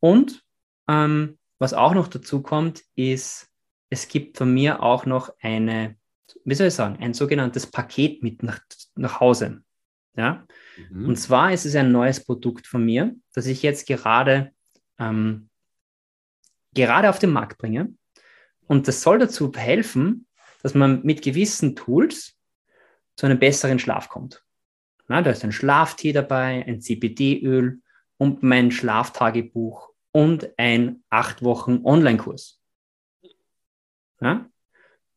Und 0.00 0.44
ähm, 0.88 1.38
was 1.58 1.74
auch 1.74 1.94
noch 1.94 2.08
dazu 2.08 2.42
kommt, 2.42 2.82
ist, 2.96 3.48
es 3.88 4.08
gibt 4.08 4.38
von 4.38 4.52
mir 4.52 4.82
auch 4.82 5.06
noch 5.06 5.32
eine, 5.40 5.96
wie 6.44 6.54
soll 6.54 6.68
ich 6.68 6.74
sagen, 6.74 6.96
ein 7.00 7.14
sogenanntes 7.14 7.66
Paket 7.66 8.22
mit 8.22 8.42
nach, 8.42 8.60
nach 8.94 9.20
Hause. 9.20 9.62
Ja? 10.16 10.46
Mhm. 10.90 11.08
Und 11.08 11.16
zwar 11.16 11.52
ist 11.52 11.66
es 11.66 11.74
ein 11.74 11.92
neues 11.92 12.24
Produkt 12.24 12.66
von 12.66 12.84
mir, 12.84 13.14
das 13.32 13.46
ich 13.46 13.62
jetzt 13.62 13.86
gerade, 13.86 14.52
ähm, 14.98 15.48
gerade 16.74 17.10
auf 17.10 17.18
den 17.18 17.30
Markt 17.30 17.58
bringe. 17.58 17.94
Und 18.66 18.88
das 18.88 19.02
soll 19.02 19.18
dazu 19.18 19.52
helfen, 19.54 20.26
dass 20.62 20.74
man 20.74 21.02
mit 21.02 21.22
gewissen 21.22 21.74
Tools 21.74 22.36
zu 23.16 23.26
einem 23.26 23.38
besseren 23.38 23.78
Schlaf 23.78 24.08
kommt. 24.08 24.44
Na, 25.08 25.22
da 25.22 25.30
ist 25.30 25.42
ein 25.44 25.52
Schlaftee 25.52 26.12
dabei, 26.12 26.64
ein 26.66 26.80
CBD-Öl 26.80 27.80
und 28.16 28.42
mein 28.42 28.70
Schlaftagebuch 28.70 29.90
und 30.12 30.50
ein 30.56 31.02
acht 31.10 31.42
Wochen 31.42 31.80
Online-Kurs. 31.84 32.60
Ja? 34.20 34.48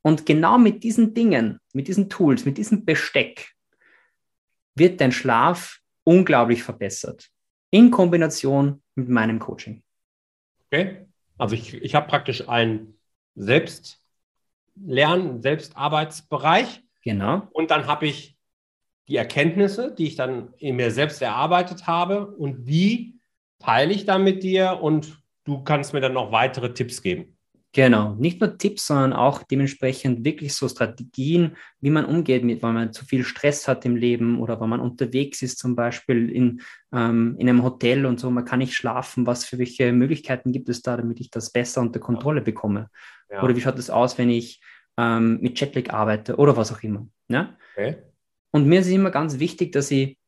Und 0.01 0.25
genau 0.25 0.57
mit 0.57 0.83
diesen 0.83 1.13
Dingen, 1.13 1.59
mit 1.73 1.87
diesen 1.87 2.09
Tools, 2.09 2.45
mit 2.45 2.57
diesem 2.57 2.85
Besteck 2.85 3.53
wird 4.76 5.01
dein 5.01 5.11
Schlaf 5.11 5.80
unglaublich 6.03 6.63
verbessert. 6.63 7.30
In 7.71 7.91
Kombination 7.91 8.82
mit 8.95 9.09
meinem 9.09 9.39
Coaching. 9.39 9.84
Okay. 10.67 11.05
Also 11.38 11.55
ich, 11.55 11.74
ich 11.74 11.95
habe 11.95 12.07
praktisch 12.07 12.47
einen 12.47 12.99
Selbstlern-, 13.36 15.41
Selbstarbeitsbereich. 15.41 16.84
Genau. 17.03 17.47
Und 17.51 17.71
dann 17.71 17.88
habe 17.88 18.07
ich 18.07 18.38
die 19.07 19.17
Erkenntnisse, 19.17 19.93
die 19.93 20.07
ich 20.07 20.15
dann 20.15 20.53
in 20.57 20.78
mir 20.78 20.91
selbst 20.91 21.21
erarbeitet 21.21 21.88
habe 21.88 22.28
und 22.28 22.65
die 22.65 23.19
teile 23.59 23.93
ich 23.93 24.05
dann 24.05 24.24
mit 24.24 24.43
dir 24.43 24.80
und 24.82 25.21
du 25.43 25.63
kannst 25.63 25.93
mir 25.93 26.01
dann 26.01 26.13
noch 26.13 26.32
weitere 26.32 26.74
Tipps 26.74 27.01
geben. 27.01 27.32
Genau, 27.76 28.13
nicht 28.13 28.39
nur 28.39 28.55
Tipps, 28.55 28.86
sondern 28.86 29.13
auch 29.13 29.41
dementsprechend 29.41 30.24
wirklich 30.24 30.53
so 30.53 30.69
Strategien, 30.69 31.57
wie 31.82 31.89
man 31.89 32.05
umgeht 32.05 32.43
mit, 32.43 32.61
wenn 32.61 32.76
man 32.76 32.93
zu 32.93 33.03
viel 33.03 33.24
Stress 33.24 33.67
hat 33.67 33.84
im 33.84 33.95
Leben 33.95 34.39
oder 34.39 34.61
wenn 34.61 34.69
man 34.69 34.80
unterwegs 34.80 35.41
ist, 35.41 35.57
zum 35.57 35.76
Beispiel 35.76 36.30
in, 36.30 36.61
ähm, 36.93 37.36
in 37.39 37.49
einem 37.49 37.63
Hotel 37.63 38.05
und 38.05 38.19
so, 38.19 38.30
man 38.30 38.45
kann 38.45 38.59
nicht 38.59 38.76
schlafen, 38.76 39.26
was 39.26 39.45
für 39.45 39.57
welche 39.57 39.91
Möglichkeiten 39.91 40.51
gibt 40.51 40.69
es 40.69 40.84
da, 40.84 40.97
damit 40.97 41.19
ich 41.19 41.32
das 41.32 41.51
besser 41.51 41.82
unter 41.82 41.99
Kontrolle 41.99 42.41
bekomme? 42.41 42.89
Ja. 43.32 43.41
Oder 43.41 43.55
wie 43.55 43.61
schaut 43.61 43.80
es 43.80 43.89
aus, 43.89 44.19
wenn 44.19 44.30
ich 44.30 44.61
ähm, 44.97 45.39
mit 45.41 45.59
Jetlag 45.59 45.91
arbeite 45.91 46.36
oder 46.36 46.55
was 46.55 46.71
auch 46.71 46.84
immer? 46.84 47.07
Ja? 47.28 47.57
Okay. 47.76 47.97
Und 48.51 48.67
mir 48.67 48.82
ist 48.82 48.88
immer 48.88 49.09
ganz 49.09 49.39
wichtig, 49.39 49.71
dass 49.71 49.89
ich 49.89 50.19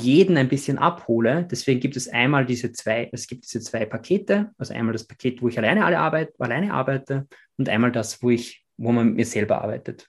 jeden 0.00 0.36
ein 0.36 0.48
bisschen 0.48 0.78
abhole. 0.78 1.46
Deswegen 1.50 1.80
gibt 1.80 1.96
es 1.96 2.08
einmal 2.08 2.46
diese 2.46 2.72
zwei, 2.72 3.08
es 3.12 3.26
gibt 3.26 3.44
diese 3.44 3.60
zwei 3.60 3.84
Pakete, 3.84 4.52
also 4.58 4.74
einmal 4.74 4.92
das 4.92 5.06
Paket, 5.06 5.42
wo 5.42 5.48
ich 5.48 5.58
alleine 5.58 5.84
alle 5.84 5.98
arbeite, 5.98 6.32
alleine 6.38 6.72
arbeite 6.72 7.26
und 7.56 7.68
einmal 7.68 7.92
das, 7.92 8.22
wo 8.22 8.30
ich, 8.30 8.64
wo 8.76 8.92
man 8.92 9.06
mit 9.06 9.16
mir 9.16 9.26
selber 9.26 9.62
arbeitet. 9.62 10.08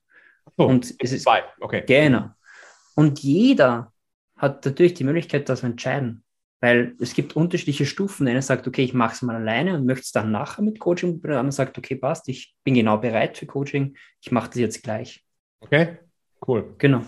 Oh, 0.58 0.66
und 0.66 0.94
es 1.00 1.12
ist 1.12 1.24
zwei, 1.24 1.44
okay. 1.60 1.84
Genau. 1.86 2.30
Und 2.96 3.20
jeder 3.20 3.94
hat 4.38 4.66
natürlich 4.66 4.94
die 4.94 5.04
Möglichkeit, 5.04 5.50
das 5.50 5.60
zu 5.60 5.66
entscheiden. 5.66 6.24
Weil 6.60 6.96
es 7.00 7.14
gibt 7.14 7.36
unterschiedliche 7.36 7.86
Stufen. 7.86 8.26
Der 8.26 8.32
eine 8.32 8.42
sagt, 8.42 8.68
okay, 8.68 8.84
ich 8.84 8.94
mache 8.94 9.14
es 9.14 9.22
mal 9.22 9.36
alleine 9.36 9.76
und 9.76 9.86
möchte 9.86 10.04
es 10.04 10.12
dann 10.12 10.32
nachher 10.32 10.64
mit 10.64 10.80
Coaching. 10.80 11.22
Der 11.22 11.38
andere 11.38 11.52
sagt, 11.52 11.78
okay, 11.78 11.96
passt, 11.96 12.28
ich 12.30 12.56
bin 12.64 12.74
genau 12.74 12.98
bereit 12.98 13.38
für 13.38 13.46
Coaching. 13.46 13.96
Ich 14.22 14.32
mache 14.32 14.48
das 14.48 14.58
jetzt 14.58 14.82
gleich. 14.82 15.24
Okay, 15.60 16.00
cool. 16.48 16.74
Genau. 16.80 17.04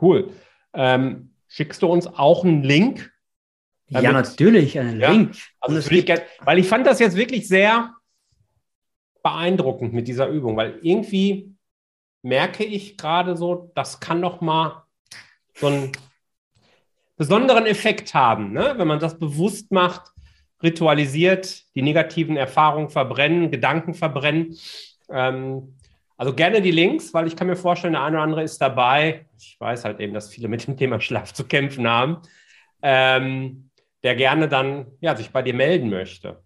Cool. 0.00 0.32
Ähm, 0.74 1.30
schickst 1.48 1.82
du 1.82 1.86
uns 1.86 2.06
auch 2.06 2.44
einen 2.44 2.62
Link? 2.62 3.12
Damit, 3.88 4.04
ja, 4.04 4.12
natürlich, 4.12 4.78
einen 4.78 5.00
ja, 5.00 5.10
Link. 5.10 5.36
Also 5.60 5.90
ich 5.90 6.06
gern, 6.06 6.20
weil 6.40 6.58
ich 6.58 6.66
fand 6.66 6.86
das 6.86 6.98
jetzt 6.98 7.16
wirklich 7.16 7.46
sehr 7.46 7.94
beeindruckend 9.22 9.92
mit 9.92 10.08
dieser 10.08 10.28
Übung, 10.28 10.56
weil 10.56 10.78
irgendwie 10.82 11.54
merke 12.22 12.64
ich 12.64 12.96
gerade 12.96 13.36
so, 13.36 13.70
das 13.74 14.00
kann 14.00 14.22
doch 14.22 14.40
mal 14.40 14.84
so 15.54 15.66
einen 15.68 15.92
besonderen 17.16 17.66
Effekt 17.66 18.14
haben, 18.14 18.52
ne? 18.52 18.74
wenn 18.76 18.88
man 18.88 18.98
das 18.98 19.18
bewusst 19.18 19.70
macht, 19.70 20.10
ritualisiert, 20.62 21.74
die 21.74 21.82
negativen 21.82 22.36
Erfahrungen 22.36 22.90
verbrennen, 22.90 23.50
Gedanken 23.50 23.94
verbrennen. 23.94 24.56
Ähm, 25.10 25.76
also 26.16 26.32
gerne 26.32 26.62
die 26.62 26.70
Links, 26.70 27.12
weil 27.12 27.26
ich 27.26 27.36
kann 27.36 27.46
mir 27.46 27.56
vorstellen, 27.56 27.94
der 27.94 28.02
eine 28.02 28.16
oder 28.16 28.24
andere 28.24 28.42
ist 28.42 28.58
dabei. 28.58 29.26
Ich 29.38 29.56
weiß 29.58 29.84
halt 29.84 30.00
eben, 30.00 30.14
dass 30.14 30.28
viele 30.28 30.48
mit 30.48 30.66
dem 30.66 30.76
Thema 30.76 31.00
Schlaf 31.00 31.32
zu 31.32 31.44
kämpfen 31.44 31.88
haben, 31.88 32.18
ähm, 32.82 33.70
der 34.02 34.14
gerne 34.14 34.48
dann 34.48 34.86
ja, 35.00 35.16
sich 35.16 35.30
bei 35.30 35.42
dir 35.42 35.54
melden 35.54 35.90
möchte. 35.90 36.42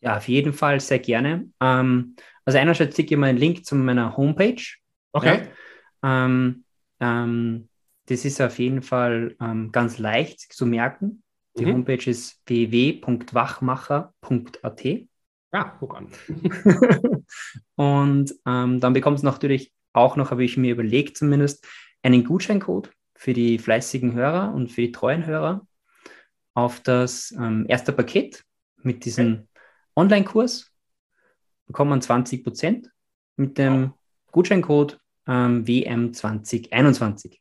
Ja, 0.00 0.16
auf 0.16 0.26
jeden 0.26 0.52
Fall 0.52 0.80
sehr 0.80 0.98
gerne. 0.98 1.46
Ähm, 1.60 2.16
also 2.44 2.58
einerseits 2.58 2.96
schicke 2.96 3.14
ich 3.14 3.20
mal 3.20 3.28
einen 3.28 3.38
Link 3.38 3.64
zu 3.64 3.76
meiner 3.76 4.16
Homepage. 4.16 4.62
Okay. 5.12 5.42
Ja. 6.02 6.24
Ähm, 6.24 6.64
ähm, 6.98 7.68
das 8.06 8.24
ist 8.24 8.40
auf 8.40 8.58
jeden 8.58 8.82
Fall 8.82 9.36
ähm, 9.40 9.70
ganz 9.70 9.98
leicht 9.98 10.40
zu 10.40 10.66
merken. 10.66 11.22
Die 11.56 11.66
mhm. 11.66 11.74
Homepage 11.74 12.10
ist 12.10 12.42
www.wachmacher.at. 12.46 14.84
Ja, 15.52 15.76
guck 15.78 15.96
an. 15.96 16.08
und 17.76 18.34
ähm, 18.46 18.80
dann 18.80 18.92
bekommst 18.92 19.22
du 19.22 19.26
natürlich 19.26 19.72
auch 19.92 20.16
noch, 20.16 20.30
habe 20.30 20.44
ich 20.44 20.56
mir 20.56 20.72
überlegt 20.72 21.16
zumindest, 21.16 21.66
einen 22.02 22.24
Gutscheincode 22.24 22.90
für 23.14 23.34
die 23.34 23.58
fleißigen 23.58 24.14
Hörer 24.14 24.54
und 24.54 24.72
für 24.72 24.80
die 24.80 24.92
treuen 24.92 25.26
Hörer 25.26 25.66
auf 26.54 26.80
das 26.80 27.32
ähm, 27.32 27.66
erste 27.68 27.92
Paket 27.92 28.44
mit 28.78 29.04
diesem 29.04 29.32
okay. 29.32 29.46
Online-Kurs. 29.96 30.70
Bekommt 31.66 31.90
man 31.90 32.02
20 32.02 32.42
Prozent 32.42 32.90
mit 33.36 33.58
dem 33.58 33.92
Gutscheincode 34.32 34.98
ähm, 35.26 35.64
WM2021. 35.64 37.38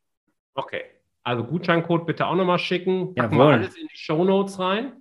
Okay, 0.54 0.84
also 1.24 1.44
Gutscheincode 1.44 2.06
bitte 2.06 2.28
auch 2.28 2.36
nochmal 2.36 2.60
schicken. 2.60 3.16
Packen 3.16 3.38
wir 3.38 3.46
alles 3.46 3.76
in 3.76 3.88
die 3.88 3.98
Show 3.98 4.24
Notes 4.24 4.60
rein. 4.60 5.01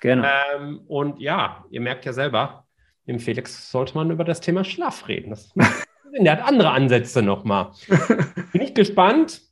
Genau. 0.00 0.26
Ähm, 0.54 0.80
und 0.86 1.20
ja, 1.20 1.64
ihr 1.70 1.80
merkt 1.80 2.04
ja 2.04 2.12
selber, 2.12 2.66
dem 3.06 3.18
Felix 3.18 3.70
sollte 3.70 3.94
man 3.94 4.10
über 4.10 4.24
das 4.24 4.40
Thema 4.40 4.64
Schlaf 4.64 5.08
reden. 5.08 5.30
Das, 5.30 5.52
der 6.20 6.32
hat 6.32 6.42
andere 6.42 6.70
Ansätze 6.70 7.22
nochmal. 7.22 7.72
Bin 8.52 8.62
ich 8.62 8.74
gespannt, 8.74 9.42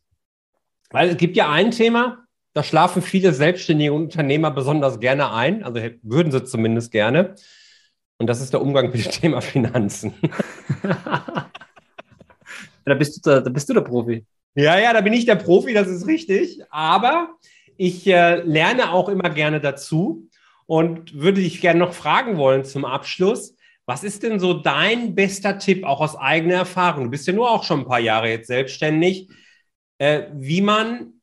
weil 0.90 1.10
es 1.10 1.16
gibt 1.16 1.36
ja 1.36 1.50
ein 1.50 1.70
Thema, 1.70 2.26
da 2.52 2.62
schlafen 2.62 3.02
viele 3.02 3.32
selbstständige 3.32 3.92
Unternehmer 3.92 4.50
besonders 4.50 5.00
gerne 5.00 5.32
ein, 5.32 5.64
also 5.64 5.80
würden 6.02 6.30
sie 6.30 6.44
zumindest 6.44 6.92
gerne. 6.92 7.34
Und 8.18 8.28
das 8.28 8.40
ist 8.40 8.52
der 8.52 8.62
Umgang 8.62 8.92
mit 8.92 9.04
dem 9.04 9.10
Thema 9.20 9.40
Finanzen. 9.40 10.14
da, 12.84 12.94
bist 12.94 13.16
du 13.16 13.30
der, 13.30 13.40
da 13.40 13.50
bist 13.50 13.68
du 13.68 13.74
der 13.74 13.80
Profi. 13.80 14.24
Ja, 14.54 14.78
ja, 14.78 14.92
da 14.92 15.00
bin 15.00 15.12
ich 15.12 15.26
der 15.26 15.34
Profi, 15.34 15.74
das 15.74 15.88
ist 15.88 16.06
richtig. 16.06 16.62
Aber 16.70 17.30
ich 17.76 18.06
äh, 18.06 18.36
lerne 18.42 18.92
auch 18.92 19.08
immer 19.08 19.30
gerne 19.30 19.60
dazu 19.60 20.28
und 20.66 21.14
würde 21.14 21.40
dich 21.40 21.60
gerne 21.60 21.80
noch 21.80 21.92
fragen 21.92 22.36
wollen 22.36 22.64
zum 22.64 22.84
Abschluss. 22.84 23.56
Was 23.86 24.02
ist 24.02 24.22
denn 24.22 24.40
so 24.40 24.54
dein 24.54 25.14
bester 25.14 25.58
Tipp, 25.58 25.84
auch 25.84 26.00
aus 26.00 26.16
eigener 26.16 26.54
Erfahrung? 26.54 27.04
Du 27.04 27.10
bist 27.10 27.26
ja 27.26 27.32
nur 27.32 27.50
auch 27.50 27.64
schon 27.64 27.80
ein 27.80 27.86
paar 27.86 28.00
Jahre 28.00 28.30
jetzt 28.30 28.46
selbstständig, 28.46 29.28
äh, 29.98 30.22
wie 30.32 30.62
man 30.62 31.14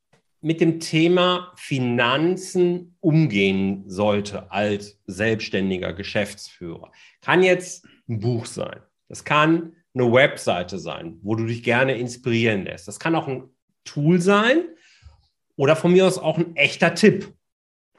mit 0.41 0.59
dem 0.59 0.79
Thema 0.79 1.53
Finanzen 1.55 2.95
umgehen 2.99 3.83
sollte 3.87 4.51
als 4.51 4.99
selbstständiger 5.05 5.93
Geschäftsführer. 5.93 6.91
Kann 7.21 7.43
jetzt 7.43 7.85
ein 8.09 8.19
Buch 8.19 8.45
sein. 8.45 8.81
Das 9.07 9.23
kann 9.23 9.73
eine 9.93 10.11
Webseite 10.11 10.79
sein, 10.79 11.19
wo 11.21 11.35
du 11.35 11.45
dich 11.45 11.63
gerne 11.63 11.95
inspirieren 11.95 12.65
lässt. 12.65 12.87
Das 12.87 12.99
kann 12.99 13.15
auch 13.15 13.27
ein 13.27 13.49
Tool 13.83 14.21
sein 14.21 14.63
oder 15.55 15.75
von 15.75 15.91
mir 15.91 16.07
aus 16.07 16.17
auch 16.17 16.37
ein 16.37 16.55
echter 16.55 16.95
Tipp. 16.95 17.33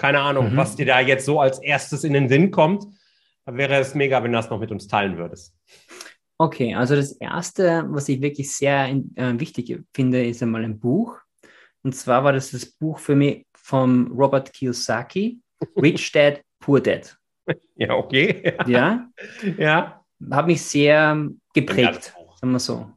Keine 0.03 0.20
Ahnung, 0.20 0.50
mhm. 0.50 0.57
was 0.57 0.74
dir 0.74 0.84
da 0.84 0.98
jetzt 0.98 1.24
so 1.24 1.38
als 1.38 1.61
erstes 1.61 2.03
in 2.03 2.12
den 2.12 2.28
Sinn 2.28 2.50
kommt. 2.50 2.84
Da 3.44 3.55
wäre 3.55 3.76
es 3.76 3.94
mega, 3.94 4.20
wenn 4.20 4.32
du 4.32 4.36
das 4.36 4.50
noch 4.50 4.59
mit 4.59 4.72
uns 4.72 4.88
teilen 4.88 5.16
würdest. 5.16 5.55
Okay, 6.38 6.74
also 6.74 6.96
das 6.96 7.12
Erste, 7.12 7.84
was 7.86 8.09
ich 8.09 8.20
wirklich 8.20 8.50
sehr 8.50 8.88
äh, 8.88 9.38
wichtig 9.38 9.80
finde, 9.94 10.26
ist 10.26 10.42
einmal 10.42 10.64
ein 10.64 10.80
Buch. 10.80 11.18
Und 11.84 11.94
zwar 11.94 12.24
war 12.24 12.32
das 12.32 12.50
das 12.50 12.66
Buch 12.66 12.98
für 12.98 13.14
mich 13.14 13.46
von 13.55 14.09
Robert 14.09 14.53
Kiyosaki, 14.53 15.38
Rich 15.76 16.11
Dad, 16.11 16.42
Poor 16.59 16.80
Dad. 16.80 17.16
Ja, 17.76 17.94
okay. 17.94 18.57
Ja. 18.66 19.09
ja. 19.57 20.05
Hat 20.32 20.46
mich 20.48 20.62
sehr 20.62 21.28
geprägt, 21.55 22.12
sagen 22.40 22.53
wir 22.53 22.59
so. 22.59 22.90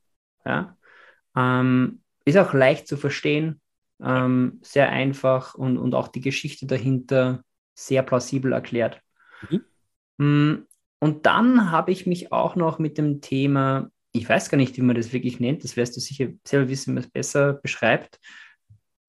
Ja. 0.43 0.75
Ähm, 1.37 2.01
ist 2.25 2.37
auch 2.39 2.55
leicht 2.55 2.87
zu 2.87 2.97
verstehen, 2.97 3.61
ähm, 4.01 4.59
sehr 4.61 4.89
einfach 4.89 5.55
und, 5.55 5.77
und 5.77 5.95
auch 5.95 6.07
die 6.07 6.21
Geschichte 6.21 6.65
dahinter 6.65 7.43
sehr 7.73 8.03
plausibel 8.03 8.51
erklärt. 8.53 9.01
Mhm. 9.49 9.65
Mm, 10.17 10.65
und 10.99 11.25
dann 11.25 11.71
habe 11.71 11.91
ich 11.91 12.05
mich 12.05 12.31
auch 12.31 12.55
noch 12.55 12.79
mit 12.79 12.97
dem 12.97 13.21
Thema, 13.21 13.89
ich 14.11 14.27
weiß 14.27 14.49
gar 14.49 14.57
nicht, 14.57 14.77
wie 14.77 14.81
man 14.81 14.95
das 14.95 15.13
wirklich 15.13 15.39
nennt, 15.39 15.63
das 15.63 15.75
wirst 15.75 15.95
du 15.95 15.99
sicher 15.99 16.29
selber 16.47 16.69
wissen, 16.69 16.91
wie 16.91 16.95
man 16.95 17.03
es 17.03 17.11
besser 17.11 17.53
beschreibt, 17.53 18.19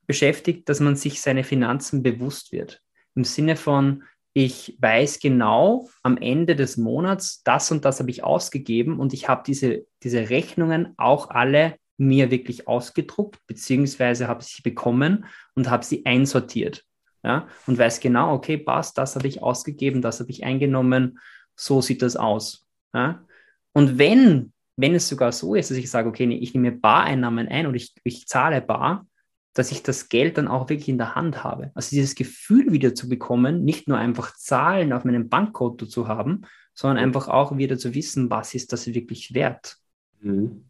beschäftigt, 0.07 0.69
dass 0.69 0.81
man 0.81 0.97
sich 0.97 1.21
seine 1.21 1.45
Finanzen 1.45 2.03
bewusst 2.03 2.53
wird. 2.53 2.83
Im 3.15 3.25
Sinne 3.25 3.57
von, 3.57 4.03
ich 4.35 4.77
weiß 4.81 5.21
genau, 5.21 5.89
am 6.03 6.19
Ende 6.19 6.57
des 6.57 6.77
Monats, 6.77 7.43
das 7.45 7.71
und 7.71 7.85
das 7.85 8.01
habe 8.01 8.11
ich 8.11 8.23
ausgegeben 8.23 9.01
und 9.01 9.15
ich 9.15 9.29
habe 9.29 9.43
diese, 9.47 9.87
diese 10.03 10.29
Rechnungen 10.29 10.93
auch 10.99 11.31
alle 11.31 11.77
mir 11.99 12.31
wirklich 12.31 12.69
ausgedruckt, 12.69 13.39
beziehungsweise 13.47 14.29
habe 14.29 14.45
sie 14.45 14.63
bekommen 14.63 15.27
und 15.55 15.71
habe 15.71 15.85
sie 15.85 16.05
einsortiert. 16.05 16.85
Ja, 17.23 17.49
und 17.67 17.77
weiß 17.77 17.99
genau, 18.01 18.35
okay, 18.35 18.57
passt, 18.57 18.99
das 18.99 19.17
habe 19.17 19.27
ich 19.27 19.43
ausgegeben, 19.43 20.01
das 20.01 20.21
habe 20.21 20.31
ich 20.31 20.45
eingenommen, 20.45 21.19
so 21.57 21.81
sieht 21.81 22.03
das 22.03 22.15
aus. 22.15 22.67
Ja? 22.95 23.25
Und 23.73 23.99
wenn, 23.99 24.53
wenn 24.77 24.95
es 24.95 25.09
sogar 25.09 25.33
so 25.33 25.57
ist, 25.57 25.71
dass 25.71 25.79
ich 25.79 25.91
sage, 25.91 26.09
okay, 26.09 26.33
ich 26.33 26.55
nehme 26.55 26.71
Bareinnahmen 26.71 27.49
ein 27.49 27.67
und 27.67 27.75
ich, 27.75 27.95
ich 28.05 28.29
zahle 28.29 28.61
bar, 28.61 29.07
dass 29.55 29.73
ich 29.73 29.83
das 29.83 30.09
Geld 30.09 30.39
dann 30.39 30.49
auch 30.49 30.69
wirklich 30.69 30.89
in 30.89 30.99
der 30.99 31.15
Hand 31.15 31.43
habe. 31.43 31.71
Also 31.75 31.91
dieses 31.91 32.15
Gefühl 32.15 32.73
wieder 32.73 32.95
zu 32.95 33.09
bekommen, 33.09 33.65
nicht 33.65 33.89
nur 33.89 33.99
einfach 33.99 34.37
Zahlen 34.37 34.93
auf 34.93 35.05
meinem 35.05 35.29
Bankkonto 35.29 35.87
zu 35.87 36.09
haben, 36.09 36.43
sondern 36.75 37.03
einfach 37.03 37.29
auch 37.29 37.57
wieder 37.57 37.79
zu 37.79 37.95
wissen, 37.95 38.29
was 38.29 38.55
ist 38.55 38.73
das 38.73 38.87
wirklich 38.87 39.33
wert. 39.33 39.79
Mhm. 40.21 40.67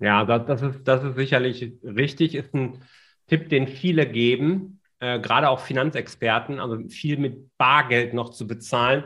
Ja, 0.00 0.24
das, 0.24 0.46
das, 0.46 0.62
ist, 0.62 0.84
das 0.84 1.04
ist 1.04 1.16
sicherlich 1.16 1.72
richtig, 1.82 2.34
ist 2.34 2.54
ein 2.54 2.82
Tipp, 3.26 3.48
den 3.48 3.66
viele 3.66 4.06
geben, 4.06 4.80
äh, 5.00 5.20
gerade 5.20 5.48
auch 5.48 5.60
Finanzexperten, 5.60 6.60
also 6.60 6.78
viel 6.88 7.18
mit 7.18 7.56
Bargeld 7.58 8.14
noch 8.14 8.30
zu 8.30 8.46
bezahlen, 8.46 9.04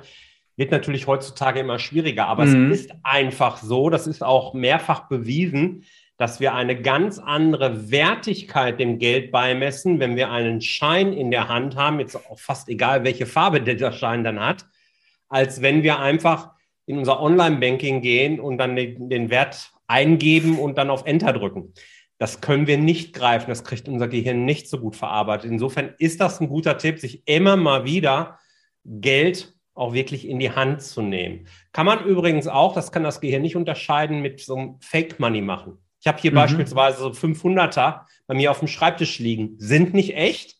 wird 0.57 0.70
natürlich 0.70 1.07
heutzutage 1.07 1.61
immer 1.61 1.78
schwieriger. 1.78 2.26
Aber 2.26 2.45
mhm. 2.45 2.70
es 2.70 2.82
ist 2.82 2.95
einfach 3.03 3.57
so, 3.57 3.90
das 3.90 4.07
ist 4.07 4.22
auch 4.22 4.55
mehrfach 4.55 5.09
bewiesen, 5.09 5.84
dass 6.18 6.40
wir 6.40 6.55
eine 6.55 6.80
ganz 6.80 7.18
andere 7.18 7.90
Wertigkeit 7.90 8.78
dem 8.78 8.99
Geld 8.99 9.32
beimessen, 9.32 9.99
wenn 9.99 10.14
wir 10.14 10.30
einen 10.30 10.61
Schein 10.61 11.12
in 11.12 11.30
der 11.30 11.49
Hand 11.49 11.74
haben, 11.74 12.01
jetzt 12.01 12.16
auch 12.16 12.38
fast 12.38 12.68
egal, 12.68 13.03
welche 13.03 13.26
Farbe 13.26 13.61
dieser 13.61 13.93
Schein 13.93 14.22
dann 14.22 14.38
hat, 14.38 14.66
als 15.28 15.62
wenn 15.62 15.82
wir 15.82 15.99
einfach 15.99 16.51
in 16.86 16.99
unser 16.99 17.20
Online-Banking 17.20 18.03
gehen 18.03 18.38
und 18.38 18.59
dann 18.59 18.76
den, 18.76 19.09
den 19.09 19.30
Wert 19.30 19.72
eingeben 19.87 20.59
und 20.59 20.78
dann 20.78 20.91
auf 20.91 21.05
Enter 21.07 21.33
drücken. 21.33 21.72
Das 22.18 22.41
können 22.41 22.66
wir 22.66 22.78
nicht 22.78 23.14
greifen, 23.14 23.51
das 23.51 23.64
kriegt 23.64 23.89
unser 23.89 24.09
Gehirn 24.09 24.45
nicht 24.45 24.68
so 24.68 24.78
gut 24.78 24.95
verarbeitet. 24.95 25.51
Insofern 25.51 25.95
ist 25.99 26.20
das 26.20 26.41
ein 26.41 26.49
guter 26.49 26.78
Tipp, 26.78 27.01
sich 27.01 27.26
immer 27.26 27.57
mal 27.57 27.85
wieder 27.85 28.39
Geld 28.85 29.55
auch 29.74 29.93
wirklich 29.95 30.28
in 30.28 30.39
die 30.39 30.51
Hand 30.51 30.83
zu 30.83 31.03
nehmen. 31.03 31.47
Kann 31.72 31.87
man 31.87 32.05
übrigens 32.05 32.47
auch, 32.47 32.74
das 32.74 32.93
kann 32.93 33.03
das 33.03 33.20
Gehirn 33.20 33.43
nicht 33.43 33.57
unterscheiden, 33.57 34.20
mit 34.20 34.41
so 34.41 34.55
einem 34.55 34.76
Fake 34.80 35.18
Money 35.18 35.41
machen. 35.41 35.78
Ich 36.01 36.07
habe 36.07 36.20
hier 36.20 36.33
mhm. 36.33 36.37
beispielsweise 36.37 36.99
so 36.99 37.09
500er 37.09 38.03
bei 38.26 38.35
mir 38.35 38.51
auf 38.51 38.59
dem 38.59 38.68
Schreibtisch 38.68 39.18
liegen. 39.18 39.55
Sind 39.59 39.95
nicht 39.95 40.14
echt, 40.14 40.57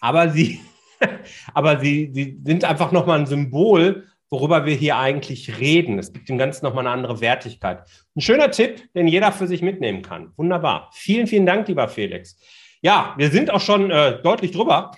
aber 0.00 0.30
sie, 0.30 0.60
aber 1.54 1.80
sie, 1.80 2.10
sie 2.14 2.40
sind 2.44 2.64
einfach 2.64 2.92
nochmal 2.92 3.20
ein 3.20 3.26
Symbol, 3.26 4.06
worüber 4.32 4.64
wir 4.64 4.74
hier 4.74 4.96
eigentlich 4.96 5.60
reden. 5.60 5.98
Es 5.98 6.10
gibt 6.10 6.28
dem 6.30 6.38
Ganzen 6.38 6.64
nochmal 6.64 6.86
eine 6.86 6.94
andere 6.94 7.20
Wertigkeit. 7.20 7.84
Ein 8.16 8.22
schöner 8.22 8.50
Tipp, 8.50 8.82
den 8.94 9.06
jeder 9.06 9.30
für 9.30 9.46
sich 9.46 9.60
mitnehmen 9.60 10.00
kann. 10.00 10.32
Wunderbar. 10.36 10.88
Vielen, 10.94 11.26
vielen 11.26 11.44
Dank, 11.44 11.68
lieber 11.68 11.86
Felix. 11.86 12.38
Ja, 12.80 13.14
wir 13.18 13.30
sind 13.30 13.50
auch 13.50 13.60
schon 13.60 13.90
äh, 13.90 14.22
deutlich 14.22 14.52
drüber. 14.52 14.92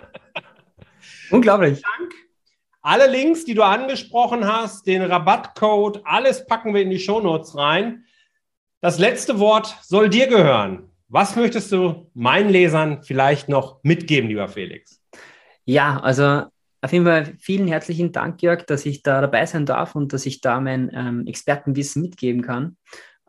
Unglaublich. 1.30 1.82
Dank. 1.82 2.14
Alle 2.80 3.08
Links, 3.08 3.44
die 3.44 3.52
du 3.52 3.62
angesprochen 3.62 4.46
hast, 4.46 4.86
den 4.86 5.02
Rabattcode, 5.02 6.00
alles 6.04 6.46
packen 6.46 6.72
wir 6.72 6.80
in 6.80 6.88
die 6.88 6.98
Shownotes 6.98 7.58
rein. 7.58 8.06
Das 8.80 8.98
letzte 8.98 9.38
Wort 9.38 9.76
soll 9.82 10.08
dir 10.08 10.28
gehören. 10.28 10.90
Was 11.08 11.36
möchtest 11.36 11.70
du 11.72 12.10
meinen 12.14 12.48
Lesern 12.48 13.02
vielleicht 13.02 13.50
noch 13.50 13.80
mitgeben, 13.82 14.30
lieber 14.30 14.48
Felix? 14.48 15.02
Ja, 15.66 16.00
also 16.00 16.44
auf 16.82 16.92
jeden 16.92 17.04
Fall 17.04 17.34
vielen 17.38 17.68
herzlichen 17.68 18.12
Dank, 18.12 18.42
Jörg, 18.42 18.64
dass 18.64 18.86
ich 18.86 19.02
da 19.02 19.20
dabei 19.20 19.46
sein 19.46 19.66
darf 19.66 19.94
und 19.94 20.12
dass 20.12 20.26
ich 20.26 20.40
da 20.40 20.60
mein 20.60 20.90
ähm, 20.94 21.26
Expertenwissen 21.26 22.02
mitgeben 22.02 22.42
kann. 22.42 22.76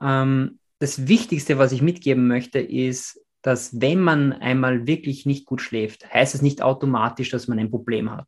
Ähm, 0.02 0.60
das 0.80 1.08
Wichtigste, 1.08 1.58
was 1.58 1.72
ich 1.72 1.82
mitgeben 1.82 2.28
möchte, 2.28 2.60
ist, 2.60 3.20
dass 3.41 3.82
wenn 3.82 3.99
man 3.99 4.34
einmal 4.34 4.88
wirklich 4.88 5.26
nicht 5.26 5.45
gut 5.45 5.62
schläft, 5.62 6.12
heißt 6.14 6.36
es 6.36 6.41
nicht 6.41 6.62
automatisch, 6.62 7.30
dass 7.30 7.47
man 7.47 7.60
ein 7.60 7.72
Problem 7.72 8.12
hat. 8.12 8.28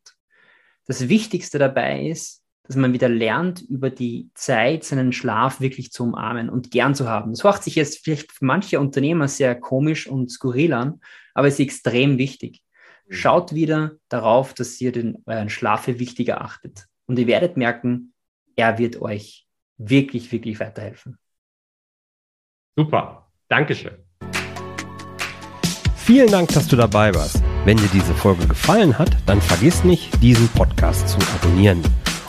Das 0.86 1.08
Wichtigste 1.08 1.58
dabei 1.58 2.06
ist, 2.08 2.42
dass 2.64 2.76
man 2.76 2.92
wieder 2.92 3.08
lernt, 3.08 3.62
über 3.62 3.90
die 3.90 4.30
Zeit 4.34 4.84
seinen 4.84 5.12
Schlaf 5.12 5.60
wirklich 5.60 5.92
zu 5.92 6.04
umarmen 6.04 6.48
und 6.48 6.70
gern 6.70 6.94
zu 6.94 7.08
haben. 7.08 7.32
Das 7.32 7.44
hört 7.44 7.62
sich 7.62 7.74
jetzt 7.74 8.04
vielleicht 8.04 8.32
für 8.32 8.44
manche 8.44 8.80
Unternehmer 8.80 9.28
sehr 9.28 9.54
komisch 9.54 10.06
und 10.06 10.30
skurril 10.30 10.72
an, 10.72 11.00
aber 11.34 11.48
es 11.48 11.54
ist 11.54 11.60
extrem 11.60 12.18
wichtig. 12.18 12.63
Mhm. 13.06 13.12
Schaut 13.12 13.54
wieder 13.54 13.92
darauf, 14.08 14.54
dass 14.54 14.80
ihr 14.80 14.92
den, 14.92 15.22
euren 15.26 15.50
Schlaf 15.50 15.84
für 15.84 15.98
wichtiger 15.98 16.40
achtet. 16.40 16.86
Und 17.06 17.18
ihr 17.18 17.26
werdet 17.26 17.56
merken, 17.56 18.14
er 18.56 18.78
wird 18.78 19.00
euch 19.00 19.46
wirklich, 19.76 20.32
wirklich 20.32 20.60
weiterhelfen. 20.60 21.18
Super. 22.76 23.30
Dankeschön. 23.48 23.94
Vielen 25.96 26.30
Dank, 26.30 26.52
dass 26.52 26.68
du 26.68 26.76
dabei 26.76 27.14
warst. 27.14 27.42
Wenn 27.64 27.78
dir 27.78 27.88
diese 27.92 28.14
Folge 28.14 28.46
gefallen 28.46 28.98
hat, 28.98 29.10
dann 29.26 29.40
vergiss 29.40 29.84
nicht, 29.84 30.22
diesen 30.22 30.48
Podcast 30.48 31.08
zu 31.08 31.18
abonnieren. 31.34 31.82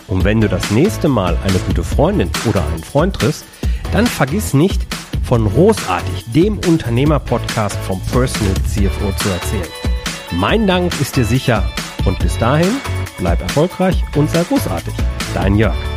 Und 0.08 0.24
wenn 0.24 0.40
du 0.40 0.48
das 0.48 0.72
nächste 0.72 1.10
Mal 1.10 1.38
eine 1.44 1.58
gute 1.60 1.84
Freundin 1.84 2.30
oder 2.48 2.66
einen 2.68 2.84
Freund 2.84 3.16
triffst, 3.16 3.44
dann 3.92 4.08
vergiss 4.08 4.54
nicht, 4.54 4.86
von 5.24 5.50
Großartig, 5.50 6.32
dem 6.32 6.60
Unternehmer-Podcast 6.60 7.78
vom 7.80 8.00
Personal 8.12 8.54
CFO 8.68 9.12
zu 9.18 9.30
erzählen. 9.30 9.85
Mein 10.32 10.68
Dank 10.68 11.00
ist 11.00 11.16
dir 11.16 11.26
sicher 11.26 11.64
und 12.06 12.20
bis 12.20 12.38
dahin 12.38 12.78
bleib 13.18 13.42
erfolgreich 13.42 14.04
und 14.16 14.30
sei 14.30 14.44
großartig. 14.44 14.94
Dein 15.34 15.56
Jörg. 15.56 15.95